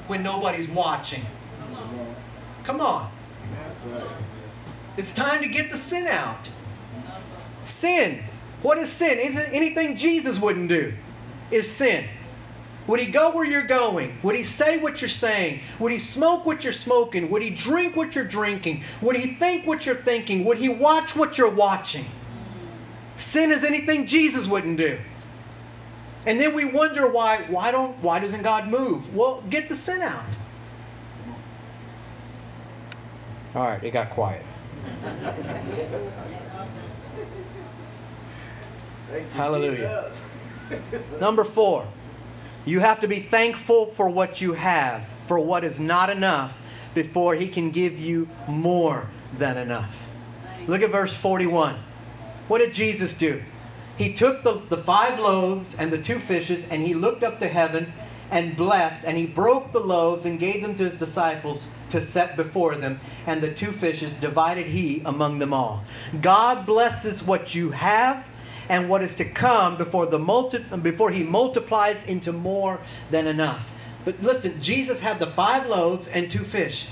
when 0.08 0.24
nobody's 0.24 0.68
watching? 0.68 1.22
Come 2.64 2.80
on. 2.80 3.12
It's 4.96 5.14
time 5.14 5.42
to 5.42 5.48
get 5.48 5.70
the 5.70 5.76
sin 5.76 6.08
out. 6.08 6.50
Sin. 7.62 8.20
What 8.62 8.78
is 8.78 8.90
sin? 8.90 9.18
Anything 9.52 9.96
Jesus 9.96 10.40
wouldn't 10.40 10.68
do 10.68 10.92
is 11.52 11.70
sin. 11.70 12.04
Would 12.88 12.98
he 12.98 13.12
go 13.12 13.30
where 13.30 13.44
you're 13.44 13.62
going? 13.62 14.18
Would 14.24 14.34
he 14.34 14.42
say 14.42 14.80
what 14.80 15.00
you're 15.00 15.08
saying? 15.08 15.60
Would 15.78 15.92
he 15.92 16.00
smoke 16.00 16.44
what 16.46 16.64
you're 16.64 16.72
smoking? 16.72 17.30
Would 17.30 17.42
he 17.42 17.50
drink 17.50 17.94
what 17.94 18.16
you're 18.16 18.24
drinking? 18.24 18.82
Would 19.02 19.14
he 19.14 19.34
think 19.34 19.68
what 19.68 19.86
you're 19.86 19.94
thinking? 19.94 20.44
Would 20.46 20.58
he 20.58 20.68
watch 20.68 21.14
what 21.14 21.38
you're 21.38 21.54
watching? 21.54 22.04
Sin 23.30 23.52
is 23.52 23.62
anything 23.62 24.08
Jesus 24.08 24.48
wouldn't 24.48 24.76
do. 24.76 24.98
And 26.26 26.40
then 26.40 26.52
we 26.52 26.64
wonder 26.64 27.08
why 27.12 27.44
why 27.48 27.70
don't 27.70 27.96
why 28.02 28.18
doesn't 28.18 28.42
God 28.42 28.68
move? 28.68 29.14
Well, 29.14 29.40
get 29.48 29.68
the 29.68 29.76
sin 29.76 30.02
out. 30.02 30.24
All 33.54 33.62
right, 33.62 33.84
it 33.84 33.92
got 33.92 34.10
quiet. 34.10 34.44
Hallelujah. 39.32 40.12
Number 41.20 41.44
4. 41.44 41.86
You 42.66 42.80
have 42.80 43.00
to 43.02 43.06
be 43.06 43.20
thankful 43.20 43.86
for 43.86 44.08
what 44.08 44.40
you 44.40 44.54
have, 44.54 45.06
for 45.28 45.38
what 45.38 45.62
is 45.62 45.78
not 45.78 46.10
enough 46.10 46.60
before 46.94 47.36
he 47.36 47.46
can 47.46 47.70
give 47.70 47.96
you 47.96 48.28
more 48.48 49.08
than 49.38 49.56
enough. 49.56 50.08
Look 50.66 50.82
at 50.82 50.90
verse 50.90 51.14
41. 51.14 51.76
What 52.50 52.58
did 52.58 52.74
Jesus 52.74 53.14
do? 53.14 53.40
He 53.96 54.12
took 54.12 54.42
the, 54.42 54.54
the 54.70 54.76
five 54.76 55.20
loaves 55.20 55.78
and 55.78 55.92
the 55.92 56.02
two 56.02 56.18
fishes, 56.18 56.68
and 56.68 56.82
he 56.82 56.94
looked 56.94 57.22
up 57.22 57.38
to 57.38 57.46
heaven 57.46 57.92
and 58.28 58.56
blessed, 58.56 59.04
and 59.04 59.16
he 59.16 59.24
broke 59.24 59.70
the 59.70 59.78
loaves 59.78 60.24
and 60.24 60.40
gave 60.40 60.60
them 60.60 60.74
to 60.74 60.90
his 60.90 60.98
disciples 60.98 61.72
to 61.90 62.02
set 62.02 62.34
before 62.34 62.74
them, 62.74 62.98
and 63.28 63.40
the 63.40 63.52
two 63.52 63.70
fishes 63.70 64.14
divided 64.14 64.66
he 64.66 65.00
among 65.04 65.38
them 65.38 65.54
all. 65.54 65.84
God 66.20 66.66
blesses 66.66 67.22
what 67.22 67.54
you 67.54 67.70
have 67.70 68.26
and 68.68 68.88
what 68.88 69.04
is 69.04 69.14
to 69.18 69.24
come 69.24 69.76
before 69.76 70.06
the 70.06 70.18
multi- 70.18 70.64
before 70.82 71.12
he 71.12 71.22
multiplies 71.22 72.04
into 72.06 72.32
more 72.32 72.80
than 73.12 73.28
enough. 73.28 73.70
But 74.04 74.20
listen, 74.24 74.60
Jesus 74.60 74.98
had 74.98 75.20
the 75.20 75.28
five 75.28 75.68
loaves 75.68 76.08
and 76.08 76.28
two 76.28 76.42
fish. 76.42 76.88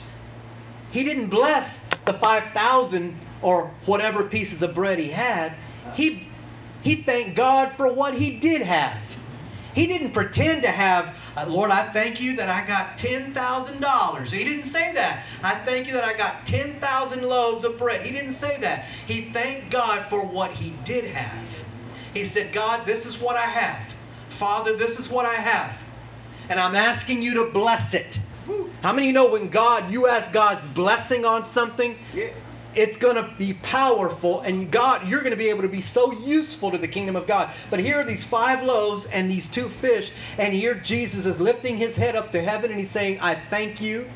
He 0.92 1.02
didn't 1.02 1.30
bless 1.30 1.84
the 2.04 2.12
5,000 2.12 3.16
or 3.42 3.72
whatever 3.86 4.24
pieces 4.24 4.62
of 4.62 4.74
bread 4.74 4.98
he 4.98 5.08
had. 5.08 5.52
He 5.94 6.22
he 6.82 6.96
thanked 6.96 7.36
God 7.36 7.72
for 7.72 7.92
what 7.92 8.14
he 8.14 8.38
did 8.38 8.62
have. 8.62 9.16
He 9.74 9.86
didn't 9.86 10.12
pretend 10.12 10.62
to 10.62 10.68
have, 10.70 11.16
uh, 11.36 11.46
Lord, 11.46 11.70
I 11.70 11.88
thank 11.92 12.20
you 12.20 12.36
that 12.36 12.48
I 12.48 12.66
got 12.66 12.98
$10,000. 12.98 14.32
He 14.32 14.44
didn't 14.44 14.64
say 14.64 14.92
that. 14.94 15.24
I 15.42 15.54
thank 15.54 15.86
you 15.86 15.92
that 15.94 16.04
I 16.04 16.16
got 16.16 16.46
10,000 16.46 17.22
loaves 17.22 17.64
of 17.64 17.78
bread. 17.78 18.02
He 18.02 18.12
didn't 18.12 18.32
say 18.32 18.58
that. 18.58 18.86
He 19.06 19.30
thanked 19.30 19.70
God 19.70 20.06
for 20.06 20.26
what 20.26 20.50
he 20.50 20.70
did 20.84 21.04
have. 21.04 21.64
He 22.14 22.24
said, 22.24 22.52
God, 22.52 22.86
this 22.86 23.06
is 23.06 23.20
what 23.20 23.36
I 23.36 23.40
have. 23.40 23.94
Father, 24.30 24.74
this 24.76 24.98
is 24.98 25.10
what 25.10 25.26
I 25.26 25.34
have. 25.34 25.84
And 26.48 26.58
I'm 26.58 26.74
asking 26.74 27.22
you 27.22 27.34
to 27.34 27.50
bless 27.52 27.94
it. 27.94 28.18
How 28.82 28.92
many 28.92 29.12
know 29.12 29.30
when 29.30 29.50
God, 29.50 29.92
you 29.92 30.08
ask 30.08 30.32
God's 30.32 30.66
blessing 30.66 31.24
on 31.24 31.44
something, 31.44 31.96
yeah 32.14 32.30
it's 32.74 32.96
going 32.96 33.16
to 33.16 33.28
be 33.38 33.54
powerful 33.54 34.40
and 34.40 34.70
God 34.70 35.08
you're 35.08 35.20
going 35.20 35.32
to 35.32 35.38
be 35.38 35.48
able 35.48 35.62
to 35.62 35.68
be 35.68 35.82
so 35.82 36.12
useful 36.12 36.70
to 36.70 36.78
the 36.78 36.88
kingdom 36.88 37.16
of 37.16 37.26
God. 37.26 37.50
But 37.70 37.80
here 37.80 37.96
are 37.96 38.04
these 38.04 38.24
five 38.24 38.62
loaves 38.62 39.06
and 39.06 39.30
these 39.30 39.50
two 39.50 39.68
fish 39.68 40.12
and 40.38 40.52
here 40.52 40.74
Jesus 40.74 41.26
is 41.26 41.40
lifting 41.40 41.76
his 41.76 41.96
head 41.96 42.16
up 42.16 42.32
to 42.32 42.42
heaven 42.42 42.70
and 42.70 42.78
he's 42.78 42.90
saying, 42.90 43.20
"I 43.20 43.34
thank 43.34 43.80
you 43.80 44.08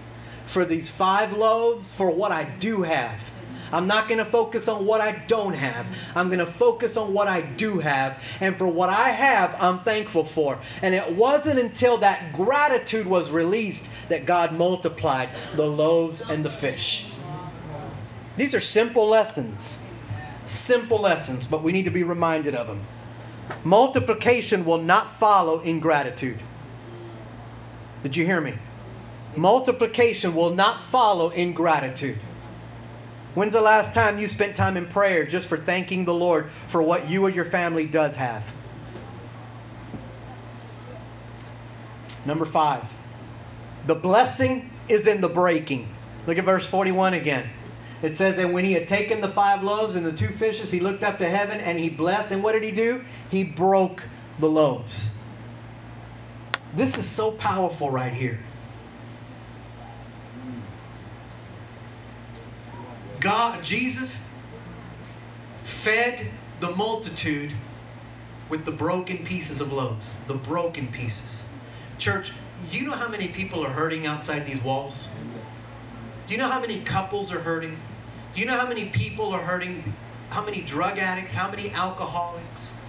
for 0.47 0.65
these 0.65 0.91
five 0.91 1.33
loaves 1.33 1.93
for 1.93 2.11
what 2.11 2.33
I 2.33 2.45
do 2.45 2.83
have." 2.83 3.31
I'm 3.73 3.87
not 3.87 4.07
going 4.07 4.19
to 4.19 4.25
focus 4.25 4.69
on 4.69 4.85
what 4.85 5.01
I 5.01 5.13
don't 5.29 5.55
have. 5.55 5.87
I'm 6.15 6.29
going 6.29 6.41
to 6.41 6.47
focus 6.47 6.99
on 6.99 7.15
what 7.15 7.27
I 7.27 7.41
do 7.41 7.79
have. 7.79 8.23
And 8.41 8.57
for 8.57 8.67
what 8.67 8.91
I 8.91 9.09
have, 9.09 9.57
I'm 9.59 9.81
thankful 9.81 10.25
for. 10.25 10.59
And 10.83 10.95
it 10.95 11.13
wasn't 11.13 11.59
until 11.59 11.97
that 11.99 12.35
gratitude 12.35 13.07
was 13.07 13.31
released 13.31 13.89
that 14.11 14.27
God 14.27 14.53
multiplied 14.53 15.31
the 15.57 15.67
loaves 15.67 16.21
and 16.21 16.45
the 16.45 16.51
fish. 16.51 17.12
These 18.37 18.55
are 18.55 18.61
simple 18.61 19.07
lessons. 19.09 19.87
Simple 20.47 20.99
lessons, 20.99 21.45
but 21.45 21.63
we 21.63 21.73
need 21.73 21.85
to 21.85 21.91
be 21.91 22.03
reminded 22.03 22.55
of 22.55 22.67
them. 22.67 22.83
Multiplication 23.65 24.65
will 24.65 24.79
not 24.79 25.19
follow 25.19 25.61
ingratitude. 25.61 26.41
Did 28.03 28.17
you 28.17 28.25
hear 28.25 28.41
me? 28.41 28.55
Multiplication 29.37 30.35
will 30.35 30.51
not 30.51 30.83
follow 30.85 31.31
ingratitude. 31.31 32.19
When's 33.35 33.55
the 33.55 33.63
last 33.63 33.95
time 33.95 34.19
you 34.19 34.29
spent 34.29 34.57
time 34.57 34.77
in 34.77 34.87
prayer 34.87 35.25
just 35.25 35.49
for 35.49 35.57
thanking 35.57 36.05
the 36.05 36.13
Lord 36.13 36.51
for 36.69 36.83
what 36.83 37.09
you 37.09 37.25
or 37.25 37.31
your 37.31 37.47
family 37.47 37.87
does 37.87 38.17
have? 38.17 38.45
Number 42.27 42.45
five, 42.45 42.85
the 43.87 43.95
blessing 43.95 44.71
is 44.89 45.07
in 45.07 45.21
the 45.21 45.29
breaking. 45.29 45.89
Look 46.27 46.39
at 46.39 46.45
verse 46.45 46.67
41 46.67 47.15
again. 47.15 47.49
It 48.03 48.17
says, 48.17 48.39
And 48.39 48.53
when 48.53 48.65
he 48.65 48.73
had 48.73 48.89
taken 48.89 49.21
the 49.21 49.29
five 49.29 49.63
loaves 49.63 49.95
and 49.95 50.05
the 50.05 50.13
two 50.13 50.29
fishes, 50.29 50.71
he 50.71 50.81
looked 50.81 51.05
up 51.05 51.19
to 51.19 51.29
heaven 51.29 51.61
and 51.61 51.79
he 51.79 51.89
blessed. 51.89 52.33
And 52.33 52.43
what 52.43 52.53
did 52.53 52.65
he 52.65 52.73
do? 52.73 53.03
He 53.31 53.45
broke 53.45 54.03
the 54.39 54.49
loaves. 54.49 55.15
This 56.75 56.99
is 56.99 57.09
so 57.09 57.33
powerful 57.33 57.91
right 57.91 58.13
here. 58.13 58.41
God, 63.21 63.63
Jesus 63.63 64.35
fed 65.63 66.27
the 66.59 66.71
multitude 66.75 67.53
with 68.49 68.65
the 68.65 68.73
broken 68.73 69.19
pieces 69.19 69.61
of 69.61 69.73
loaves, 69.73 70.17
the 70.27 70.35
broken 70.35 70.89
pieces. 70.89 71.45
Church, 71.99 72.33
you 72.71 72.85
know 72.85 72.93
how 72.93 73.09
many 73.09 73.29
people 73.29 73.65
are 73.65 73.71
hurting 73.71 74.07
outside 74.07 74.45
these 74.45 74.61
walls? 74.61 75.09
Do 76.27 76.35
you 76.35 76.41
know 76.41 76.49
how 76.49 76.61
many 76.61 76.81
couples 76.81 77.33
are 77.33 77.39
hurting? 77.39 77.79
Do 78.35 78.41
you 78.41 78.47
know 78.47 78.57
how 78.57 78.69
many 78.69 78.87
people 78.87 79.33
are 79.35 79.43
hurting? 79.43 79.93
How 80.31 80.45
many 80.45 80.63
drug 80.63 80.99
addicts? 80.99 81.35
How 81.35 81.51
many 81.51 81.71
alcoholics? 81.73 82.81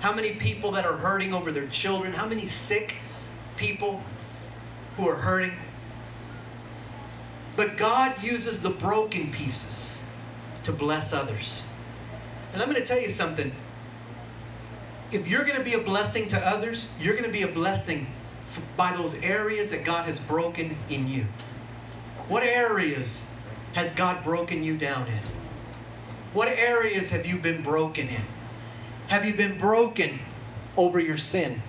How 0.00 0.12
many 0.12 0.32
people 0.32 0.72
that 0.72 0.84
are 0.84 0.96
hurting 0.96 1.32
over 1.32 1.50
their 1.50 1.66
children? 1.68 2.12
How 2.12 2.28
many 2.28 2.46
sick 2.46 2.96
people 3.56 4.02
who 4.96 5.08
are 5.08 5.14
hurting? 5.14 5.52
But 7.56 7.76
God 7.76 8.22
uses 8.22 8.60
the 8.60 8.70
broken 8.70 9.30
pieces 9.30 10.06
to 10.64 10.72
bless 10.72 11.12
others. 11.12 11.66
And 12.52 12.60
I'm 12.60 12.68
going 12.68 12.80
to 12.80 12.86
tell 12.86 13.00
you 13.00 13.08
something. 13.08 13.50
If 15.10 15.26
you're 15.26 15.44
going 15.44 15.58
to 15.58 15.64
be 15.64 15.74
a 15.74 15.80
blessing 15.80 16.28
to 16.28 16.38
others, 16.46 16.92
you're 17.00 17.14
going 17.14 17.26
to 17.26 17.30
be 17.30 17.42
a 17.42 17.48
blessing 17.48 18.06
by 18.76 18.94
those 18.94 19.14
areas 19.22 19.70
that 19.70 19.84
God 19.84 20.06
has 20.06 20.20
broken 20.20 20.76
in 20.90 21.08
you. 21.08 21.26
What 22.28 22.42
areas 22.42 23.31
has 23.72 23.92
God 23.92 24.22
broken 24.22 24.62
you 24.62 24.76
down 24.76 25.08
in? 25.08 25.20
What 26.32 26.48
areas 26.48 27.10
have 27.10 27.26
you 27.26 27.38
been 27.38 27.62
broken 27.62 28.08
in? 28.08 28.22
Have 29.08 29.24
you 29.24 29.34
been 29.34 29.58
broken 29.58 30.18
over 30.76 30.98
your 30.98 31.16
sin? 31.16 31.60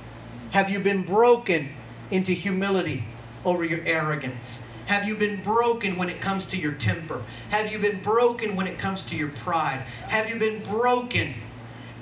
Have 0.52 0.70
you 0.70 0.80
been 0.80 1.04
broken 1.04 1.70
into 2.12 2.32
humility 2.32 3.04
over 3.44 3.66
your 3.66 3.82
arrogance? 3.86 4.70
Have 4.86 5.08
you 5.08 5.16
been 5.16 5.42
broken 5.42 5.98
when 5.98 6.10
it 6.10 6.22
comes 6.22 6.46
to 6.48 6.58
your 6.58 6.74
temper? 6.74 7.24
Have 7.50 7.72
you 7.72 7.80
been 7.80 8.02
broken 8.02 8.56
when 8.56 8.68
it 8.68 8.78
comes 8.78 9.06
to 9.08 9.16
your 9.16 9.30
pride? 9.30 9.82
Have 10.08 10.30
you 10.30 10.38
been 10.38 10.62
broken 10.64 11.34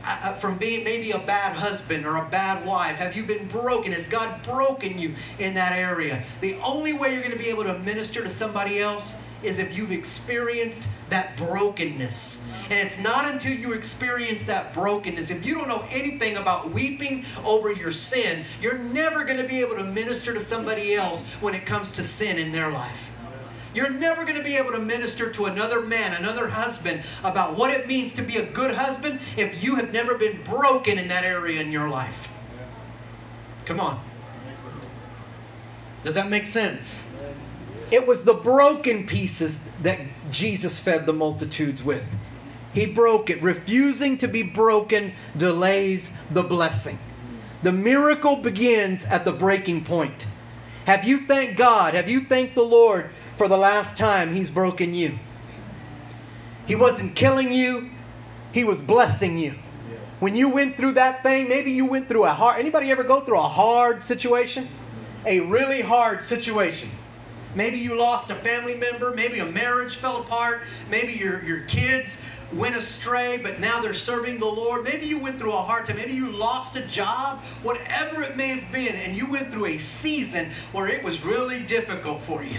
uh, 0.03 0.19
uh, 0.23 0.33
from 0.33 0.57
being 0.57 0.83
maybe 0.83 1.11
a 1.11 1.19
bad 1.19 1.53
husband 1.53 2.05
or 2.05 2.17
a 2.17 2.29
bad 2.29 2.65
wife? 2.65 2.97
Have 2.97 3.15
you 3.15 3.23
been 3.23 3.47
broken? 3.47 3.91
Has 3.91 4.07
God 4.07 4.41
broken 4.43 4.97
you 4.97 5.13
in 5.37 5.53
that 5.53 5.73
area? 5.73 6.23
The 6.41 6.55
only 6.55 6.93
way 6.93 7.13
you're 7.13 7.21
going 7.21 7.37
to 7.37 7.43
be 7.43 7.49
able 7.49 7.63
to 7.63 7.77
minister 7.79 8.23
to 8.23 8.29
somebody 8.29 8.79
else 8.79 9.20
is 9.43 9.59
if 9.59 9.75
you've 9.77 9.91
experienced 9.91 10.87
that 11.09 11.35
brokenness. 11.37 12.49
And 12.69 12.79
it's 12.79 12.97
not 12.99 13.31
until 13.31 13.53
you 13.53 13.73
experience 13.73 14.43
that 14.45 14.73
brokenness, 14.73 15.29
if 15.29 15.45
you 15.45 15.55
don't 15.55 15.67
know 15.67 15.83
anything 15.91 16.37
about 16.37 16.71
weeping 16.71 17.25
over 17.43 17.71
your 17.71 17.91
sin, 17.91 18.45
you're 18.61 18.77
never 18.77 19.25
going 19.25 19.37
to 19.37 19.47
be 19.47 19.61
able 19.61 19.75
to 19.75 19.83
minister 19.83 20.33
to 20.33 20.41
somebody 20.41 20.95
else 20.95 21.31
when 21.41 21.53
it 21.53 21.65
comes 21.65 21.93
to 21.93 22.03
sin 22.03 22.37
in 22.37 22.51
their 22.51 22.71
life. 22.71 23.15
You're 23.73 23.89
never 23.89 24.25
going 24.25 24.37
to 24.37 24.43
be 24.43 24.57
able 24.57 24.71
to 24.71 24.79
minister 24.79 25.31
to 25.31 25.45
another 25.45 25.81
man, 25.81 26.13
another 26.13 26.47
husband, 26.47 27.03
about 27.23 27.57
what 27.57 27.71
it 27.71 27.87
means 27.87 28.13
to 28.15 28.21
be 28.21 28.37
a 28.37 28.45
good 28.45 28.71
husband 28.71 29.19
if 29.37 29.63
you 29.63 29.75
have 29.75 29.93
never 29.93 30.17
been 30.17 30.41
broken 30.43 30.97
in 30.99 31.07
that 31.07 31.23
area 31.23 31.61
in 31.61 31.71
your 31.71 31.87
life. 31.87 32.33
Come 33.65 33.79
on. 33.79 34.03
Does 36.03 36.15
that 36.15 36.29
make 36.29 36.45
sense? 36.45 37.09
It 37.91 38.07
was 38.07 38.23
the 38.23 38.33
broken 38.33 39.05
pieces 39.05 39.61
that 39.83 39.99
Jesus 40.31 40.79
fed 40.79 41.05
the 41.05 41.13
multitudes 41.13 41.83
with. 41.83 42.09
He 42.73 42.85
broke 42.85 43.29
it. 43.29 43.41
Refusing 43.41 44.17
to 44.19 44.29
be 44.29 44.43
broken 44.43 45.13
delays 45.37 46.15
the 46.31 46.43
blessing. 46.43 46.97
The 47.63 47.73
miracle 47.73 48.37
begins 48.37 49.03
at 49.03 49.25
the 49.25 49.33
breaking 49.33 49.83
point. 49.83 50.25
Have 50.85 51.05
you 51.05 51.19
thanked 51.19 51.57
God? 51.57 51.93
Have 51.93 52.09
you 52.09 52.21
thanked 52.21 52.55
the 52.55 52.63
Lord 52.63 53.11
for 53.37 53.47
the 53.47 53.57
last 53.57 53.97
time 53.97 54.33
He's 54.33 54.49
broken 54.49 54.95
you? 54.95 55.19
He 56.65 56.75
wasn't 56.75 57.15
killing 57.15 57.51
you, 57.51 57.89
He 58.53 58.63
was 58.63 58.81
blessing 58.81 59.37
you. 59.37 59.55
When 60.19 60.35
you 60.35 60.49
went 60.49 60.77
through 60.77 60.93
that 60.93 61.23
thing, 61.23 61.49
maybe 61.49 61.71
you 61.71 61.85
went 61.85 62.07
through 62.07 62.23
a 62.23 62.29
hard 62.29 62.59
anybody 62.59 62.91
ever 62.91 63.03
go 63.03 63.21
through 63.21 63.39
a 63.39 63.41
hard 63.41 64.03
situation? 64.03 64.67
A 65.25 65.41
really 65.41 65.81
hard 65.81 66.23
situation. 66.23 66.89
Maybe 67.55 67.77
you 67.77 67.95
lost 67.95 68.29
a 68.29 68.35
family 68.35 68.75
member. 68.75 69.13
Maybe 69.13 69.39
a 69.39 69.45
marriage 69.45 69.95
fell 69.95 70.21
apart. 70.21 70.61
Maybe 70.89 71.13
your, 71.13 71.43
your 71.43 71.61
kids 71.61 72.21
went 72.53 72.75
astray, 72.75 73.37
but 73.37 73.59
now 73.59 73.79
they're 73.79 73.93
serving 73.93 74.39
the 74.39 74.45
Lord. 74.45 74.83
Maybe 74.83 75.05
you 75.05 75.19
went 75.19 75.39
through 75.39 75.53
a 75.53 75.61
hard 75.61 75.85
time. 75.85 75.95
Maybe 75.95 76.13
you 76.13 76.31
lost 76.31 76.75
a 76.75 76.85
job, 76.87 77.41
whatever 77.63 78.23
it 78.23 78.35
may 78.35 78.47
have 78.49 78.71
been, 78.71 78.95
and 78.95 79.15
you 79.15 79.29
went 79.31 79.51
through 79.51 79.67
a 79.67 79.77
season 79.77 80.49
where 80.73 80.87
it 80.87 81.03
was 81.03 81.23
really 81.23 81.63
difficult 81.63 82.21
for 82.21 82.43
you. 82.43 82.57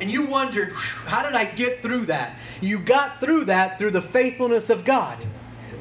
And 0.00 0.10
you 0.10 0.26
wondered, 0.26 0.72
how 0.72 1.22
did 1.22 1.34
I 1.34 1.44
get 1.44 1.80
through 1.80 2.06
that? 2.06 2.32
You 2.62 2.78
got 2.78 3.20
through 3.20 3.46
that 3.46 3.78
through 3.78 3.90
the 3.90 4.02
faithfulness 4.02 4.70
of 4.70 4.84
God. 4.84 5.18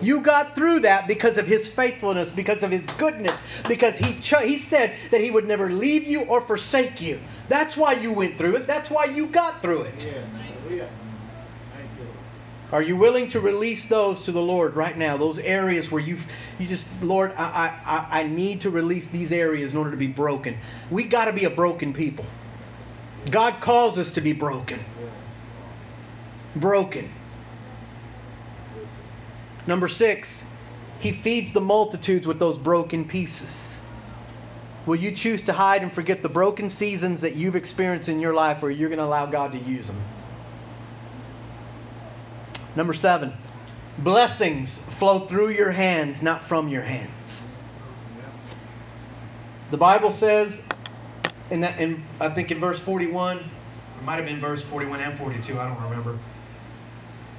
You 0.02 0.22
got 0.22 0.56
through 0.56 0.82
that 0.82 1.08
because 1.08 1.38
of 1.38 1.48
his 1.48 1.74
faithfulness, 1.74 2.32
because 2.32 2.64
of 2.64 2.72
his 2.72 2.86
goodness, 2.98 3.42
because 3.68 3.98
he 3.98 4.20
cho- 4.22 4.46
he 4.46 4.60
said 4.60 4.94
that 5.12 5.22
he 5.22 5.32
would 5.32 5.48
never 5.48 5.70
leave 5.70 6.04
you 6.04 6.24
or 6.24 6.42
forsake 6.42 7.02
you. 7.02 7.20
That's 7.50 7.76
why 7.76 7.94
you 7.94 8.14
went 8.14 8.38
through 8.38 8.56
it. 8.58 8.68
That's 8.68 8.90
why 8.90 9.06
you 9.06 9.28
got 9.28 9.62
through 9.62 9.82
it. 9.82 10.08
Are 12.72 12.84
you 12.84 12.96
willing 12.96 13.30
to 13.30 13.40
release 13.40 13.90
those 13.90 14.24
to 14.26 14.32
the 14.32 14.42
Lord 14.42 14.76
right 14.76 14.96
now? 14.96 15.18
Those 15.18 15.40
areas 15.40 15.92
where 15.92 16.02
you 16.02 16.20
you 16.60 16.68
just 16.68 17.02
Lord, 17.02 17.34
I 17.36 17.76
I 17.86 18.20
I 18.20 18.24
need 18.24 18.62
to 18.62 18.70
release 18.70 19.08
these 19.08 19.32
areas 19.32 19.74
in 19.74 19.80
order 19.80 19.90
to 19.90 19.98
be 19.98 20.08
broken. 20.08 20.56
We 20.92 21.06
got 21.06 21.26
to 21.26 21.34
be 21.34 21.46
a 21.46 21.50
broken 21.50 21.94
people. 21.94 22.26
God 23.32 23.60
calls 23.60 23.98
us 23.98 24.14
to 24.14 24.22
be 24.22 24.34
broken. 24.34 24.80
Broken. 26.56 27.10
Number 29.66 29.88
6, 29.88 30.52
he 31.00 31.12
feeds 31.12 31.54
the 31.54 31.62
multitudes 31.62 32.26
with 32.28 32.40
those 32.40 32.58
broken 32.58 33.06
pieces. 33.06 33.79
Will 34.90 34.96
you 34.96 35.12
choose 35.12 35.44
to 35.44 35.54
hide 35.54 35.84
and 35.84 35.94
forget 35.94 36.24
the 36.24 36.30
broken 36.30 36.68
seasons 36.68 37.22
that 37.22 37.36
you've 37.36 37.56
experienced 37.56 38.10
in 38.10 38.20
your 38.20 38.34
life 38.34 38.64
or 38.64 38.72
you're 38.72 38.90
going 38.90 38.98
to 38.98 39.06
allow 39.06 39.28
God 39.28 39.52
to 39.52 39.60
use 39.60 39.86
them? 39.86 40.02
Number 42.76 42.96
seven, 42.96 43.32
blessings 44.00 44.80
flow 44.80 45.20
through 45.20 45.50
your 45.50 45.70
hands, 45.70 46.24
not 46.24 46.44
from 46.44 46.70
your 46.70 46.82
hands. 46.82 47.52
The 49.70 49.78
Bible 49.78 50.12
says, 50.12 50.66
in 51.52 51.62
that, 51.62 51.80
in, 51.80 52.04
I 52.20 52.30
think 52.30 52.50
in 52.50 52.60
verse 52.60 52.80
41, 52.80 53.38
it 53.38 53.44
might 54.04 54.16
have 54.16 54.26
been 54.26 54.40
verse 54.40 54.64
41 54.64 55.02
and 55.02 55.16
42, 55.16 55.60
I 55.60 55.68
don't 55.68 55.84
remember. 55.84 56.18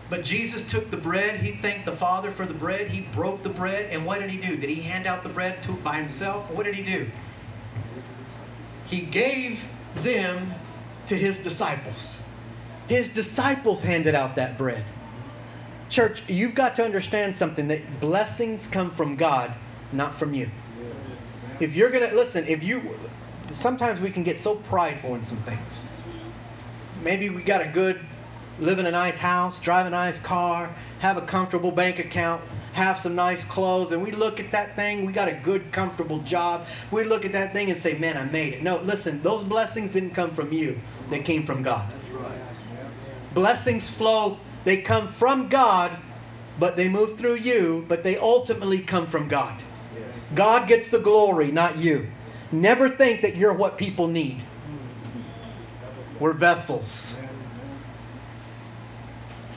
But 0.08 0.22
Jesus 0.22 0.70
took 0.70 0.88
the 0.92 0.96
bread. 0.96 1.40
He 1.40 1.56
thanked 1.56 1.84
the 1.84 1.96
Father 1.96 2.30
for 2.30 2.46
the 2.46 2.54
bread. 2.54 2.86
He 2.86 3.08
broke 3.12 3.42
the 3.42 3.48
bread. 3.48 3.90
And 3.90 4.06
what 4.06 4.20
did 4.20 4.30
he 4.30 4.38
do? 4.38 4.56
Did 4.56 4.70
he 4.70 4.80
hand 4.80 5.08
out 5.08 5.24
the 5.24 5.28
bread 5.28 5.64
to, 5.64 5.72
by 5.72 5.96
himself? 5.96 6.48
What 6.52 6.64
did 6.64 6.76
he 6.76 6.84
do? 6.84 7.08
He 8.90 9.02
gave 9.02 9.64
them 10.02 10.52
to 11.06 11.16
his 11.16 11.38
disciples. 11.38 12.28
His 12.88 13.14
disciples 13.14 13.82
handed 13.82 14.16
out 14.16 14.34
that 14.34 14.58
bread. 14.58 14.84
Church, 15.88 16.28
you've 16.28 16.56
got 16.56 16.76
to 16.76 16.84
understand 16.84 17.36
something 17.36 17.68
that 17.68 18.00
blessings 18.00 18.66
come 18.66 18.90
from 18.90 19.16
God, 19.16 19.54
not 19.92 20.16
from 20.16 20.34
you. 20.34 20.50
If 21.60 21.74
you're 21.74 21.90
going 21.90 22.08
to 22.08 22.16
listen, 22.16 22.46
if 22.46 22.64
you 22.64 22.82
sometimes 23.52 24.00
we 24.00 24.10
can 24.10 24.24
get 24.24 24.38
so 24.38 24.56
prideful 24.56 25.14
in 25.14 25.24
some 25.24 25.38
things. 25.38 25.88
Maybe 27.02 27.30
we 27.30 27.42
got 27.42 27.60
a 27.60 27.68
good 27.68 28.00
live 28.58 28.78
in 28.78 28.86
a 28.86 28.90
nice 28.90 29.16
house, 29.16 29.60
drive 29.60 29.86
a 29.86 29.90
nice 29.90 30.18
car, 30.18 30.74
have 30.98 31.16
a 31.16 31.22
comfortable 31.22 31.70
bank 31.70 31.98
account, 31.98 32.42
have 32.80 32.98
some 32.98 33.14
nice 33.14 33.44
clothes, 33.44 33.92
and 33.92 34.02
we 34.02 34.10
look 34.10 34.40
at 34.40 34.50
that 34.52 34.74
thing, 34.74 35.04
we 35.04 35.12
got 35.12 35.28
a 35.28 35.34
good, 35.34 35.70
comfortable 35.72 36.18
job. 36.20 36.66
We 36.90 37.04
look 37.04 37.24
at 37.24 37.32
that 37.32 37.52
thing 37.52 37.70
and 37.70 37.78
say, 37.78 37.98
Man, 37.98 38.16
I 38.16 38.24
made 38.24 38.54
it. 38.54 38.62
No, 38.62 38.78
listen, 38.78 39.22
those 39.22 39.44
blessings 39.44 39.92
didn't 39.92 40.12
come 40.12 40.32
from 40.34 40.52
you, 40.52 40.80
they 41.10 41.20
came 41.20 41.44
from 41.44 41.62
God. 41.62 41.92
Blessings 43.34 43.88
flow 43.88 44.38
they 44.64 44.82
come 44.82 45.08
from 45.08 45.48
God, 45.48 45.90
but 46.58 46.76
they 46.76 46.88
move 46.88 47.18
through 47.18 47.36
you, 47.36 47.84
but 47.88 48.02
they 48.02 48.16
ultimately 48.16 48.80
come 48.80 49.06
from 49.06 49.28
God. 49.28 49.62
God 50.34 50.68
gets 50.68 50.90
the 50.90 50.98
glory, 50.98 51.50
not 51.50 51.78
you. 51.78 52.08
Never 52.52 52.88
think 52.88 53.22
that 53.22 53.36
you're 53.36 53.54
what 53.54 53.78
people 53.78 54.08
need. 54.08 54.42
We're 56.18 56.34
vessels. 56.34 57.16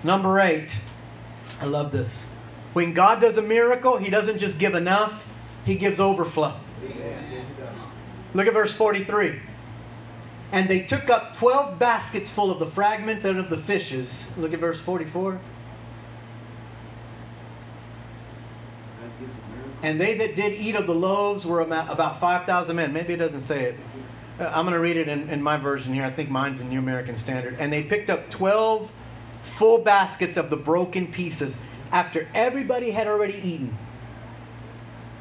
Number 0.04 0.40
eight, 0.40 0.74
I 1.60 1.66
love 1.66 1.92
this. 1.92 2.33
When 2.74 2.94
God 2.94 3.22
does 3.22 3.38
a 3.38 3.42
miracle, 3.42 3.98
He 3.98 4.10
doesn't 4.10 4.40
just 4.40 4.60
give 4.60 4.76
enough, 4.76 5.24
He 5.66 5.76
gives 5.76 6.00
overflow. 6.00 6.54
Look 8.34 8.48
at 8.48 8.54
verse 8.54 8.74
43. 8.74 9.40
And 10.52 10.70
they 10.70 10.82
took 10.82 11.10
up 11.10 11.36
12 11.38 11.80
baskets 11.80 12.30
full 12.30 12.52
of 12.52 12.60
the 12.60 12.66
fragments 12.66 13.26
and 13.26 13.40
of 13.40 13.50
the 13.50 13.58
fishes. 13.58 14.36
Look 14.38 14.54
at 14.54 14.60
verse 14.60 14.80
44. 14.80 15.40
And 19.82 20.00
they 20.00 20.18
that 20.18 20.36
did 20.36 20.54
eat 20.54 20.76
of 20.76 20.88
the 20.88 20.96
loaves 20.96 21.46
were 21.46 21.60
about 21.60 22.20
5,000 22.20 22.76
men. 22.76 22.94
Maybe 22.94 23.14
it 23.14 23.18
doesn't 23.18 23.42
say 23.42 23.64
it. 23.66 23.76
Uh, 24.40 24.52
I'm 24.54 24.66
going 24.66 24.74
to 24.74 24.80
read 24.80 24.98
it 24.98 25.08
in, 25.10 25.30
in, 25.30 25.44
my 25.44 25.58
version 25.58 25.94
here. 25.94 26.06
I 26.06 26.10
think 26.10 26.30
mine's 26.30 26.60
the 26.60 26.66
New 26.66 26.80
American 26.80 27.18
Standard. 27.18 27.58
And 27.60 27.72
they 27.72 27.84
picked 27.84 28.10
up 28.10 28.30
12 28.30 28.92
full 29.44 29.84
baskets 29.84 30.38
of 30.38 30.50
the 30.50 30.56
broken 30.56 31.08
pieces 31.08 31.62
after 31.94 32.28
everybody 32.34 32.90
had 32.90 33.08
already 33.08 33.36
eaten. 33.36 33.78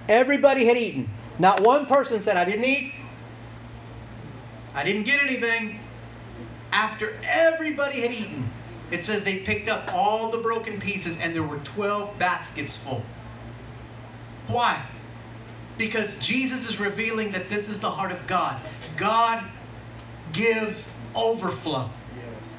Everybody 0.09 0.65
had 0.65 0.79
eaten. 0.79 1.09
Not 1.39 1.61
one 1.61 1.87
person 1.87 2.19
said, 2.21 2.37
I 2.37 2.45
didn't 2.45 2.65
eat. 2.65 2.95
I 4.75 4.83
didn't 4.83 5.05
get 5.05 5.23
anything. 5.23 5.79
After 6.73 7.15
everybody 7.25 8.01
had 8.01 8.11
eaten, 8.11 8.51
it 8.91 9.05
says 9.05 9.23
they 9.23 9.41
picked 9.41 9.69
up 9.69 9.85
all 9.93 10.31
the 10.31 10.39
broken 10.39 10.81
pieces 10.81 11.21
and 11.21 11.35
there 11.35 11.43
were 11.43 11.59
12 11.59 12.19
baskets 12.19 12.83
full. 12.83 13.05
Why? 14.49 14.83
Because 15.77 16.19
Jesus 16.19 16.69
is 16.69 16.81
revealing 16.81 17.31
that 17.33 17.51
this 17.51 17.69
is 17.69 17.81
the 17.81 17.91
heart 17.91 18.13
of 18.13 18.27
God. 18.27 18.59
God 18.97 19.45
gives 20.33 20.95
overflow. 21.15 21.89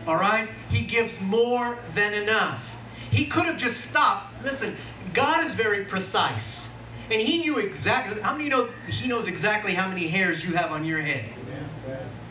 All 0.06 0.16
right? 0.16 0.48
He 0.70 0.86
gives 0.86 1.20
more 1.22 1.78
than 1.96 2.14
enough. 2.14 2.73
He 3.14 3.26
could 3.26 3.46
have 3.46 3.58
just 3.58 3.90
stopped. 3.90 4.44
Listen, 4.44 4.76
God 5.14 5.46
is 5.46 5.54
very 5.54 5.86
precise. 5.86 6.76
And 7.12 7.22
he 7.22 7.40
knew 7.40 7.60
exactly 7.60 8.20
how 8.22 8.32
many 8.32 8.46
you 8.46 8.50
know 8.50 8.68
he 8.88 9.08
knows 9.08 9.28
exactly 9.28 9.74
how 9.74 9.88
many 9.88 10.08
hairs 10.08 10.44
you 10.44 10.56
have 10.56 10.72
on 10.72 10.84
your 10.84 11.00
head. 11.00 11.26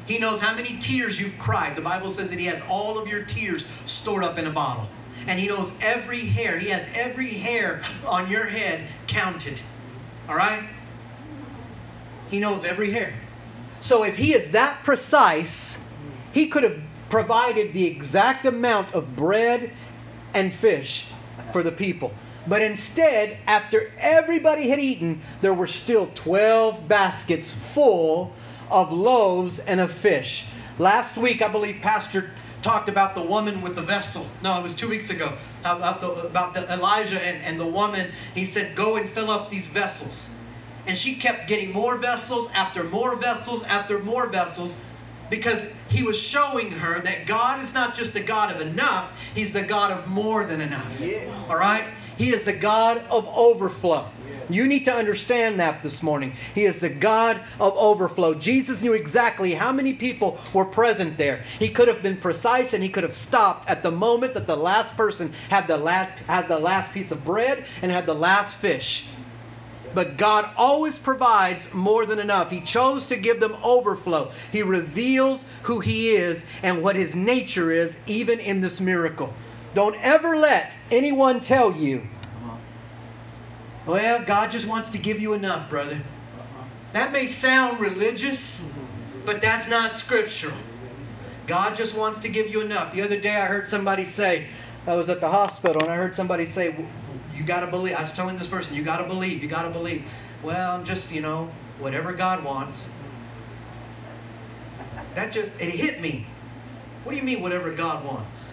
He 0.07 0.19
knows 0.19 0.41
how 0.41 0.55
many 0.57 0.79
tears 0.81 1.21
you've 1.21 1.39
cried. 1.39 1.77
The 1.77 1.83
Bible 1.83 2.11
says 2.11 2.31
that 2.31 2.39
He 2.39 2.47
has 2.47 2.61
all 2.69 2.99
of 2.99 3.09
your 3.09 3.23
tears 3.23 3.67
stored 3.87 4.25
up 4.25 4.39
in 4.39 4.47
a 4.47 4.51
bottle. 4.51 4.89
And 5.29 5.39
He 5.39 5.47
knows 5.47 5.71
every 5.81 6.21
hair. 6.21 6.59
He 6.59 6.71
has 6.71 6.89
every 6.95 7.29
hair 7.29 7.83
on 8.07 8.29
your 8.29 8.45
head 8.45 8.81
counted. 9.07 9.61
All 10.29 10.35
right? 10.35 10.65
He 12.29 12.41
knows 12.41 12.65
every 12.65 12.91
hair. 12.91 13.13
So 13.81 14.03
if 14.03 14.17
He 14.17 14.35
is 14.35 14.53
that 14.53 14.81
precise, 14.83 15.79
He 16.33 16.49
could 16.49 16.65
have 16.65 16.81
provided 17.09 17.73
the 17.73 17.87
exact 17.87 18.47
amount 18.47 18.95
of 18.95 19.15
bread 19.15 19.71
and 20.35 20.53
fish 20.53 21.07
for 21.53 21.63
the 21.63 21.73
people. 21.73 22.13
But 22.47 22.63
instead, 22.63 23.37
after 23.47 23.93
everybody 23.99 24.69
had 24.69 24.81
eaten, 24.81 25.21
there 25.41 25.55
were 25.55 25.67
still 25.67 26.11
12 26.15 26.89
baskets 26.89 27.53
full 27.53 28.33
of 28.71 28.93
loaves 28.93 29.59
and 29.61 29.81
of 29.81 29.93
fish. 29.93 30.47
Last 30.79 31.17
week, 31.17 31.43
I 31.43 31.49
believe 31.49 31.81
Pastor 31.83 32.31
talked 32.63 32.89
about 32.89 33.15
the 33.15 33.23
woman 33.23 33.61
with 33.61 33.77
the 33.77 33.83
vessel. 33.83 34.27
No, 34.43 34.59
it 34.59 34.63
was 34.63 34.75
two 34.75 34.89
weeks 34.89 35.11
ago. 35.11 35.37
About 35.61 36.01
the, 36.01 36.11
about 36.27 36.55
the 36.55 36.73
Elijah 36.73 37.23
and, 37.25 37.45
and 37.45 37.61
the 37.61 37.67
woman. 37.67 38.11
He 38.35 38.45
said, 38.45 38.75
Go 38.75 38.97
and 38.97 39.09
fill 39.09 39.31
up 39.31 39.51
these 39.51 39.69
vessels. 39.69 40.31
And 40.87 40.99
she 40.99 41.15
kept 41.15 41.49
getting 41.49 41.73
more 41.73 41.97
vessels 41.97 42.49
after 42.55 42.83
more 42.85 43.17
vessels 43.17 43.63
after 43.65 44.01
more 44.01 44.29
vessels 44.29 44.81
because 45.31 45.73
he 45.89 46.03
was 46.03 46.19
showing 46.19 46.71
her 46.71 47.01
that 47.01 47.27
God 47.27 47.63
is 47.63 47.73
not 47.73 47.95
just 47.95 48.15
a 48.17 48.21
God 48.21 48.55
of 48.55 48.61
enough, 48.61 49.19
he's 49.35 49.53
the 49.53 49.63
God 49.63 49.91
of 49.91 50.09
more 50.09 50.45
than 50.45 50.61
enough. 50.61 51.01
Yes. 51.01 51.29
All 51.49 51.57
right? 51.57 51.85
He 52.17 52.31
is 52.31 52.45
the 52.45 52.53
God 52.53 53.03
of 53.11 53.27
overflow. 53.29 54.07
You 54.49 54.67
need 54.67 54.85
to 54.85 54.95
understand 54.95 55.61
that 55.61 55.83
this 55.83 56.03
morning. 56.03 56.35
He 56.55 56.65
is 56.65 56.81
the 56.81 56.91
God 56.91 57.41
of 57.59 57.75
overflow. 57.77 58.35
Jesus 58.35 58.83
knew 58.83 58.93
exactly 58.93 59.55
how 59.55 59.73
many 59.73 59.95
people 59.95 60.39
were 60.53 60.65
present 60.65 61.17
there. 61.17 61.45
He 61.59 61.71
could 61.71 61.89
have 61.89 62.03
been 62.03 62.17
precise 62.17 62.75
and 62.75 62.83
he 62.83 62.89
could 62.89 63.05
have 63.05 63.15
stopped 63.15 63.69
at 63.69 63.83
the 63.83 63.91
moment 63.91 64.35
that 64.35 64.47
the 64.47 64.57
last 64.57 64.97
person 64.97 65.33
had 65.49 65.67
the 65.69 65.79
last, 65.79 66.19
had 66.27 66.49
the 66.49 66.59
last 66.59 66.93
piece 66.93 67.13
of 67.13 67.25
bread 67.25 67.65
and 67.81 67.91
had 67.91 68.07
the 68.07 68.15
last 68.15 68.57
fish. 68.57 69.07
But 69.95 70.17
God 70.17 70.49
always 70.57 70.99
provides 70.99 71.73
more 71.75 72.07
than 72.07 72.19
enough. 72.19 72.51
He 72.51 72.61
chose 72.61 73.09
to 73.09 73.17
give 73.17 73.41
them 73.41 73.57
overflow. 73.63 74.31
He 74.51 74.63
reveals 74.63 75.45
who 75.63 75.81
He 75.81 76.11
is 76.11 76.45
and 76.63 76.83
what 76.83 76.97
His 76.97 77.15
nature 77.15 77.71
is, 77.71 77.99
even 78.07 78.41
in 78.41 78.61
this 78.61 78.81
miracle. 78.81 79.33
Don't 79.75 79.97
ever 80.03 80.37
let 80.37 80.75
anyone 80.91 81.41
tell 81.41 81.73
you 81.73 82.07
well, 83.85 84.23
God 84.23 84.53
just 84.53 84.67
wants 84.67 84.91
to 84.91 84.99
give 84.99 85.21
you 85.21 85.33
enough, 85.33 85.69
brother. 85.69 85.99
That 86.93 87.11
may 87.11 87.27
sound 87.27 87.81
religious, 87.81 88.71
but 89.25 89.41
that's 89.41 89.69
not 89.69 89.93
scriptural. 89.93 90.57
God 91.49 91.77
just 91.77 91.97
wants 91.97 92.21
to 92.21 92.29
give 92.29 92.49
you 92.49 92.61
enough. 92.61 92.93
The 92.93 93.03
other 93.03 93.19
day 93.19 93.35
I 93.35 93.47
heard 93.47 93.67
somebody 93.67 94.05
say, 94.05 94.47
I 94.87 94.95
was 94.95 95.09
at 95.09 95.21
the 95.21 95.29
hospital 95.29 95.83
and 95.83 95.91
I 95.91 95.97
heard 95.97 96.15
somebody 96.15 96.47
say, 96.47 96.87
"You 97.35 97.43
got 97.45 97.61
to 97.61 97.67
believe." 97.67 97.97
I 97.97 98.03
was 98.03 98.13
telling 98.13 98.37
this 98.37 98.47
person, 98.47 98.77
"You 98.77 98.83
got 98.83 98.99
to 98.99 99.05
believe. 99.05 99.43
You 99.43 99.49
got 99.49 99.63
to 99.63 99.71
believe." 99.71 100.09
Well, 100.43 100.77
I'm 100.77 100.85
just, 100.85 101.11
you 101.11 101.21
know, 101.21 101.51
whatever 101.79 102.13
God 102.13 102.45
wants. 102.45 102.93
That 105.15 105.33
just 105.33 105.53
it 105.61 105.71
hit 105.71 106.01
me. 106.01 106.27
What 107.05 107.13
do 107.13 107.19
you 107.19 107.25
mean, 107.25 107.43
whatever 107.43 107.71
God 107.71 108.05
wants? 108.05 108.53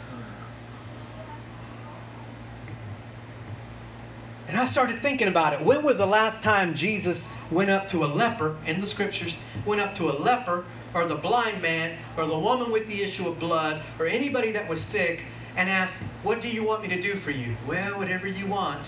And 4.47 4.57
I 4.57 4.65
started 4.65 5.01
thinking 5.01 5.27
about 5.27 5.53
it. 5.53 5.61
When 5.61 5.83
was 5.83 5.99
the 5.99 6.07
last 6.07 6.41
time 6.41 6.73
Jesus 6.73 7.29
went 7.51 7.69
up 7.69 7.87
to 7.89 8.03
a 8.03 8.07
leper 8.07 8.57
in 8.65 8.81
the 8.81 8.87
scriptures, 8.87 9.39
went 9.63 9.79
up 9.79 9.93
to 9.95 10.09
a 10.09 10.13
leper 10.13 10.65
or 10.95 11.05
the 11.05 11.15
blind 11.15 11.61
man 11.61 11.95
or 12.17 12.25
the 12.25 12.37
woman 12.37 12.71
with 12.71 12.87
the 12.87 13.03
issue 13.03 13.27
of 13.27 13.37
blood 13.37 13.83
or 13.99 14.07
anybody 14.07 14.51
that 14.51 14.67
was 14.67 14.81
sick 14.81 15.23
and 15.55 15.69
asked, 15.69 16.01
What 16.23 16.41
do 16.41 16.49
you 16.49 16.65
want 16.65 16.81
me 16.81 16.87
to 16.87 16.99
do 16.99 17.15
for 17.15 17.29
you? 17.29 17.55
Well, 17.67 17.99
whatever 17.99 18.25
you 18.27 18.47
want. 18.47 18.87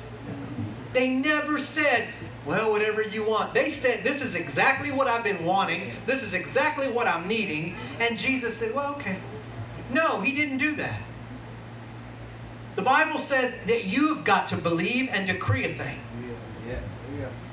They 0.93 1.09
never 1.09 1.59
said, 1.59 2.07
Well, 2.45 2.71
whatever 2.71 3.03
you 3.03 3.23
want. 3.23 3.53
They 3.53 3.71
said, 3.71 4.03
This 4.03 4.21
is 4.21 4.35
exactly 4.35 4.91
what 4.91 5.07
I've 5.07 5.23
been 5.23 5.45
wanting. 5.45 5.91
This 6.05 6.23
is 6.23 6.33
exactly 6.33 6.87
what 6.87 7.07
I'm 7.07 7.27
needing. 7.27 7.75
And 7.99 8.17
Jesus 8.17 8.57
said, 8.57 8.73
Well, 8.73 8.95
okay. 8.95 9.17
No, 9.89 10.21
he 10.21 10.35
didn't 10.35 10.57
do 10.57 10.75
that. 10.77 10.99
The 12.75 12.81
Bible 12.81 13.19
says 13.19 13.65
that 13.65 13.85
you've 13.85 14.23
got 14.23 14.47
to 14.47 14.57
believe 14.57 15.09
and 15.11 15.27
decree 15.27 15.65
a 15.65 15.73
thing. 15.73 15.99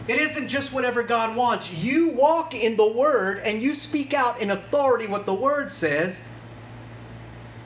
It 0.07 0.19
isn't 0.19 0.49
just 0.49 0.73
whatever 0.73 1.03
God 1.03 1.37
wants. 1.37 1.71
You 1.71 2.13
walk 2.13 2.55
in 2.55 2.77
the 2.77 2.93
Word 2.93 3.41
and 3.45 3.61
you 3.63 3.75
speak 3.75 4.15
out 4.15 4.41
in 4.41 4.51
authority 4.51 5.07
what 5.07 5.27
the 5.27 5.35
Word 5.35 5.71
says. 5.71 6.27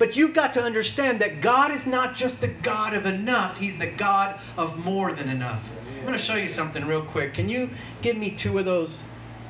But 0.00 0.16
you've 0.16 0.34
got 0.34 0.54
to 0.54 0.62
understand 0.62 1.20
that 1.20 1.40
God 1.40 1.70
is 1.70 1.86
not 1.86 2.16
just 2.16 2.40
the 2.40 2.48
God 2.48 2.94
of 2.94 3.06
enough, 3.06 3.58
He's 3.58 3.78
the 3.78 3.86
God 3.86 4.40
of 4.56 4.84
more 4.84 5.12
than 5.12 5.28
enough. 5.28 5.70
I'm 6.02 6.08
going 6.08 6.18
to 6.18 6.24
show 6.24 6.34
you 6.34 6.48
something 6.48 6.84
real 6.84 7.04
quick. 7.04 7.34
Can 7.34 7.48
you 7.48 7.70
give 8.02 8.16
me 8.16 8.30
two 8.32 8.58
of 8.58 8.64
those 8.64 9.04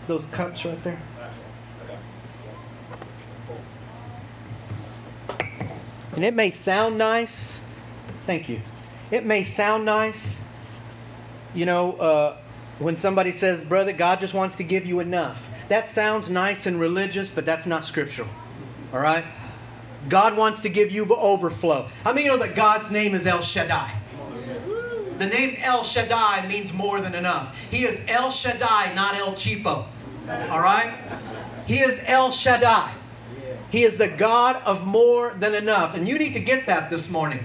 those 0.06 0.26
cups 0.26 0.66
right 0.66 0.84
there? 0.84 1.00
And 6.12 6.22
it 6.22 6.34
may 6.34 6.50
sound 6.50 6.98
nice. 6.98 7.62
Thank 8.26 8.50
you. 8.50 8.60
It 9.10 9.24
may 9.24 9.44
sound 9.44 9.86
nice. 9.86 10.44
You 11.54 11.64
know, 11.64 11.92
uh, 11.92 12.36
when 12.78 12.96
somebody 12.96 13.32
says, 13.32 13.64
Brother, 13.64 13.94
God 13.94 14.20
just 14.20 14.34
wants 14.34 14.56
to 14.56 14.64
give 14.64 14.84
you 14.84 15.00
enough. 15.00 15.48
That 15.70 15.88
sounds 15.88 16.28
nice 16.28 16.66
and 16.66 16.78
religious, 16.78 17.30
but 17.30 17.46
that's 17.46 17.64
not 17.64 17.86
scriptural. 17.86 18.28
All 18.92 19.00
right? 19.00 19.24
God 20.10 20.36
wants 20.36 20.60
to 20.60 20.68
give 20.68 20.90
you 20.90 21.06
the 21.06 21.16
overflow. 21.16 21.88
How 22.04 22.12
many 22.12 22.26
know 22.26 22.36
that 22.36 22.54
God's 22.54 22.90
name 22.90 23.14
is 23.14 23.26
El 23.26 23.40
Shaddai? 23.40 24.01
The 25.22 25.28
name 25.28 25.56
El 25.60 25.84
Shaddai 25.84 26.48
means 26.48 26.72
more 26.72 27.00
than 27.00 27.14
enough. 27.14 27.56
He 27.70 27.84
is 27.84 28.04
El 28.08 28.32
Shaddai, 28.32 28.92
not 28.96 29.14
El 29.14 29.34
Cheapo. 29.34 29.86
All 30.50 30.60
right? 30.60 30.92
He 31.64 31.78
is 31.78 32.02
El 32.06 32.32
Shaddai. 32.32 32.92
He 33.70 33.84
is 33.84 33.98
the 33.98 34.08
God 34.08 34.60
of 34.64 34.84
more 34.84 35.32
than 35.34 35.54
enough. 35.54 35.94
And 35.94 36.08
you 36.08 36.18
need 36.18 36.32
to 36.32 36.40
get 36.40 36.66
that 36.66 36.90
this 36.90 37.08
morning. 37.08 37.44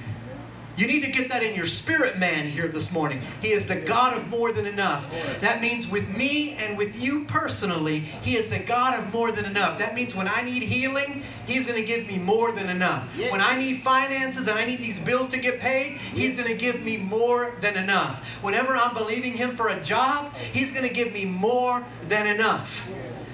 You 0.78 0.86
need 0.86 1.03
to 1.03 1.11
get 1.11 1.30
that 1.30 1.41
in 1.41 1.55
your 1.55 1.65
spirit 1.65 2.19
man 2.19 2.47
here 2.47 2.67
this 2.67 2.93
morning. 2.93 3.19
He 3.41 3.49
is 3.49 3.67
the 3.67 3.78
God 3.78 4.15
of 4.15 4.30
more 4.30 4.51
than 4.51 4.67
enough. 4.67 5.09
That 5.41 5.59
means 5.59 5.89
with 5.89 6.07
me 6.15 6.51
and 6.51 6.78
with 6.78 6.95
you 6.95 7.25
personally, 7.25 7.99
He 7.99 8.36
is 8.36 8.47
the 8.51 8.59
God 8.59 8.93
of 8.93 9.11
more 9.11 9.32
than 9.32 9.45
enough. 9.45 9.80
That 9.80 9.95
means 9.95 10.15
when 10.15 10.28
I 10.28 10.43
need 10.43 10.61
healing, 10.61 11.23
He's 11.47 11.65
going 11.65 11.82
to 11.82 11.88
give 11.88 12.07
me 12.07 12.19
more 12.19 12.51
than 12.51 12.69
enough. 12.69 13.07
When 13.32 13.41
I 13.41 13.57
need 13.57 13.80
finances 13.80 14.47
and 14.47 14.59
I 14.59 14.65
need 14.65 14.80
these 14.80 14.99
bills 14.99 15.30
to 15.30 15.39
get 15.39 15.59
paid, 15.59 15.97
He's 15.97 16.36
going 16.36 16.47
to 16.47 16.57
give 16.57 16.84
me 16.84 16.97
more 16.97 17.53
than 17.59 17.75
enough. 17.75 18.43
Whenever 18.43 18.75
I'm 18.75 18.93
believing 18.93 19.34
Him 19.34 19.55
for 19.55 19.69
a 19.69 19.80
job, 19.84 20.32
He's 20.36 20.71
going 20.71 20.88
to 20.88 20.93
give 20.93 21.11
me 21.11 21.25
more 21.25 21.84
than 22.07 22.28
enough. 22.28 22.88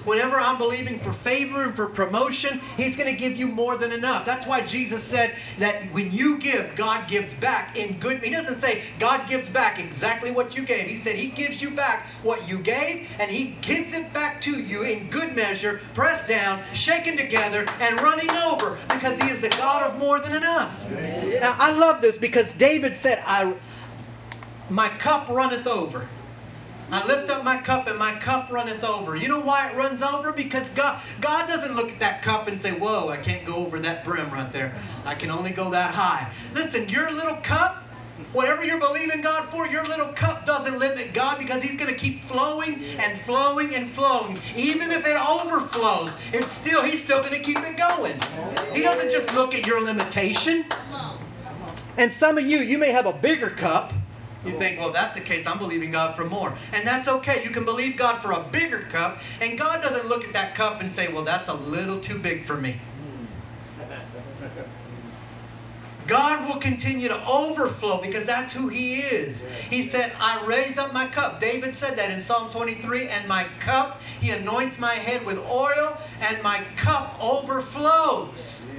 Whenever 0.06 0.36
I'm 0.36 0.58
believing 0.58 1.00
for 1.00 1.14
favor 1.14 1.64
and 1.64 1.74
for 1.74 1.88
promotion, 1.88 2.60
He's 2.78 2.98
going 2.98 3.10
to 3.10 3.18
give 3.18 3.38
you 3.38 3.48
more 3.48 3.78
than 3.78 3.92
enough. 3.92 4.26
That's 4.26 4.46
why 4.46 4.62
Jesus 4.62 5.04
said 5.04 5.34
that 5.60 5.76
when 5.94 6.12
you 6.12 6.40
give, 6.40 6.76
God 6.76 7.08
gives 7.08 7.34
back 7.34 7.78
in 7.78 8.00
good. 8.00 8.22
He 8.22 8.30
doesn't 8.30 8.58
say 8.58 8.84
God 9.00 9.30
gives 9.30 9.48
back 9.48 9.80
exactly 9.80 10.32
what 10.32 10.58
you 10.58 10.66
gave. 10.66 10.88
He 10.88 10.98
said 10.98 11.16
He 11.16 11.28
gives 11.28 11.62
you 11.62 11.72
back 11.72 12.06
what 12.22 12.48
you 12.48 12.60
gave, 12.60 13.08
and 13.20 13.32
He 13.32 13.56
gives 13.62 13.94
it 13.94 14.14
back 14.14 14.42
to 14.42 14.52
you 14.52 14.84
in 14.84 15.10
good 15.10 15.36
measure, 15.36 15.80
pressed 15.94 16.28
down, 16.28 16.62
shaken 16.74 17.16
together, 17.18 17.66
and 17.80 18.02
running 18.02 18.32
over, 18.32 18.78
because 18.90 19.22
He 19.24 19.30
is 19.30 19.42
the 19.42 19.50
God 19.50 19.90
of 19.90 20.00
more 20.00 20.20
than 20.20 20.36
enough. 20.36 20.90
Now 20.92 21.56
I 21.58 21.72
love 21.72 22.02
this 22.02 22.18
because 22.18 22.52
David 22.52 22.98
said, 22.98 23.24
"I, 23.26 23.56
my 24.70 24.90
cup 24.90 25.30
runneth 25.30 25.68
over." 25.68 26.10
I 26.92 27.06
lift 27.08 27.30
up 27.30 27.44
my 27.44 27.58
cup 27.58 27.88
and 27.88 27.98
my 27.98 28.14
cup 28.20 28.52
runneth 28.52 28.84
over. 28.84 29.16
You 29.16 29.28
know 29.28 29.42
why 29.42 29.70
it 29.70 29.76
runs 29.76 30.02
over? 30.02 30.32
Because 30.32 30.70
God 30.70 31.02
God 31.22 31.48
doesn't 31.48 31.76
look 31.76 31.92
at 31.92 32.00
that 32.00 32.22
cup 32.22 32.48
and 32.48 32.60
say, 32.60 32.72
Whoa, 32.72 33.10
I 33.10 33.18
can't 33.18 33.46
go 33.46 33.56
over 33.56 33.80
that 33.80 34.04
brim 34.04 34.30
right 34.32 34.52
there. 34.52 34.76
I 35.06 35.16
can 35.16 35.32
only 35.32 35.52
go 35.52 35.70
that 35.72 35.94
high. 35.94 36.32
Listen, 36.54 36.88
your 36.90 37.10
little 37.12 37.38
cup, 37.38 37.84
whatever 38.32 38.64
you're 38.64 38.80
believing 38.80 39.22
God 39.22 39.50
for, 39.50 39.68
your 39.68 39.88
little 39.88 40.14
cup 40.14 40.46
doesn't 40.46 40.78
limit 40.78 41.14
God 41.14 41.40
because 41.40 41.62
He's 41.64 41.78
going 41.78 41.92
to 41.94 42.00
keep 42.00 42.24
flowing 42.26 42.84
and 43.00 43.18
flowing 43.22 43.76
and 43.76 43.90
flowing. 43.90 44.38
Even 44.56 44.92
if 44.92 45.06
it 45.06 45.18
overflows, 45.20 46.16
it's 46.32 46.52
still 46.52 46.84
He's 46.84 47.04
still 47.04 47.20
going 47.20 47.34
to 47.34 47.42
keep 47.42 47.60
it 47.60 47.78
going. 47.78 48.20
He 48.74 48.82
doesn't 48.82 49.12
just 49.12 49.34
look 49.34 49.56
at 49.56 49.66
your 49.66 49.82
limitation. 49.82 50.66
And 51.98 52.12
some 52.12 52.38
of 52.38 52.46
you, 52.46 52.60
you 52.60 52.78
may 52.78 52.92
have 52.92 53.06
a 53.06 53.14
bigger 53.14 53.50
cup 53.52 53.94
you 54.46 54.52
think, 54.60 54.78
well, 54.78 54.90
if 54.90 54.94
that's 54.94 55.16
the 55.16 55.22
case, 55.22 55.48
I'm 55.48 55.58
believing 55.58 55.92
God 55.92 56.16
for 56.16 56.26
more. 56.26 56.56
And 56.74 56.86
that's 56.86 57.08
okay. 57.08 57.44
You 57.44 57.50
can 57.52 57.66
believe 57.66 57.96
God 57.96 58.22
for 58.22 58.32
a 58.32 58.42
bigger 58.52 58.80
cup, 58.80 59.20
and 59.42 59.58
God 59.58 59.82
doesn't 59.82 60.08
look 60.08 60.26
at 60.26 60.34
that 60.34 60.56
cup 60.56 60.82
and 60.82 60.92
say, 60.92 61.12
well, 61.12 61.24
that's 61.24 61.50
a 61.50 61.54
little 61.54 62.00
too 62.00 62.20
big 62.20 62.46
for 62.46 62.58
me. 62.58 62.78
God 66.06 66.48
will 66.48 66.60
continue 66.60 67.08
to 67.08 67.28
overflow 67.28 68.02
because 68.02 68.26
that's 68.26 68.52
who 68.52 68.68
He 68.68 68.96
is. 68.96 69.50
He 69.70 69.84
said, 69.84 70.12
I 70.20 70.46
raise 70.46 70.78
up 70.78 70.94
my 70.94 71.06
cup. 71.06 71.40
David 71.40 71.74
said 71.74 71.98
that 71.98 72.12
in 72.12 72.20
Psalm 72.20 72.50
23, 72.52 73.08
and 73.08 73.28
my 73.28 73.46
cup, 73.60 74.02
He 74.20 74.32
anoints 74.32 74.78
my 74.80 74.94
head 74.94 75.26
with 75.26 75.38
oil, 75.50 75.98
and 76.22 76.44
my 76.44 76.60
cup 76.76 77.18
overflows. 77.22 78.70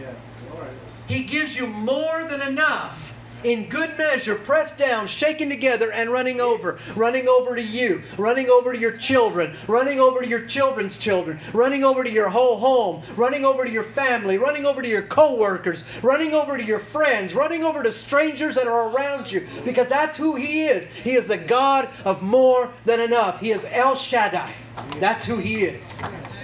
He 1.06 1.24
gives 1.24 1.56
you 1.56 1.66
more 1.66 2.24
than 2.28 2.42
enough 2.42 3.03
in 3.44 3.68
good 3.68 3.96
measure, 3.98 4.34
pressed 4.34 4.78
down, 4.78 5.06
shaken 5.06 5.48
together, 5.48 5.92
and 5.92 6.10
running 6.10 6.40
over. 6.40 6.78
Running 6.96 7.28
over 7.28 7.54
to 7.54 7.62
you, 7.62 8.02
running 8.18 8.48
over 8.48 8.72
to 8.72 8.78
your 8.78 8.96
children, 8.96 9.54
running 9.68 10.00
over 10.00 10.22
to 10.22 10.26
your 10.26 10.46
children's 10.46 10.98
children, 10.98 11.38
running 11.52 11.84
over 11.84 12.02
to 12.02 12.10
your 12.10 12.28
whole 12.28 12.56
home, 12.56 13.02
running 13.16 13.44
over 13.44 13.64
to 13.64 13.70
your 13.70 13.84
family, 13.84 14.38
running 14.38 14.66
over 14.66 14.82
to 14.82 14.88
your 14.88 15.02
co-workers, 15.02 15.84
running 16.02 16.34
over 16.34 16.56
to 16.56 16.64
your 16.64 16.78
friends, 16.78 17.34
running 17.34 17.64
over 17.64 17.82
to 17.82 17.92
strangers 17.92 18.54
that 18.54 18.66
are 18.66 18.90
around 18.90 19.30
you, 19.30 19.46
because 19.64 19.88
that's 19.88 20.16
who 20.16 20.34
He 20.34 20.64
is. 20.64 20.86
He 20.86 21.12
is 21.12 21.28
the 21.28 21.38
God 21.38 21.88
of 22.04 22.22
more 22.22 22.70
than 22.86 23.00
enough. 23.00 23.40
He 23.40 23.50
is 23.50 23.64
El 23.70 23.94
Shaddai. 23.94 24.52
That's 24.98 25.26
who 25.26 25.36
He 25.36 25.64
is. 25.64 26.02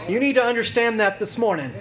You 0.08 0.20
need 0.20 0.34
to 0.34 0.44
understand 0.44 1.00
that 1.00 1.18
this 1.18 1.38
morning. 1.38 1.72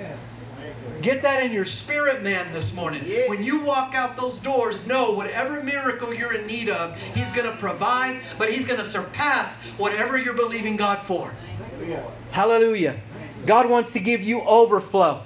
Get 1.01 1.21
that 1.21 1.43
in 1.43 1.51
your 1.51 1.65
spirit, 1.65 2.23
man, 2.23 2.51
this 2.51 2.73
morning. 2.73 3.03
Yeah. 3.05 3.29
When 3.29 3.43
you 3.43 3.63
walk 3.63 3.95
out 3.95 4.17
those 4.17 4.37
doors, 4.39 4.85
know 4.85 5.11
whatever 5.11 5.63
miracle 5.63 6.13
you're 6.13 6.33
in 6.33 6.45
need 6.45 6.69
of, 6.69 6.99
He's 7.13 7.31
going 7.31 7.49
to 7.49 7.55
provide, 7.57 8.21
but 8.37 8.51
He's 8.51 8.65
going 8.65 8.79
to 8.79 8.85
surpass 8.85 9.63
whatever 9.77 10.17
you're 10.17 10.33
believing 10.33 10.75
God 10.75 10.99
for. 10.99 11.31
Hallelujah. 11.71 12.11
Hallelujah. 12.31 12.99
God 13.45 13.69
wants 13.69 13.93
to 13.93 13.99
give 13.99 14.21
you 14.21 14.41
overflow 14.41 15.21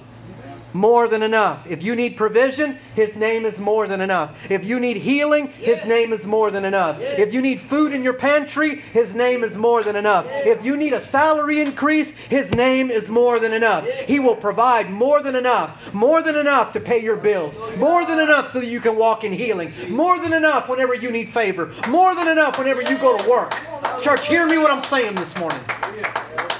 more 0.74 1.08
than 1.08 1.22
enough. 1.22 1.66
If 1.70 1.82
you 1.82 1.94
need 1.94 2.16
provision, 2.16 2.78
His 2.94 3.16
name 3.16 3.46
is 3.46 3.58
more 3.58 3.86
than 3.86 4.00
enough. 4.00 4.36
If 4.50 4.64
you 4.64 4.80
need 4.80 4.96
healing, 4.98 5.46
His 5.48 5.84
name 5.86 6.12
is 6.12 6.26
more 6.26 6.50
than 6.50 6.64
enough. 6.64 7.00
If 7.00 7.32
you 7.32 7.40
need 7.40 7.60
food 7.60 7.92
in 7.92 8.02
your 8.02 8.12
pantry, 8.14 8.76
His 8.76 9.14
name 9.14 9.44
is 9.44 9.56
more 9.56 9.82
than 9.82 9.96
enough. 9.96 10.26
If 10.28 10.64
you 10.64 10.76
need 10.76 10.92
a 10.92 11.00
salary 11.00 11.60
increase, 11.60 12.10
His 12.10 12.52
name 12.54 12.90
is 12.90 13.08
more 13.08 13.38
than 13.38 13.52
enough. 13.52 13.88
He 13.88 14.18
will 14.18 14.36
provide 14.36 14.90
more 14.90 15.22
than 15.22 15.36
enough, 15.36 15.94
more 15.94 16.22
than 16.22 16.36
enough 16.36 16.72
to 16.72 16.80
pay 16.80 17.00
your 17.00 17.16
bills, 17.16 17.56
more 17.76 18.04
than 18.04 18.18
enough 18.18 18.50
so 18.50 18.60
that 18.60 18.66
you 18.66 18.80
can 18.80 18.96
walk 18.96 19.22
in 19.22 19.32
healing, 19.32 19.72
more 19.88 20.18
than 20.18 20.32
enough 20.32 20.68
whenever 20.68 20.94
you 20.94 21.10
need 21.10 21.28
favor, 21.28 21.72
more 21.88 22.14
than 22.16 22.26
enough 22.28 22.58
whenever 22.58 22.82
you 22.82 22.98
go 22.98 23.16
to 23.16 23.30
work. 23.30 23.54
Church, 24.02 24.26
hear 24.26 24.46
me 24.46 24.58
what 24.58 24.72
I'm 24.72 24.82
saying 24.82 25.14
this 25.14 25.36
morning. 25.38 25.60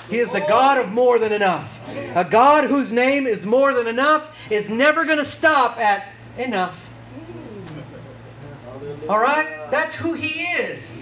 He 0.08 0.18
is 0.18 0.30
the 0.30 0.40
God 0.40 0.78
of 0.78 0.92
more 0.92 1.18
than 1.18 1.32
enough. 1.32 1.70
A 2.14 2.24
God 2.24 2.68
whose 2.68 2.92
name 2.92 3.26
is 3.26 3.46
more 3.46 3.72
than 3.72 3.86
enough 3.86 4.34
is 4.50 4.68
never 4.68 5.04
going 5.04 5.18
to 5.18 5.24
stop 5.24 5.78
at 5.78 6.06
enough. 6.38 6.92
All 9.08 9.18
right? 9.18 9.68
That's 9.70 9.96
who 9.96 10.12
He 10.12 10.42
is. 10.42 10.96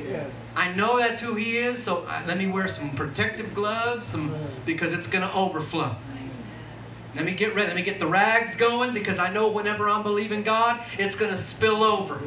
I 0.54 0.72
know 0.74 0.98
that's 0.98 1.20
who 1.20 1.34
He 1.34 1.56
is, 1.56 1.82
so 1.82 2.06
let 2.26 2.36
me 2.38 2.46
wear 2.46 2.68
some 2.68 2.90
protective 2.90 3.54
gloves 3.54 4.06
some, 4.06 4.34
because 4.66 4.92
it's 4.92 5.06
going 5.06 5.26
to 5.26 5.34
overflow. 5.34 5.94
Let 7.14 7.24
me 7.26 7.32
get 7.32 7.54
ready. 7.54 7.66
Let 7.66 7.76
me 7.76 7.82
get 7.82 8.00
the 8.00 8.06
rags 8.06 8.56
going 8.56 8.94
because 8.94 9.18
I 9.18 9.30
know 9.32 9.50
whenever 9.50 9.88
I'm 9.88 10.02
believing 10.02 10.42
God, 10.42 10.80
it's 10.98 11.14
going 11.14 11.30
to 11.30 11.36
spill 11.36 11.84
over. 11.84 12.18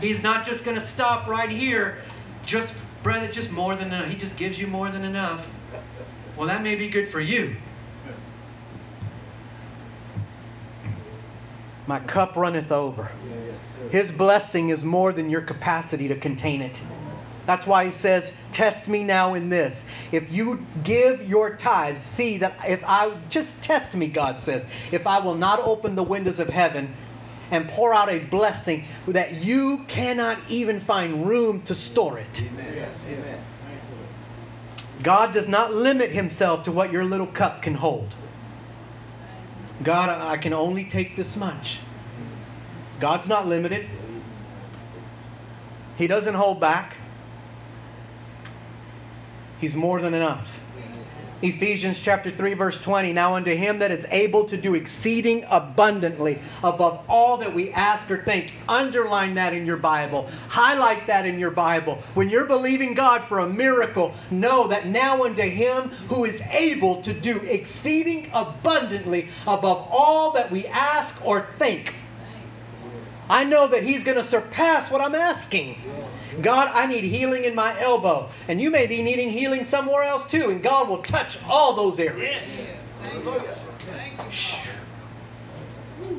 He's 0.00 0.22
not 0.22 0.44
just 0.44 0.64
going 0.64 0.76
to 0.76 0.82
stop 0.82 1.26
right 1.26 1.48
here. 1.48 1.98
Just, 2.44 2.74
brother, 3.02 3.26
just 3.28 3.50
more 3.50 3.74
than 3.74 3.88
enough. 3.88 4.08
He 4.08 4.16
just 4.16 4.36
gives 4.36 4.58
you 4.58 4.66
more 4.66 4.90
than 4.90 5.04
enough. 5.04 5.48
Well, 6.36 6.48
that 6.48 6.62
may 6.62 6.74
be 6.76 6.88
good 6.88 7.08
for 7.08 7.20
you. 7.20 7.56
My 11.86 12.00
cup 12.00 12.36
runneth 12.36 12.72
over. 12.72 13.10
His 13.90 14.10
blessing 14.10 14.70
is 14.70 14.84
more 14.84 15.12
than 15.12 15.28
your 15.28 15.42
capacity 15.42 16.08
to 16.08 16.16
contain 16.16 16.62
it. 16.62 16.80
That's 17.44 17.66
why 17.66 17.86
he 17.86 17.90
says, 17.90 18.32
Test 18.52 18.86
me 18.86 19.02
now 19.02 19.34
in 19.34 19.48
this. 19.48 19.84
If 20.12 20.30
you 20.30 20.64
give 20.84 21.28
your 21.28 21.56
tithe, 21.56 22.00
see 22.02 22.38
that 22.38 22.54
if 22.66 22.82
I 22.86 23.12
just 23.28 23.62
test 23.62 23.94
me, 23.94 24.06
God 24.08 24.40
says, 24.40 24.68
if 24.92 25.06
I 25.06 25.18
will 25.18 25.34
not 25.34 25.58
open 25.60 25.96
the 25.96 26.02
windows 26.02 26.38
of 26.38 26.48
heaven 26.48 26.94
and 27.50 27.68
pour 27.68 27.92
out 27.92 28.08
a 28.08 28.20
blessing 28.20 28.84
that 29.08 29.32
you 29.32 29.84
cannot 29.88 30.38
even 30.48 30.80
find 30.80 31.26
room 31.26 31.62
to 31.62 31.74
store 31.74 32.18
it. 32.18 32.42
Amen. 32.42 33.44
God 35.02 35.34
does 35.34 35.48
not 35.48 35.74
limit 35.74 36.10
himself 36.10 36.64
to 36.64 36.72
what 36.72 36.92
your 36.92 37.04
little 37.04 37.26
cup 37.26 37.62
can 37.62 37.74
hold. 37.74 38.14
God, 39.82 40.08
I 40.08 40.36
can 40.36 40.52
only 40.52 40.84
take 40.84 41.16
this 41.16 41.36
much. 41.36 41.80
God's 43.00 43.28
not 43.28 43.48
limited. 43.48 43.88
He 45.96 46.06
doesn't 46.06 46.34
hold 46.34 46.60
back. 46.60 46.96
He's 49.60 49.76
more 49.76 50.00
than 50.00 50.14
enough. 50.14 50.61
Ephesians 51.42 52.00
chapter 52.00 52.30
3 52.30 52.54
verse 52.54 52.80
20 52.82 53.12
now 53.12 53.34
unto 53.34 53.52
him 53.52 53.80
that 53.80 53.90
is 53.90 54.06
able 54.10 54.44
to 54.44 54.56
do 54.56 54.74
exceeding 54.74 55.44
abundantly 55.50 56.38
above 56.62 57.04
all 57.08 57.38
that 57.38 57.52
we 57.52 57.72
ask 57.72 58.08
or 58.10 58.18
think. 58.18 58.52
Underline 58.68 59.34
that 59.34 59.52
in 59.52 59.66
your 59.66 59.76
bible. 59.76 60.28
Highlight 60.48 61.08
that 61.08 61.26
in 61.26 61.40
your 61.40 61.50
bible. 61.50 62.00
When 62.14 62.30
you're 62.30 62.46
believing 62.46 62.94
God 62.94 63.24
for 63.24 63.40
a 63.40 63.48
miracle 63.48 64.14
know 64.30 64.68
that 64.68 64.86
now 64.86 65.24
unto 65.24 65.42
him 65.42 65.88
who 66.08 66.24
is 66.24 66.40
able 66.52 67.02
to 67.02 67.12
do 67.12 67.38
exceeding 67.38 68.30
abundantly 68.32 69.28
above 69.46 69.88
all 69.90 70.32
that 70.32 70.50
we 70.50 70.66
ask 70.68 71.26
or 71.26 71.40
think. 71.58 71.92
I 73.28 73.44
know 73.44 73.66
that 73.66 73.82
he's 73.82 74.04
going 74.04 74.18
to 74.18 74.24
surpass 74.24 74.90
what 74.90 75.00
I'm 75.00 75.14
asking. 75.14 75.76
God, 76.40 76.70
I 76.72 76.86
need 76.86 77.04
healing 77.04 77.44
in 77.44 77.54
my 77.54 77.78
elbow. 77.80 78.30
And 78.48 78.60
you 78.60 78.70
may 78.70 78.86
be 78.86 79.02
needing 79.02 79.28
healing 79.28 79.64
somewhere 79.64 80.02
else 80.02 80.30
too. 80.30 80.50
And 80.50 80.62
God 80.62 80.88
will 80.88 81.02
touch 81.02 81.38
all 81.48 81.74
those 81.74 81.98
areas. 81.98 82.22
Yes. 82.22 82.78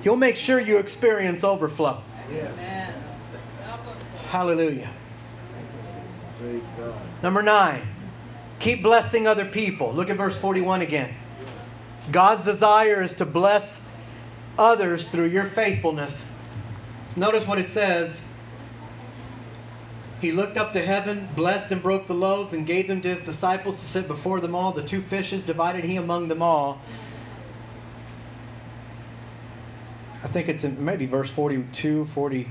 He'll 0.03 0.17
make 0.17 0.37
sure 0.37 0.59
you 0.59 0.77
experience 0.77 1.43
overflow. 1.43 2.01
Yes. 2.31 2.53
Hallelujah. 4.29 4.89
Number 7.21 7.41
nine, 7.41 7.81
keep 8.59 8.83
blessing 8.83 9.27
other 9.27 9.45
people. 9.45 9.93
Look 9.93 10.09
at 10.09 10.17
verse 10.17 10.37
41 10.37 10.81
again. 10.81 11.13
God's 12.11 12.43
desire 12.43 13.01
is 13.01 13.13
to 13.15 13.25
bless 13.25 13.81
others 14.57 15.07
through 15.07 15.27
your 15.27 15.45
faithfulness. 15.45 16.31
Notice 17.15 17.47
what 17.47 17.59
it 17.59 17.67
says 17.67 18.22
he 20.23 20.31
looked 20.31 20.57
up 20.57 20.73
to 20.73 20.81
heaven, 20.81 21.27
blessed 21.35 21.71
and 21.71 21.83
broke 21.83 22.07
the 22.07 22.13
loaves, 22.13 22.53
and 22.53 22.65
gave 22.65 22.87
them 22.87 23.01
to 23.01 23.09
his 23.09 23.23
disciples 23.23 23.79
to 23.81 23.85
sit 23.85 24.07
before 24.07 24.39
them 24.39 24.55
all. 24.55 24.71
The 24.71 24.81
two 24.81 25.01
fishes 25.01 25.43
divided 25.43 25.83
he 25.83 25.97
among 25.97 26.29
them 26.29 26.41
all. 26.41 26.81
I 30.23 30.27
think 30.29 30.47
it's 30.47 30.63
in 30.63 30.83
maybe 30.83 31.05
verse 31.05 31.29
42, 31.29 32.05
40. 32.05 32.47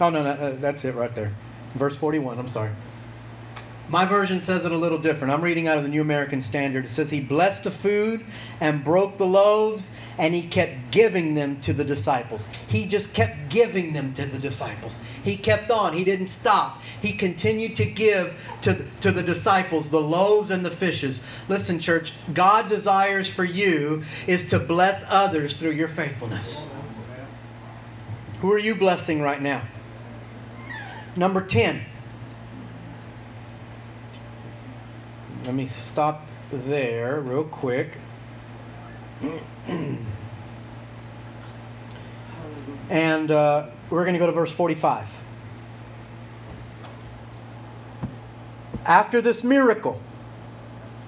Oh, 0.00 0.08
no, 0.08 0.22
no, 0.22 0.30
uh, 0.30 0.56
that's 0.56 0.86
it 0.86 0.94
right 0.94 1.14
there. 1.14 1.32
Verse 1.74 1.96
41, 1.96 2.38
I'm 2.38 2.48
sorry. 2.48 2.72
My 3.90 4.04
version 4.04 4.42
says 4.42 4.66
it 4.66 4.72
a 4.72 4.76
little 4.76 4.98
different. 4.98 5.32
I'm 5.32 5.42
reading 5.42 5.66
out 5.66 5.78
of 5.78 5.82
the 5.82 5.88
New 5.88 6.02
American 6.02 6.42
Standard. 6.42 6.84
It 6.84 6.90
says, 6.90 7.10
He 7.10 7.20
blessed 7.20 7.64
the 7.64 7.70
food 7.70 8.24
and 8.60 8.84
broke 8.84 9.16
the 9.16 9.26
loaves 9.26 9.90
and 10.18 10.34
he 10.34 10.42
kept 10.48 10.90
giving 10.90 11.34
them 11.34 11.60
to 11.62 11.72
the 11.72 11.84
disciples. 11.84 12.48
He 12.66 12.86
just 12.86 13.14
kept 13.14 13.48
giving 13.48 13.92
them 13.92 14.12
to 14.14 14.26
the 14.26 14.38
disciples. 14.38 15.00
He 15.22 15.36
kept 15.36 15.70
on. 15.70 15.94
He 15.94 16.04
didn't 16.04 16.26
stop. 16.26 16.82
He 17.00 17.12
continued 17.12 17.76
to 17.76 17.84
give 17.86 18.36
to, 18.62 18.84
to 19.00 19.12
the 19.12 19.22
disciples 19.22 19.88
the 19.88 20.00
loaves 20.00 20.50
and 20.50 20.64
the 20.64 20.70
fishes. 20.70 21.24
Listen, 21.48 21.78
church, 21.78 22.12
God 22.34 22.68
desires 22.68 23.32
for 23.32 23.44
you 23.44 24.02
is 24.26 24.48
to 24.50 24.58
bless 24.58 25.04
others 25.08 25.56
through 25.56 25.70
your 25.70 25.88
faithfulness. 25.88 26.74
Who 28.40 28.52
are 28.52 28.58
you 28.58 28.74
blessing 28.74 29.22
right 29.22 29.40
now? 29.40 29.62
Number 31.16 31.40
10. 31.40 31.80
Let 35.48 35.54
me 35.54 35.66
stop 35.66 36.26
there 36.52 37.20
real 37.20 37.42
quick. 37.42 37.92
and 42.90 43.30
uh, 43.30 43.70
we're 43.88 44.02
going 44.04 44.12
to 44.12 44.18
go 44.18 44.26
to 44.26 44.32
verse 44.32 44.52
45. 44.52 45.08
After 48.84 49.22
this 49.22 49.42
miracle, 49.42 49.98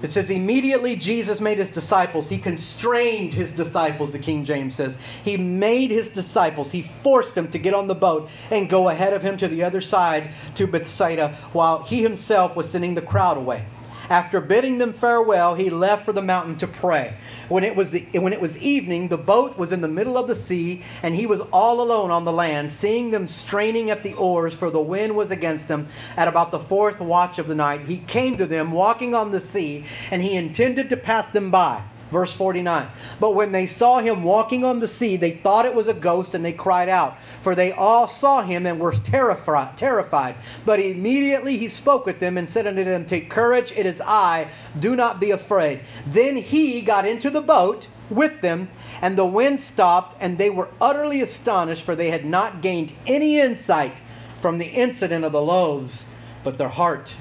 it 0.01 0.09
says, 0.09 0.31
immediately 0.31 0.95
Jesus 0.95 1.39
made 1.39 1.59
his 1.59 1.71
disciples. 1.71 2.27
He 2.27 2.39
constrained 2.39 3.35
his 3.35 3.55
disciples, 3.55 4.11
the 4.11 4.17
King 4.17 4.43
James 4.43 4.73
says. 4.73 4.97
He 5.23 5.37
made 5.37 5.91
his 5.91 6.15
disciples. 6.15 6.71
He 6.71 6.89
forced 7.03 7.35
them 7.35 7.51
to 7.51 7.59
get 7.59 7.75
on 7.75 7.87
the 7.87 7.93
boat 7.93 8.27
and 8.49 8.67
go 8.67 8.89
ahead 8.89 9.13
of 9.13 9.21
him 9.21 9.37
to 9.37 9.47
the 9.47 9.65
other 9.65 9.81
side 9.81 10.31
to 10.55 10.65
Bethsaida 10.65 11.35
while 11.53 11.83
he 11.83 12.01
himself 12.01 12.55
was 12.55 12.67
sending 12.67 12.95
the 12.95 13.03
crowd 13.03 13.37
away. 13.37 13.67
After 14.09 14.41
bidding 14.41 14.77
them 14.77 14.93
farewell, 14.93 15.53
he 15.53 15.69
left 15.69 16.05
for 16.05 16.11
the 16.13 16.21
mountain 16.21 16.55
to 16.57 16.67
pray. 16.67 17.13
When 17.49 17.63
it 17.63 17.75
was 17.75 17.91
the, 17.91 18.03
when 18.13 18.33
it 18.33 18.41
was 18.41 18.57
evening, 18.57 19.07
the 19.07 19.17
boat 19.17 19.57
was 19.57 19.71
in 19.71 19.81
the 19.81 19.87
middle 19.87 20.17
of 20.17 20.27
the 20.27 20.35
sea, 20.35 20.79
and 21.03 21.15
he 21.15 21.27
was 21.27 21.41
all 21.53 21.81
alone 21.81 22.11
on 22.11 22.25
the 22.25 22.33
land, 22.33 22.71
seeing 22.71 23.11
them 23.11 23.27
straining 23.27 23.89
at 23.89 24.03
the 24.03 24.13
oars, 24.13 24.53
for 24.53 24.69
the 24.69 24.81
wind 24.81 25.15
was 25.15 25.31
against 25.31 25.67
them. 25.67 25.87
At 26.17 26.27
about 26.27 26.51
the 26.51 26.59
fourth 26.59 26.99
watch 26.99 27.39
of 27.39 27.47
the 27.47 27.55
night, 27.55 27.81
he 27.81 27.97
came 27.99 28.37
to 28.37 28.45
them 28.45 28.71
walking 28.71 29.13
on 29.13 29.31
the 29.31 29.41
sea, 29.41 29.85
and 30.11 30.21
he 30.21 30.35
intended 30.35 30.89
to 30.89 30.97
pass 30.97 31.29
them 31.29 31.51
by. 31.51 31.81
Verse 32.11 32.33
49. 32.33 32.87
But 33.21 33.35
when 33.35 33.53
they 33.53 33.67
saw 33.67 33.99
him 33.99 34.23
walking 34.23 34.65
on 34.65 34.81
the 34.81 34.87
sea, 34.89 35.15
they 35.15 35.31
thought 35.31 35.65
it 35.65 35.73
was 35.73 35.87
a 35.87 35.93
ghost, 35.93 36.35
and 36.35 36.43
they 36.43 36.51
cried 36.51 36.89
out 36.89 37.13
for 37.41 37.55
they 37.55 37.71
all 37.71 38.07
saw 38.07 38.41
him 38.41 38.65
and 38.65 38.79
were 38.79 38.93
terrified. 38.93 40.35
But 40.65 40.79
immediately 40.79 41.57
he 41.57 41.67
spoke 41.69 42.05
with 42.05 42.19
them 42.19 42.37
and 42.37 42.47
said 42.47 42.67
unto 42.67 42.83
them, 42.83 43.05
Take 43.05 43.29
courage, 43.29 43.73
it 43.75 43.85
is 43.85 44.01
I, 44.01 44.47
do 44.79 44.95
not 44.95 45.19
be 45.19 45.31
afraid. 45.31 45.81
Then 46.07 46.35
he 46.35 46.81
got 46.81 47.05
into 47.05 47.29
the 47.29 47.41
boat 47.41 47.87
with 48.09 48.41
them, 48.41 48.69
and 49.01 49.17
the 49.17 49.25
wind 49.25 49.59
stopped, 49.59 50.17
and 50.19 50.37
they 50.37 50.49
were 50.49 50.67
utterly 50.79 51.21
astonished, 51.21 51.83
for 51.83 51.95
they 51.95 52.11
had 52.11 52.25
not 52.25 52.61
gained 52.61 52.93
any 53.07 53.39
insight 53.39 53.93
from 54.41 54.57
the 54.57 54.65
incident 54.67 55.23
of 55.23 55.31
the 55.31 55.41
loaves, 55.41 56.13
but 56.43 56.57
their 56.57 56.69
heart 56.69 57.13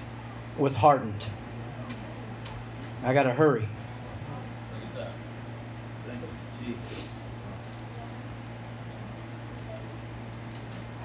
was 0.59 0.77
hardened. 0.77 1.25
I 3.05 3.15
got 3.15 3.23
to 3.23 3.33
hurry. 3.33 3.67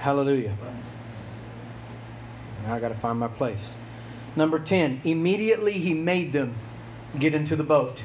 Hallelujah. 0.05 0.55
Now 2.61 2.75
I 2.75 2.79
got 2.79 2.89
to 2.89 2.93
find 2.93 3.17
my 3.17 3.27
place. 3.27 3.75
Number 4.35 4.59
10, 4.59 5.01
immediately 5.03 5.71
he 5.71 5.95
made 5.95 6.31
them 6.31 6.53
get 7.17 7.33
into 7.33 7.55
the 7.55 7.63
boat. 7.63 8.03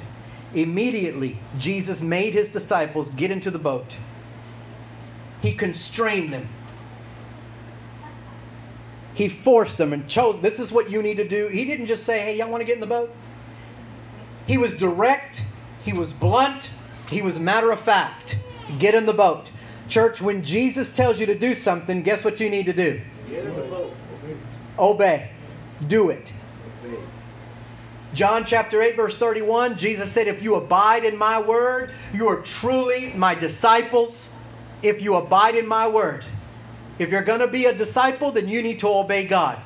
Immediately, 0.54 1.36
Jesus 1.58 2.00
made 2.00 2.32
his 2.32 2.48
disciples 2.48 3.10
get 3.10 3.30
into 3.30 3.50
the 3.50 3.58
boat. 3.58 3.98
He 5.42 5.52
constrained 5.52 6.32
them. 6.32 6.48
He 9.12 9.28
forced 9.28 9.76
them 9.76 9.92
and 9.92 10.08
chose, 10.08 10.40
this 10.40 10.58
is 10.58 10.72
what 10.72 10.90
you 10.90 11.02
need 11.02 11.18
to 11.18 11.28
do. 11.28 11.48
He 11.48 11.66
didn't 11.66 11.84
just 11.84 12.06
say, 12.06 12.20
hey, 12.20 12.38
y'all 12.38 12.50
want 12.50 12.62
to 12.62 12.66
get 12.66 12.76
in 12.76 12.80
the 12.80 12.86
boat? 12.86 13.14
He 14.46 14.56
was 14.56 14.74
direct, 14.74 15.44
he 15.82 15.92
was 15.92 16.14
blunt, 16.14 16.70
he 17.10 17.20
was 17.20 17.38
matter 17.38 17.70
of 17.70 17.80
fact. 17.80 18.38
Get 18.78 18.94
in 18.94 19.04
the 19.04 19.12
boat. 19.12 19.49
Church, 19.90 20.20
when 20.20 20.42
Jesus 20.44 20.94
tells 20.94 21.18
you 21.20 21.26
to 21.26 21.38
do 21.38 21.54
something, 21.54 22.02
guess 22.02 22.24
what 22.24 22.40
you 22.40 22.48
need 22.48 22.66
to 22.66 22.72
do? 22.72 23.00
Obey. 24.78 25.30
Do 25.86 26.10
it. 26.10 26.32
John 28.14 28.44
chapter 28.44 28.82
8, 28.82 28.96
verse 28.96 29.16
31, 29.16 29.78
Jesus 29.78 30.10
said, 30.10 30.26
If 30.26 30.42
you 30.42 30.56
abide 30.56 31.04
in 31.04 31.16
my 31.16 31.40
word, 31.40 31.92
you 32.12 32.28
are 32.28 32.40
truly 32.40 33.12
my 33.14 33.34
disciples. 33.34 34.36
If 34.82 35.02
you 35.02 35.16
abide 35.16 35.56
in 35.56 35.66
my 35.66 35.88
word. 35.88 36.24
If 36.98 37.10
you're 37.10 37.24
going 37.24 37.40
to 37.40 37.46
be 37.46 37.66
a 37.66 37.74
disciple, 37.74 38.30
then 38.30 38.48
you 38.48 38.62
need 38.62 38.80
to 38.80 38.88
obey 38.88 39.26
God. 39.26 39.58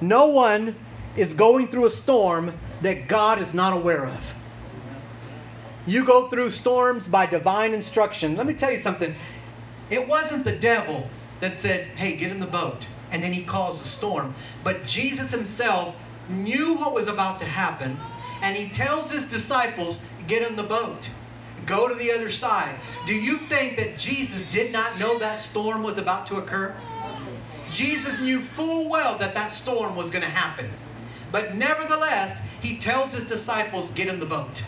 No 0.00 0.28
one 0.28 0.76
is 1.16 1.34
going 1.34 1.68
through 1.68 1.86
a 1.86 1.90
storm 1.90 2.52
that 2.82 3.08
God 3.08 3.40
is 3.40 3.52
not 3.52 3.72
aware 3.72 4.06
of. 4.06 4.34
You 5.86 6.04
go 6.04 6.28
through 6.28 6.50
storms 6.50 7.08
by 7.08 7.26
divine 7.26 7.74
instruction. 7.74 8.36
Let 8.36 8.46
me 8.46 8.54
tell 8.54 8.70
you 8.70 8.78
something. 8.78 9.14
It 9.90 10.06
wasn't 10.06 10.44
the 10.44 10.56
devil 10.56 11.08
that 11.40 11.54
said, 11.54 11.86
hey, 11.96 12.16
get 12.16 12.30
in 12.30 12.40
the 12.40 12.46
boat. 12.46 12.86
And 13.10 13.22
then 13.22 13.32
he 13.32 13.44
caused 13.44 13.82
a 13.82 13.88
storm. 13.88 14.34
But 14.64 14.86
Jesus 14.86 15.30
himself 15.30 15.96
knew 16.28 16.76
what 16.76 16.94
was 16.94 17.08
about 17.08 17.38
to 17.38 17.46
happen. 17.46 17.96
And 18.42 18.56
he 18.56 18.68
tells 18.68 19.10
his 19.10 19.30
disciples, 19.30 20.04
get 20.26 20.48
in 20.48 20.56
the 20.56 20.62
boat. 20.62 21.08
Go 21.66 21.88
to 21.88 21.94
the 21.94 22.12
other 22.12 22.30
side. 22.30 22.74
Do 23.06 23.14
you 23.14 23.38
think 23.38 23.76
that 23.78 23.98
Jesus 23.98 24.48
did 24.50 24.72
not 24.72 24.98
know 24.98 25.18
that 25.18 25.38
storm 25.38 25.82
was 25.82 25.98
about 25.98 26.26
to 26.28 26.36
occur? 26.36 26.74
Jesus 27.72 28.20
knew 28.20 28.40
full 28.40 28.90
well 28.90 29.18
that 29.18 29.34
that 29.34 29.50
storm 29.50 29.96
was 29.96 30.10
going 30.10 30.24
to 30.24 30.30
happen. 30.30 30.70
But 31.32 31.54
nevertheless, 31.54 32.40
he 32.62 32.78
tells 32.78 33.12
his 33.12 33.28
disciples, 33.28 33.90
get 33.92 34.08
in 34.08 34.20
the 34.20 34.26
boat. 34.26 34.62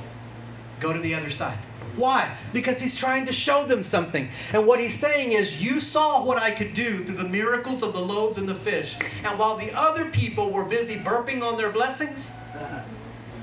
Go 0.79 0.93
to 0.93 0.99
the 0.99 1.15
other 1.15 1.31
side. 1.31 1.59
Why? 2.01 2.35
Because 2.55 2.81
he's 2.81 2.97
trying 2.97 3.27
to 3.27 3.33
show 3.33 3.67
them 3.67 3.83
something. 3.83 4.29
And 4.55 4.67
what 4.67 4.81
he's 4.81 4.99
saying 4.99 5.33
is, 5.33 5.63
You 5.63 5.81
saw 5.81 6.25
what 6.25 6.39
I 6.39 6.51
could 6.51 6.73
do 6.73 7.05
through 7.05 7.17
the 7.17 7.29
miracles 7.29 7.83
of 7.83 7.93
the 7.93 8.01
loaves 8.01 8.39
and 8.39 8.49
the 8.49 8.55
fish. 8.55 8.97
And 9.25 9.39
while 9.39 9.57
the 9.57 9.71
other 9.79 10.07
people 10.07 10.51
were 10.51 10.65
busy 10.65 10.97
burping 10.97 11.43
on 11.43 11.59
their 11.59 11.71
blessings, 11.71 12.20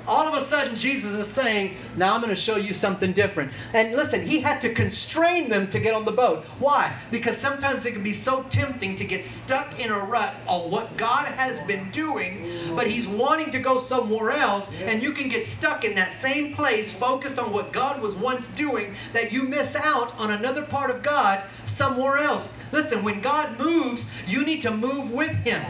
all 0.08 0.28
of 0.28 0.42
a 0.42 0.46
sudden 0.46 0.76
Jesus 0.76 1.14
is 1.14 1.28
saying, 1.28 1.76
Now 1.96 2.14
I'm 2.14 2.22
going 2.22 2.34
to 2.34 2.40
show 2.40 2.56
you 2.56 2.74
something 2.74 3.12
different. 3.12 3.52
And 3.74 3.94
listen, 3.94 4.26
he 4.26 4.40
had 4.40 4.62
to 4.62 4.74
constrain 4.74 5.50
them 5.50 5.70
to 5.72 5.80
get 5.80 5.94
on 5.94 6.06
the 6.06 6.12
boat. 6.12 6.46
Why? 6.60 6.96
Because 7.12 7.38
sometimes 7.38 7.86
it 7.86 7.92
can 7.92 8.04
be 8.04 8.14
so 8.14 8.44
tempting 8.44 8.96
to 8.96 9.04
get 9.04 9.24
stuck 9.24 9.80
in 9.80 9.92
a 9.92 10.06
rut 10.06 10.34
on 10.48 10.72
what 10.72 10.96
God 10.98 11.28
has 11.28 11.60
been 11.62 11.90
doing, 11.92 12.46
but 12.76 12.88
he's 12.88 13.08
wanting 13.08 13.52
to 13.52 13.60
go 13.60 13.78
somewhere 13.78 14.32
else, 14.32 14.74
and 14.82 15.04
you 15.04 15.12
can 15.12 15.28
get 15.28 15.46
stuck 15.46 15.84
in 15.84 15.96
that 15.96 16.14
same 16.14 16.54
place, 16.54 16.94
focused 16.94 17.40
on 17.40 17.52
what 17.52 17.74
God 17.74 18.02
was 18.02 18.16
once 18.16 18.48
doing, 18.54 18.96
that 19.14 19.32
you 19.32 19.44
miss 19.44 19.76
out 19.76 20.18
on 20.20 20.32
another 20.32 20.64
part 20.64 20.90
of 20.90 21.04
God 21.04 21.44
somewhere 21.66 22.18
else. 22.18 22.58
Listen, 22.72 23.04
when 23.04 23.22
God 23.22 23.60
moves, 23.60 24.12
you 24.28 24.46
need 24.46 24.62
to 24.62 24.72
move 24.72 25.12
with 25.12 25.32
him. 25.32 25.62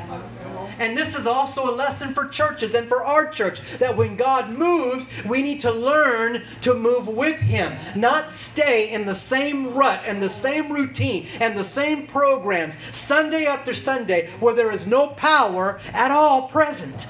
And 0.80 0.98
this 0.98 1.18
is 1.18 1.26
also 1.26 1.70
a 1.70 1.76
lesson 1.76 2.14
for 2.14 2.28
churches 2.28 2.74
and 2.74 2.88
for 2.88 3.04
our 3.04 3.30
church 3.30 3.62
that 3.80 3.98
when 3.98 4.16
God 4.16 4.50
moves, 4.50 5.12
we 5.26 5.42
need 5.42 5.62
to 5.62 5.72
learn 5.72 6.44
to 6.62 6.74
move 6.74 7.08
with 7.08 7.38
Him, 7.38 7.74
not 7.96 8.32
stay 8.32 8.92
in 8.92 9.06
the 9.06 9.16
same 9.16 9.74
rut 9.74 10.04
and 10.06 10.22
the 10.22 10.30
same 10.30 10.72
routine 10.72 11.28
and 11.40 11.58
the 11.58 11.64
same 11.64 12.08
programs 12.08 12.78
Sunday 12.96 13.46
after 13.46 13.74
Sunday 13.74 14.30
where 14.40 14.54
there 14.54 14.72
is 14.72 14.88
no 14.88 15.08
power 15.08 15.80
at 15.94 16.12
all 16.12 16.48
present. 16.50 17.08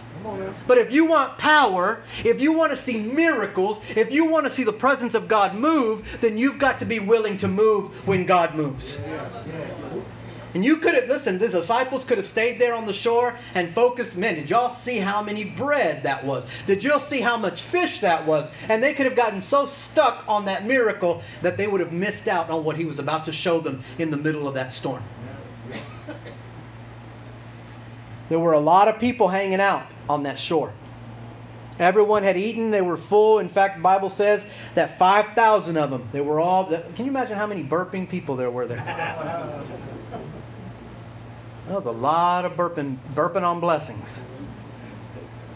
But 0.65 0.78
if 0.78 0.91
you 0.91 1.05
want 1.05 1.38
power, 1.38 1.99
if 2.24 2.41
you 2.41 2.53
want 2.53 2.72
to 2.72 2.78
see 2.78 2.97
miracles, 2.97 3.82
if 3.95 4.11
you 4.11 4.26
want 4.26 4.45
to 4.45 4.51
see 4.51 4.63
the 4.63 4.74
presence 4.74 5.15
of 5.15 5.28
God 5.28 5.55
move, 5.55 6.20
then 6.22 6.38
you've 6.38 6.59
got 6.59 6.80
to 6.80 6.86
be 6.86 6.99
willing 6.99 7.38
to 7.39 7.47
move 7.47 8.07
when 8.07 8.26
God 8.26 8.55
moves. 8.55 9.03
And 10.58 10.66
you 10.66 10.78
could 10.78 10.95
have, 10.95 11.08
listen, 11.08 11.38
the 11.38 11.49
disciples 11.49 12.03
could 12.03 12.18
have 12.18 12.26
stayed 12.26 12.58
there 12.58 12.74
on 12.74 12.88
the 12.88 12.93
shore 12.93 13.36
and 13.53 13.72
focused. 13.72 14.18
Men, 14.18 14.34
did 14.34 14.49
y'all 14.49 14.72
see 14.72 14.97
how 14.97 15.22
many 15.22 15.43
bread 15.43 16.01
that 16.01 16.26
was? 16.26 16.47
Did 16.66 16.84
y'all 16.84 16.99
see 16.99 17.22
how 17.22 17.38
much 17.38 17.62
fish 17.62 17.99
that 17.99 18.26
was? 18.26 18.51
And 18.68 18.84
they 18.84 18.95
could 18.95 19.05
have 19.05 19.16
gotten 19.16 19.39
so 19.39 19.68
stuck 19.68 20.28
on 20.28 20.45
that 20.45 20.66
miracle 20.66 21.22
that 21.43 21.58
they 21.58 21.68
would 21.68 21.80
have 21.80 21.93
missed 21.93 22.28
out 22.28 22.49
on 22.49 22.64
what 22.64 22.76
he 22.76 22.86
was 22.86 22.97
about 22.97 23.26
to 23.26 23.32
show 23.32 23.60
them 23.60 23.84
in 23.99 24.10
the 24.10 24.18
middle 24.18 24.47
of 24.47 24.55
that 24.55 24.72
storm. 24.72 25.03
There 28.30 28.39
were 28.39 28.53
a 28.53 28.60
lot 28.60 28.88
of 28.88 28.99
people 28.99 29.28
hanging 29.28 29.62
out 29.62 29.84
on 30.10 30.24
that 30.24 30.39
shore. 30.39 30.74
Everyone 31.80 32.24
had 32.24 32.36
eaten, 32.36 32.72
they 32.72 32.82
were 32.82 32.97
full. 32.97 33.38
In 33.39 33.47
fact, 33.47 33.78
the 33.78 33.84
Bible 33.84 34.10
says 34.10 34.49
that 34.74 34.97
5,000 34.97 35.78
of 35.78 35.91
them, 35.91 36.10
they 36.12 36.20
were 36.20 36.39
all. 36.39 36.66
Can 36.66 37.05
you 37.05 37.12
imagine 37.12 37.38
how 37.38 37.47
many 37.47 37.64
burping 37.64 38.10
people 38.10 38.36
there 38.36 38.49
were 38.49 38.66
there? 38.66 38.84
That 41.68 41.76
was 41.76 41.86
a 41.86 41.91
lot 41.91 42.45
of 42.45 42.53
burping, 42.53 42.97
burping 43.13 43.43
on 43.43 43.59
blessings. 43.59 44.22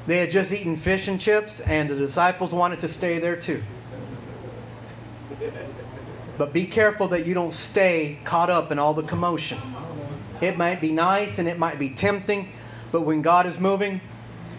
They 0.07 0.17
had 0.17 0.31
just 0.31 0.51
eaten 0.51 0.75
fish 0.75 1.07
and 1.07 1.21
chips, 1.21 1.61
and 1.61 1.89
the 1.89 1.95
disciples 1.95 2.53
wanted 2.53 2.81
to 2.81 2.89
stay 2.89 3.19
there 3.19 3.37
too. 3.37 3.63
But 6.37 6.51
be 6.51 6.65
careful 6.65 7.09
that 7.09 7.25
you 7.25 7.33
don't 7.33 7.53
stay 7.53 8.19
caught 8.25 8.49
up 8.49 8.71
in 8.71 8.79
all 8.79 8.93
the 8.93 9.03
commotion. 9.03 9.57
It 10.41 10.57
might 10.57 10.81
be 10.81 10.91
nice 10.91 11.37
and 11.39 11.47
it 11.47 11.57
might 11.57 11.79
be 11.79 11.89
tempting, 11.89 12.51
but 12.91 13.01
when 13.01 13.21
God 13.21 13.45
is 13.45 13.59
moving, 13.59 14.01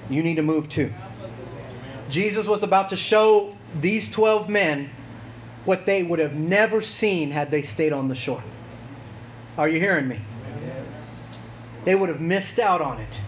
you 0.09 0.23
need 0.23 0.37
to 0.37 0.43
move 0.43 0.69
too. 0.71 0.93
Jesus 2.09 2.47
was 2.47 2.63
about 2.63 2.91
to 2.91 2.97
show 2.97 3.55
these 3.81 4.11
12 4.11 4.49
men 4.49 4.91
what 5.65 5.85
they 5.85 6.03
would 6.03 6.19
have 6.19 6.35
never 6.35 6.81
seen 6.83 7.31
had 7.31 7.51
they 7.51 7.63
stayed 7.63 7.93
on 7.93 8.09
the 8.09 8.15
shore. 8.15 8.43
Are 9.59 9.69
you 9.69 9.81
hearing 9.81 10.09
me? 10.09 10.21
They 11.85 11.95
would 11.95 12.09
have 12.09 12.21
missed 12.21 12.59
out 12.59 12.81
on 12.81 13.01
it. 13.01 13.21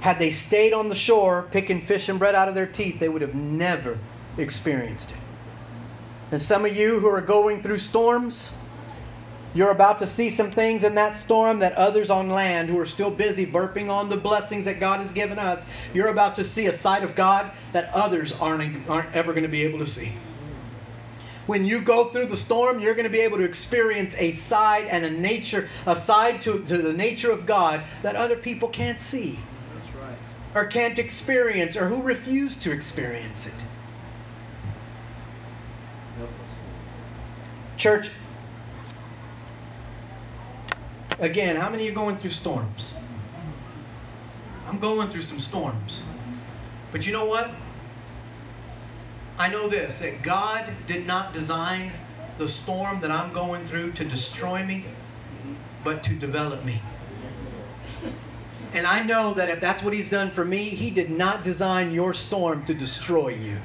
Had 0.00 0.18
they 0.18 0.30
stayed 0.30 0.72
on 0.72 0.88
the 0.88 0.94
shore 0.94 1.48
picking 1.50 1.82
fish 1.82 2.08
and 2.08 2.18
bread 2.18 2.34
out 2.34 2.48
of 2.48 2.54
their 2.54 2.66
teeth, 2.66 2.98
they 2.98 3.08
would 3.08 3.22
have 3.22 3.34
never 3.34 3.98
experienced 4.38 5.10
it. 5.10 5.16
And 6.32 6.40
some 6.40 6.64
of 6.64 6.74
you 6.74 6.98
who 6.98 7.08
are 7.08 7.20
going 7.20 7.62
through 7.62 7.78
storms, 7.78 8.56
you're 9.52 9.70
about 9.70 9.98
to 9.98 10.06
see 10.06 10.30
some 10.30 10.52
things 10.52 10.84
in 10.84 10.94
that 10.94 11.16
storm 11.16 11.58
that 11.58 11.74
others 11.74 12.08
on 12.08 12.30
land 12.30 12.70
who 12.70 12.78
are 12.78 12.86
still 12.86 13.10
busy 13.10 13.44
burping 13.44 13.90
on 13.90 14.08
the 14.08 14.16
blessings 14.16 14.64
that 14.64 14.80
God 14.80 15.00
has 15.00 15.12
given 15.12 15.38
us, 15.38 15.66
you're 15.92 16.08
about 16.08 16.36
to 16.36 16.44
see 16.44 16.66
a 16.66 16.72
side 16.72 17.02
of 17.02 17.14
God 17.14 17.50
that 17.72 17.92
others 17.92 18.32
aren't, 18.40 18.88
aren't 18.88 19.14
ever 19.14 19.32
going 19.32 19.42
to 19.42 19.48
be 19.48 19.64
able 19.64 19.80
to 19.80 19.86
see 19.86 20.12
when 21.50 21.64
you 21.64 21.80
go 21.80 22.04
through 22.04 22.26
the 22.26 22.36
storm, 22.36 22.78
you're 22.78 22.94
going 22.94 23.06
to 23.06 23.10
be 23.10 23.22
able 23.22 23.38
to 23.38 23.42
experience 23.42 24.14
a 24.16 24.34
side 24.34 24.86
and 24.86 25.04
a 25.04 25.10
nature, 25.10 25.68
a 25.84 25.96
side 25.96 26.40
to, 26.42 26.64
to 26.66 26.78
the 26.78 26.92
nature 26.92 27.32
of 27.32 27.44
God 27.44 27.82
that 28.02 28.14
other 28.14 28.36
people 28.36 28.68
can't 28.68 29.00
see. 29.00 29.36
Right. 30.00 30.14
Or 30.54 30.66
can't 30.66 31.00
experience, 31.00 31.76
or 31.76 31.88
who 31.88 32.02
refuse 32.02 32.60
to 32.60 32.70
experience 32.70 33.48
it. 33.48 33.64
Church, 37.76 38.12
again, 41.18 41.56
how 41.56 41.68
many 41.68 41.88
are 41.88 41.94
going 41.94 42.16
through 42.16 42.30
storms? 42.30 42.94
I'm 44.68 44.78
going 44.78 45.08
through 45.08 45.22
some 45.22 45.40
storms. 45.40 46.06
But 46.92 47.08
you 47.08 47.12
know 47.12 47.26
what? 47.26 47.50
I 49.40 49.48
know 49.48 49.68
this 49.68 50.00
that 50.00 50.20
God 50.20 50.70
did 50.86 51.06
not 51.06 51.32
design 51.32 51.90
the 52.36 52.46
storm 52.46 53.00
that 53.00 53.10
I'm 53.10 53.32
going 53.32 53.64
through 53.64 53.92
to 53.92 54.04
destroy 54.04 54.62
me, 54.62 54.84
but 55.82 56.04
to 56.04 56.14
develop 56.14 56.62
me. 56.62 56.82
And 58.74 58.86
I 58.86 59.02
know 59.02 59.32
that 59.32 59.48
if 59.48 59.58
that's 59.58 59.82
what 59.82 59.94
He's 59.94 60.10
done 60.10 60.30
for 60.30 60.44
me, 60.44 60.64
He 60.68 60.90
did 60.90 61.08
not 61.08 61.42
design 61.42 61.94
your 61.94 62.12
storm 62.12 62.66
to 62.66 62.74
destroy 62.74 63.28
you. 63.28 63.56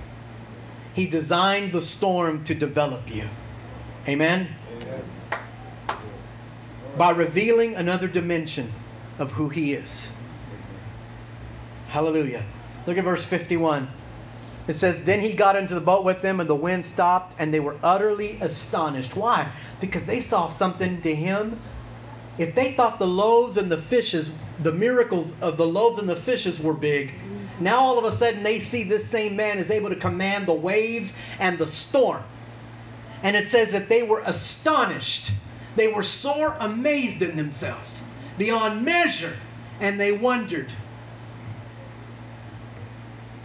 He 0.93 1.07
designed 1.07 1.73
the 1.73 1.81
storm 1.81 2.45
to 2.45 2.55
develop 2.55 3.13
you. 3.13 3.27
Amen? 4.07 4.47
Amen? 4.81 5.03
By 6.97 7.09
revealing 7.09 7.75
another 7.75 8.07
dimension 8.07 8.71
of 9.19 9.33
who 9.33 9.49
He 9.49 9.73
is. 9.73 10.09
Hallelujah. 11.89 12.45
Look 12.87 12.97
at 12.97 13.03
verse 13.03 13.25
51. 13.25 13.89
It 14.67 14.75
says, 14.75 15.03
Then 15.03 15.19
he 15.19 15.33
got 15.33 15.55
into 15.55 15.75
the 15.75 15.81
boat 15.81 16.03
with 16.03 16.21
them, 16.21 16.39
and 16.39 16.49
the 16.49 16.55
wind 16.55 16.85
stopped, 16.85 17.35
and 17.37 17.53
they 17.53 17.59
were 17.59 17.77
utterly 17.83 18.37
astonished. 18.41 19.15
Why? 19.15 19.47
Because 19.79 20.05
they 20.05 20.21
saw 20.21 20.47
something 20.47 21.01
to 21.03 21.13
him. 21.13 21.59
If 22.37 22.55
they 22.55 22.73
thought 22.73 22.99
the 22.99 23.07
loaves 23.07 23.57
and 23.57 23.71
the 23.71 23.77
fishes, 23.77 24.31
the 24.61 24.71
miracles 24.73 25.33
of 25.41 25.57
the 25.57 25.67
loaves 25.67 25.99
and 25.99 26.09
the 26.09 26.15
fishes 26.15 26.59
were 26.59 26.73
big, 26.73 27.13
now 27.59 27.77
all 27.77 27.97
of 27.97 28.05
a 28.05 28.11
sudden 28.11 28.43
they 28.43 28.59
see 28.59 28.83
this 28.83 29.07
same 29.07 29.35
man 29.35 29.57
is 29.57 29.71
able 29.71 29.89
to 29.89 29.95
command 29.95 30.45
the 30.45 30.53
waves 30.53 31.17
and 31.39 31.57
the 31.57 31.67
storm. 31.67 32.21
And 33.23 33.35
it 33.35 33.47
says 33.47 33.71
that 33.71 33.87
they 33.87 34.03
were 34.03 34.21
astonished. 34.25 35.31
They 35.75 35.87
were 35.87 36.03
sore 36.03 36.55
amazed 36.59 37.21
in 37.21 37.37
themselves, 37.37 38.07
beyond 38.37 38.83
measure, 38.83 39.33
and 39.79 39.99
they 39.99 40.11
wondered 40.11 40.73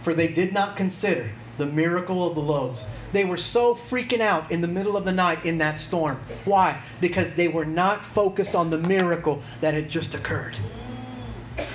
for 0.01 0.13
they 0.13 0.27
did 0.27 0.53
not 0.53 0.75
consider 0.75 1.29
the 1.57 1.65
miracle 1.65 2.27
of 2.27 2.35
the 2.35 2.41
loaves. 2.41 2.89
They 3.11 3.25
were 3.25 3.37
so 3.37 3.75
freaking 3.75 4.21
out 4.21 4.51
in 4.51 4.61
the 4.61 4.67
middle 4.67 4.97
of 4.97 5.05
the 5.05 5.11
night 5.11 5.45
in 5.45 5.57
that 5.59 5.77
storm. 5.77 6.19
Why? 6.45 6.81
Because 6.99 7.35
they 7.35 7.47
were 7.47 7.65
not 7.65 8.05
focused 8.05 8.55
on 8.55 8.69
the 8.69 8.77
miracle 8.77 9.43
that 9.59 9.73
had 9.73 9.89
just 9.89 10.15
occurred. 10.15 10.57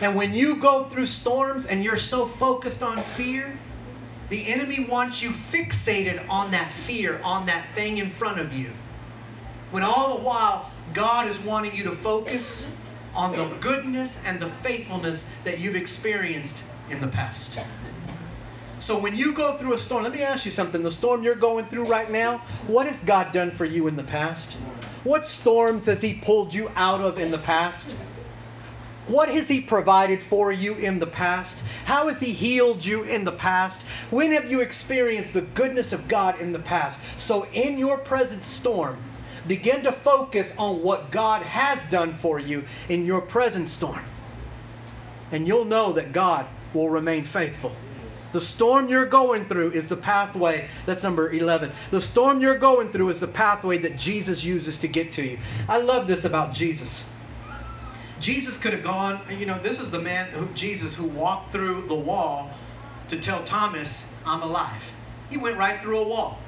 And 0.01 0.16
when 0.16 0.35
you 0.35 0.57
go 0.57 0.85
through 0.85 1.07
storms 1.07 1.66
and 1.66 1.85
you're 1.85 1.97
so 1.97 2.27
focused 2.27 2.83
on 2.83 3.03
fear, 3.03 3.57
the 4.29 4.49
enemy 4.49 4.87
wants 4.91 5.22
you 5.22 5.31
fixated 5.31 6.29
on 6.29 6.51
that 6.51 6.72
fear, 6.72 7.20
on 7.22 7.47
that 7.47 7.64
thing 7.74 7.99
in 7.99 8.11
front 8.11 8.41
of 8.41 8.53
you. 8.53 8.72
When 9.70 9.83
all 9.83 10.18
the 10.18 10.24
while, 10.24 10.70
God 10.93 11.29
is 11.29 11.39
wanting 11.41 11.77
you 11.77 11.85
to 11.85 11.93
focus 11.93 12.74
on 13.14 13.33
the 13.33 13.47
goodness 13.61 14.24
and 14.24 14.41
the 14.41 14.49
faithfulness 14.49 15.33
that 15.45 15.59
you've 15.61 15.77
experienced 15.77 16.64
in 16.91 17.01
the 17.01 17.09
past. 17.09 17.61
So 18.79 18.99
when 18.99 19.16
you 19.16 19.33
go 19.33 19.57
through 19.57 19.72
a 19.72 19.79
storm, 19.79 20.05
let 20.05 20.12
me 20.12 20.22
ask 20.22 20.45
you 20.45 20.51
something. 20.51 20.83
The 20.83 20.93
storm 20.93 21.22
you're 21.22 21.35
going 21.35 21.64
through 21.66 21.87
right 21.87 22.11
now, 22.11 22.39
what 22.66 22.87
has 22.87 23.03
God 23.03 23.33
done 23.33 23.51
for 23.51 23.64
you 23.64 23.87
in 23.87 23.97
the 23.97 24.05
past? 24.05 24.59
What 25.03 25.24
storms 25.24 25.87
has 25.87 26.03
He 26.03 26.14
pulled 26.14 26.53
you 26.53 26.70
out 26.77 27.01
of 27.01 27.18
in 27.18 27.31
the 27.31 27.39
past? 27.39 27.97
What 29.07 29.31
has 29.31 29.49
He 29.49 29.62
provided 29.62 30.22
for 30.22 30.53
you 30.53 30.74
in 30.74 30.99
the 30.99 31.07
past? 31.07 31.62
How 31.87 32.09
has 32.09 32.20
He 32.20 32.33
healed 32.33 32.85
you 32.85 33.05
in 33.05 33.24
the 33.24 33.33
past? 33.33 33.81
When 34.11 34.33
have 34.33 34.51
you 34.51 34.61
experienced 34.61 35.33
the 35.33 35.43
goodness 35.43 35.95
of 35.95 36.07
God 36.07 36.39
in 36.41 36.53
the 36.53 36.59
past? 36.59 37.01
So, 37.18 37.47
in 37.55 37.79
your 37.79 37.97
present 37.99 38.43
storm, 38.45 38.99
begin 39.47 39.85
to 39.85 39.93
focus 39.93 40.55
on 40.59 40.83
what 40.83 41.11
God 41.11 41.43
has 41.43 41.83
done 41.89 42.12
for 42.12 42.39
you 42.39 42.64
in 42.91 43.07
your 43.07 43.22
present 43.22 43.70
storm. 43.70 44.05
And 45.33 45.47
you'll 45.47 45.64
know 45.64 45.93
that 45.93 46.12
God 46.12 46.47
will 46.74 46.91
remain 46.91 47.24
faithful. 47.24 47.74
The 48.37 48.43
storm 48.43 48.91
you're 48.91 49.07
going 49.07 49.47
through 49.47 49.70
is 49.70 49.89
the 49.89 49.97
pathway. 49.97 50.68
That's 50.84 51.03
number 51.03 51.32
11. 51.32 51.72
The 51.91 52.03
storm 52.03 52.43
you're 52.43 52.59
going 52.59 52.93
through 52.93 53.09
is 53.09 53.18
the 53.18 53.26
pathway 53.26 53.78
that 53.78 53.97
Jesus 53.97 54.45
uses 54.45 54.76
to 54.80 54.89
get 54.89 55.14
to 55.14 55.22
you. 55.22 55.39
I 55.70 55.78
love 55.78 56.07
this 56.07 56.26
about 56.26 56.53
Jesus. 56.53 57.11
Jesus 58.20 58.59
could 58.59 58.74
have 58.74 58.82
gone, 58.82 59.22
you 59.30 59.47
know, 59.47 59.59
this 59.61 59.80
is 59.80 59.91
the 59.91 60.01
man, 60.01 60.28
who, 60.32 60.53
Jesus, 60.53 60.95
who 60.95 61.07
walked 61.07 61.55
through 61.55 61.87
the 61.89 61.95
wall 61.95 62.51
to 63.09 63.18
tell 63.18 63.43
Thomas, 63.43 64.14
I'm 64.26 64.43
alive. 64.43 64.93
He 65.30 65.39
went 65.39 65.57
right 65.57 65.80
through 65.80 66.01
a 66.01 66.07
wall. 66.07 66.39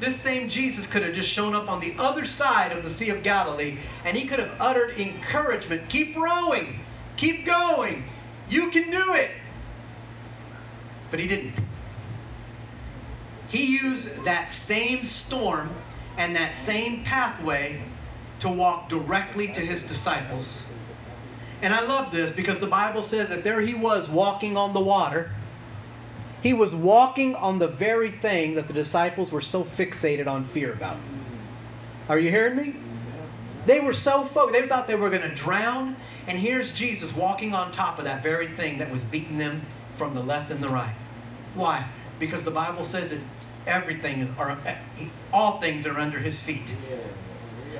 This 0.00 0.20
same 0.20 0.48
Jesus 0.48 0.88
could 0.88 1.04
have 1.04 1.14
just 1.14 1.30
shown 1.30 1.54
up 1.54 1.70
on 1.70 1.78
the 1.78 1.94
other 2.00 2.26
side 2.26 2.72
of 2.72 2.82
the 2.82 2.90
Sea 2.90 3.10
of 3.10 3.22
Galilee 3.22 3.78
and 4.04 4.16
he 4.16 4.26
could 4.26 4.40
have 4.40 4.56
uttered 4.58 4.98
encouragement 4.98 5.88
keep 5.88 6.16
rowing, 6.16 6.80
keep 7.16 7.46
going, 7.46 8.02
you 8.48 8.70
can 8.70 8.90
do 8.90 9.14
it. 9.14 9.30
But 11.10 11.20
he 11.20 11.26
didn't. 11.26 11.54
He 13.48 13.78
used 13.78 14.24
that 14.24 14.52
same 14.52 15.04
storm 15.04 15.74
and 16.16 16.36
that 16.36 16.54
same 16.54 17.02
pathway 17.04 17.80
to 18.40 18.48
walk 18.48 18.88
directly 18.88 19.48
to 19.48 19.60
his 19.60 19.82
disciples. 19.82 20.70
And 21.62 21.74
I 21.74 21.84
love 21.84 22.12
this 22.12 22.30
because 22.30 22.58
the 22.58 22.66
Bible 22.66 23.02
says 23.02 23.30
that 23.30 23.42
there 23.42 23.60
he 23.60 23.74
was 23.74 24.08
walking 24.08 24.56
on 24.56 24.74
the 24.74 24.80
water. 24.80 25.30
He 26.42 26.52
was 26.52 26.74
walking 26.74 27.34
on 27.34 27.58
the 27.58 27.68
very 27.68 28.10
thing 28.10 28.54
that 28.54 28.68
the 28.68 28.74
disciples 28.74 29.32
were 29.32 29.40
so 29.40 29.64
fixated 29.64 30.28
on 30.28 30.44
fear 30.44 30.72
about. 30.72 30.98
Are 32.08 32.18
you 32.18 32.30
hearing 32.30 32.56
me? 32.56 32.76
They 33.66 33.80
were 33.80 33.92
so 33.92 34.22
focused, 34.24 34.58
they 34.58 34.66
thought 34.66 34.86
they 34.86 34.94
were 34.94 35.10
going 35.10 35.28
to 35.28 35.34
drown. 35.34 35.96
And 36.26 36.38
here's 36.38 36.74
Jesus 36.74 37.14
walking 37.16 37.54
on 37.54 37.72
top 37.72 37.98
of 37.98 38.04
that 38.04 38.22
very 38.22 38.46
thing 38.46 38.78
that 38.78 38.90
was 38.90 39.02
beating 39.02 39.38
them 39.38 39.66
from 39.98 40.14
the 40.14 40.22
left 40.22 40.50
and 40.50 40.62
the 40.62 40.68
right. 40.68 40.94
Why? 41.54 41.84
Because 42.18 42.44
the 42.44 42.50
Bible 42.50 42.84
says 42.84 43.10
that 43.10 43.20
everything 43.66 44.20
is, 44.20 44.30
or 44.38 44.56
all 45.32 45.60
things 45.60 45.86
are 45.86 45.98
under 45.98 46.18
his 46.18 46.40
feet. 46.40 46.74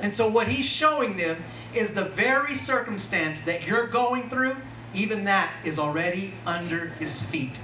And 0.02 0.14
so 0.14 0.28
what 0.28 0.46
he's 0.46 0.66
showing 0.66 1.16
them 1.16 1.42
is 1.74 1.94
the 1.94 2.04
very 2.04 2.54
circumstance 2.54 3.42
that 3.42 3.66
you're 3.66 3.86
going 3.86 4.28
through, 4.28 4.56
even 4.94 5.24
that 5.24 5.50
is 5.64 5.78
already 5.78 6.34
under 6.46 6.88
his 6.98 7.22
feet. 7.22 7.58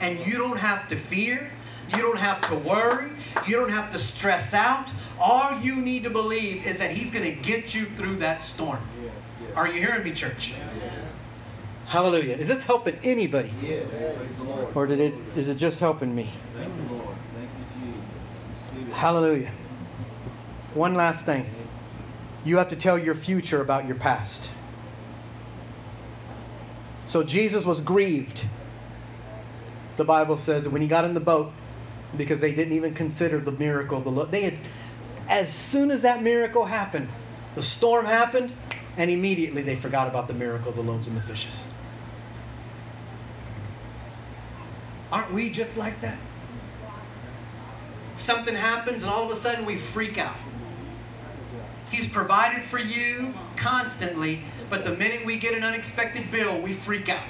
And 0.00 0.24
you 0.26 0.38
don't 0.38 0.58
have 0.58 0.88
to 0.88 0.96
fear, 0.96 1.50
you 1.94 1.98
don't 1.98 2.18
have 2.18 2.40
to 2.48 2.54
worry, 2.56 3.10
you 3.46 3.56
don't 3.56 3.70
have 3.70 3.92
to 3.92 3.98
stress 3.98 4.52
out. 4.54 4.90
All 5.18 5.58
you 5.60 5.80
need 5.80 6.04
to 6.04 6.10
believe 6.10 6.66
is 6.66 6.78
that 6.78 6.90
he's 6.90 7.10
going 7.10 7.24
to 7.24 7.42
get 7.42 7.74
you 7.74 7.84
through 7.84 8.16
that 8.16 8.40
storm. 8.40 8.80
Are 9.54 9.66
you 9.66 9.80
hearing 9.80 10.04
me, 10.04 10.12
church? 10.12 10.54
Hallelujah. 11.86 12.36
Is 12.36 12.48
this 12.48 12.64
helping 12.64 12.98
anybody? 13.02 13.52
Yes. 13.62 13.86
Or 14.74 14.86
did 14.86 15.00
it 15.00 15.14
is 15.36 15.48
it 15.48 15.56
just 15.56 15.80
helping 15.80 16.14
me? 16.14 16.32
Thank 16.54 16.74
you, 16.74 16.96
Lord. 16.96 17.16
Thank 17.34 17.50
you, 17.58 18.82
Jesus. 18.82 18.96
Hallelujah. 18.96 19.52
One 20.74 20.94
last 20.94 21.24
thing. 21.24 21.46
You 22.44 22.58
have 22.58 22.68
to 22.68 22.76
tell 22.76 22.98
your 22.98 23.14
future 23.14 23.60
about 23.60 23.86
your 23.86 23.96
past. 23.96 24.50
So 27.06 27.22
Jesus 27.22 27.64
was 27.64 27.80
grieved. 27.80 28.44
The 29.96 30.04
Bible 30.04 30.36
says 30.36 30.64
that 30.64 30.70
when 30.70 30.82
he 30.82 30.88
got 30.88 31.04
in 31.04 31.14
the 31.14 31.20
boat 31.20 31.52
because 32.16 32.40
they 32.40 32.52
didn't 32.52 32.74
even 32.74 32.94
consider 32.94 33.38
the 33.40 33.52
miracle. 33.52 33.98
of 33.98 34.04
The 34.04 34.24
they 34.26 34.42
had, 34.42 34.54
as 35.28 35.52
soon 35.52 35.90
as 35.90 36.02
that 36.02 36.22
miracle 36.22 36.64
happened, 36.64 37.08
the 37.54 37.62
storm 37.62 38.06
happened, 38.06 38.52
and 38.96 39.10
immediately 39.10 39.62
they 39.62 39.76
forgot 39.76 40.08
about 40.08 40.28
the 40.28 40.34
miracle 40.34 40.70
of 40.70 40.76
the 40.76 40.82
loaves 40.82 41.06
and 41.06 41.16
the 41.16 41.22
fishes. 41.22 41.66
Aren't 45.12 45.32
we 45.32 45.50
just 45.50 45.76
like 45.76 46.00
that? 46.00 46.18
Something 48.16 48.54
happens 48.54 49.02
and 49.02 49.10
all 49.10 49.30
of 49.30 49.36
a 49.36 49.40
sudden 49.40 49.64
we 49.66 49.76
freak 49.76 50.18
out. 50.18 50.36
He's 51.90 52.08
provided 52.08 52.64
for 52.64 52.78
you 52.78 53.32
constantly, 53.56 54.40
but 54.68 54.84
the 54.84 54.96
minute 54.96 55.24
we 55.24 55.38
get 55.38 55.54
an 55.54 55.62
unexpected 55.62 56.30
bill, 56.30 56.60
we 56.60 56.72
freak 56.72 57.08
out. 57.08 57.22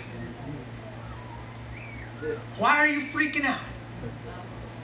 Why 2.59 2.79
are 2.79 2.87
you 2.87 3.01
freaking 3.01 3.45
out? 3.45 3.61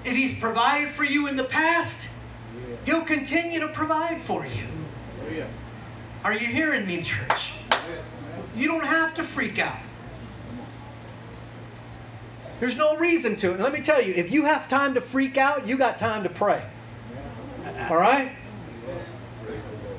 If 0.05 0.15
He's 0.15 0.39
provided 0.39 0.91
for 0.91 1.05
you 1.05 1.29
in 1.29 1.37
the 1.37 1.45
past, 1.45 2.09
He'll 2.85 3.05
continue 3.05 3.61
to 3.61 3.69
provide 3.69 4.21
for 4.21 4.45
you. 4.45 4.65
Are 6.25 6.33
you 6.33 6.47
hearing 6.47 6.87
me, 6.87 7.03
church? 7.03 7.55
You 8.55 8.69
don't 8.69 8.85
have 8.85 9.15
to 9.15 9.25
freak 9.25 9.59
out. 9.59 9.79
There's 12.63 12.79
no 12.79 12.97
reason 12.97 13.35
to. 13.39 13.51
And 13.55 13.61
let 13.61 13.73
me 13.73 13.81
tell 13.81 14.01
you, 14.01 14.15
if 14.15 14.31
you 14.31 14.45
have 14.45 14.69
time 14.69 14.95
to 14.95 15.01
freak 15.01 15.37
out, 15.37 15.67
you 15.67 15.77
got 15.77 15.99
time 15.99 16.23
to 16.23 16.29
pray. 16.29 16.63
All 17.91 17.97
right? 17.97 18.31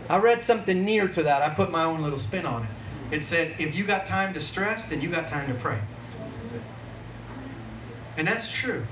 I 0.07 0.17
read 0.19 0.39
something 0.39 0.85
near 0.85 1.09
to 1.09 1.23
that. 1.23 1.41
I 1.41 1.53
put 1.53 1.71
my 1.71 1.83
own 1.83 2.01
little 2.01 2.17
spin 2.17 2.45
on 2.45 2.63
it. 2.63 2.69
It 3.15 3.21
said, 3.21 3.53
if 3.59 3.75
you 3.75 3.83
got 3.83 4.05
time 4.05 4.33
to 4.35 4.39
stress, 4.39 4.85
then 4.85 5.01
you 5.01 5.09
got 5.09 5.27
time 5.27 5.53
to 5.53 5.59
pray. 5.59 5.77
And 8.15 8.25
that's 8.25 8.49
true. 8.49 8.85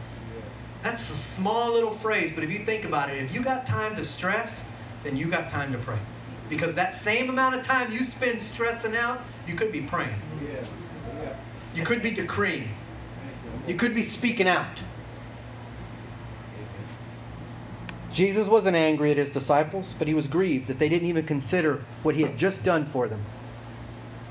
That's 0.84 1.10
a 1.10 1.16
small 1.16 1.72
little 1.72 1.92
phrase, 1.92 2.34
but 2.36 2.44
if 2.44 2.52
you 2.52 2.66
think 2.66 2.84
about 2.84 3.10
it, 3.10 3.24
if 3.24 3.34
you 3.34 3.42
got 3.42 3.66
time 3.66 3.96
to 3.96 4.04
stress, 4.04 4.70
then 5.02 5.16
you 5.16 5.28
got 5.28 5.50
time 5.50 5.72
to 5.72 5.78
pray. 5.78 6.00
Because 6.50 6.76
that 6.76 6.94
same 6.94 7.30
amount 7.30 7.56
of 7.56 7.64
time 7.64 7.90
you 7.90 8.00
spend 8.00 8.42
stressing 8.42 8.98
out, 8.98 9.22
you 9.48 9.56
could 9.56 9.72
be 9.72 9.80
praying. 9.80 10.20
You 11.74 11.86
could 11.86 12.04
be 12.04 12.12
decreeing. 12.12 12.68
You 13.68 13.76
could 13.76 13.93
be 13.93 14.03
speaking 14.03 14.47
out. 14.47 14.82
Jesus 18.12 18.47
wasn't 18.47 18.76
angry 18.76 19.12
at 19.12 19.18
his 19.18 19.32
disciples, 19.32 19.95
but 19.97 20.07
he 20.07 20.14
was 20.14 20.28
grieved 20.28 20.68
that 20.68 20.80
they 20.80 20.89
didn't 20.89 21.07
even 21.07 21.26
consider 21.26 21.84
what 22.03 22.16
he 22.16 22.24
had 22.24 22.38
just 22.38 22.64
done 22.64 22.86
for 22.86 23.07
them. 23.07 23.24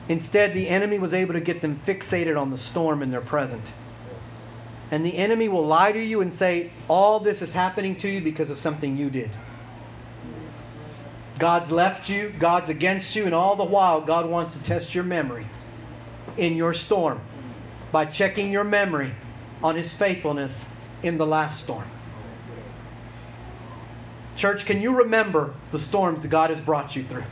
Instead, 0.09 0.55
the 0.55 0.69
enemy 0.69 0.99
was 0.99 1.15
able 1.15 1.35
to 1.35 1.41
get 1.41 1.63
them 1.63 1.81
fixated 1.87 2.39
on 2.39 2.51
the 2.51 2.59
storm 2.59 3.03
in 3.03 3.11
their 3.11 3.21
present. 3.21 3.65
And 4.91 5.07
the 5.07 5.17
enemy 5.17 5.49
will 5.49 5.67
lie 5.67 5.93
to 5.93 6.03
you 6.03 6.21
and 6.21 6.35
say, 6.35 6.73
All 6.89 7.21
this 7.21 7.43
is 7.43 7.53
happening 7.53 7.97
to 7.97 8.09
you 8.09 8.21
because 8.21 8.51
of 8.51 8.59
something 8.59 8.97
you 8.97 9.09
did. 9.09 9.31
God's 11.39 11.71
left 11.71 12.09
you, 12.11 12.35
God's 12.39 12.69
against 12.69 13.17
you, 13.17 13.25
and 13.25 13.35
all 13.35 13.57
the 13.57 13.65
while, 13.65 14.03
God 14.03 14.29
wants 14.29 14.59
to 14.59 14.65
test 14.65 14.95
your 14.95 15.05
memory 15.05 15.47
in 16.37 16.55
your 16.55 16.75
storm 16.75 17.21
by 17.93 18.07
checking 18.07 18.51
your 18.51 18.65
memory 18.65 19.13
on 19.63 19.77
His 19.77 19.95
faithfulness 19.97 20.73
in 21.03 21.19
the 21.19 21.27
last 21.27 21.63
storm. 21.63 21.89
Church, 24.37 24.65
can 24.65 24.81
you 24.81 24.99
remember 24.99 25.55
the 25.71 25.79
storms 25.79 26.23
that 26.23 26.29
God 26.29 26.51
has 26.51 26.61
brought 26.61 26.97
you 26.97 27.03
through? 27.05 27.25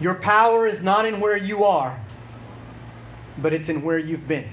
Your 0.00 0.14
power 0.14 0.66
is 0.66 0.82
not 0.82 1.06
in 1.06 1.20
where 1.20 1.36
you 1.36 1.64
are, 1.64 2.00
but 3.38 3.52
it's 3.52 3.68
in 3.68 3.82
where 3.82 3.98
you've 3.98 4.26
been. 4.26 4.48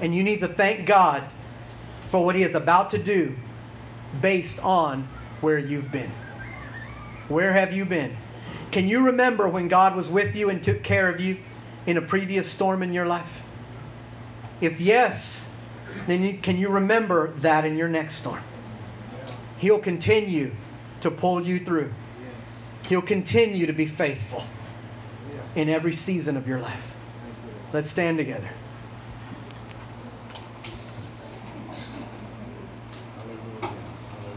And 0.00 0.14
you 0.14 0.22
need 0.22 0.40
to 0.40 0.48
thank 0.48 0.86
God 0.86 1.22
for 2.08 2.24
what 2.24 2.34
He 2.34 2.42
is 2.42 2.54
about 2.54 2.90
to 2.92 2.98
do 2.98 3.34
based 4.20 4.60
on 4.64 5.08
where 5.40 5.58
you've 5.58 5.90
been. 5.90 6.12
Where 7.28 7.52
have 7.52 7.72
you 7.72 7.84
been? 7.84 8.16
Can 8.70 8.88
you 8.88 9.06
remember 9.06 9.48
when 9.48 9.68
God 9.68 9.96
was 9.96 10.08
with 10.08 10.36
you 10.36 10.50
and 10.50 10.62
took 10.62 10.82
care 10.82 11.08
of 11.08 11.20
you 11.20 11.38
in 11.86 11.96
a 11.96 12.02
previous 12.02 12.50
storm 12.50 12.82
in 12.82 12.92
your 12.92 13.06
life? 13.06 13.42
If 14.60 14.80
yes, 14.80 15.54
then 16.06 16.22
you, 16.22 16.38
can 16.38 16.58
you 16.58 16.70
remember 16.70 17.32
that 17.38 17.64
in 17.64 17.76
your 17.76 17.88
next 17.88 18.16
storm? 18.16 18.42
He'll 19.58 19.78
continue 19.78 20.52
to 21.00 21.10
pull 21.10 21.42
you 21.42 21.58
through. 21.58 21.92
He'll 22.88 23.02
continue 23.02 23.66
to 23.66 23.72
be 23.72 23.86
faithful 23.86 24.44
in 25.54 25.68
every 25.68 25.94
season 25.94 26.36
of 26.36 26.46
your 26.46 26.60
life. 26.60 26.94
Let's 27.72 27.90
stand 27.90 28.18
together. 28.18 28.48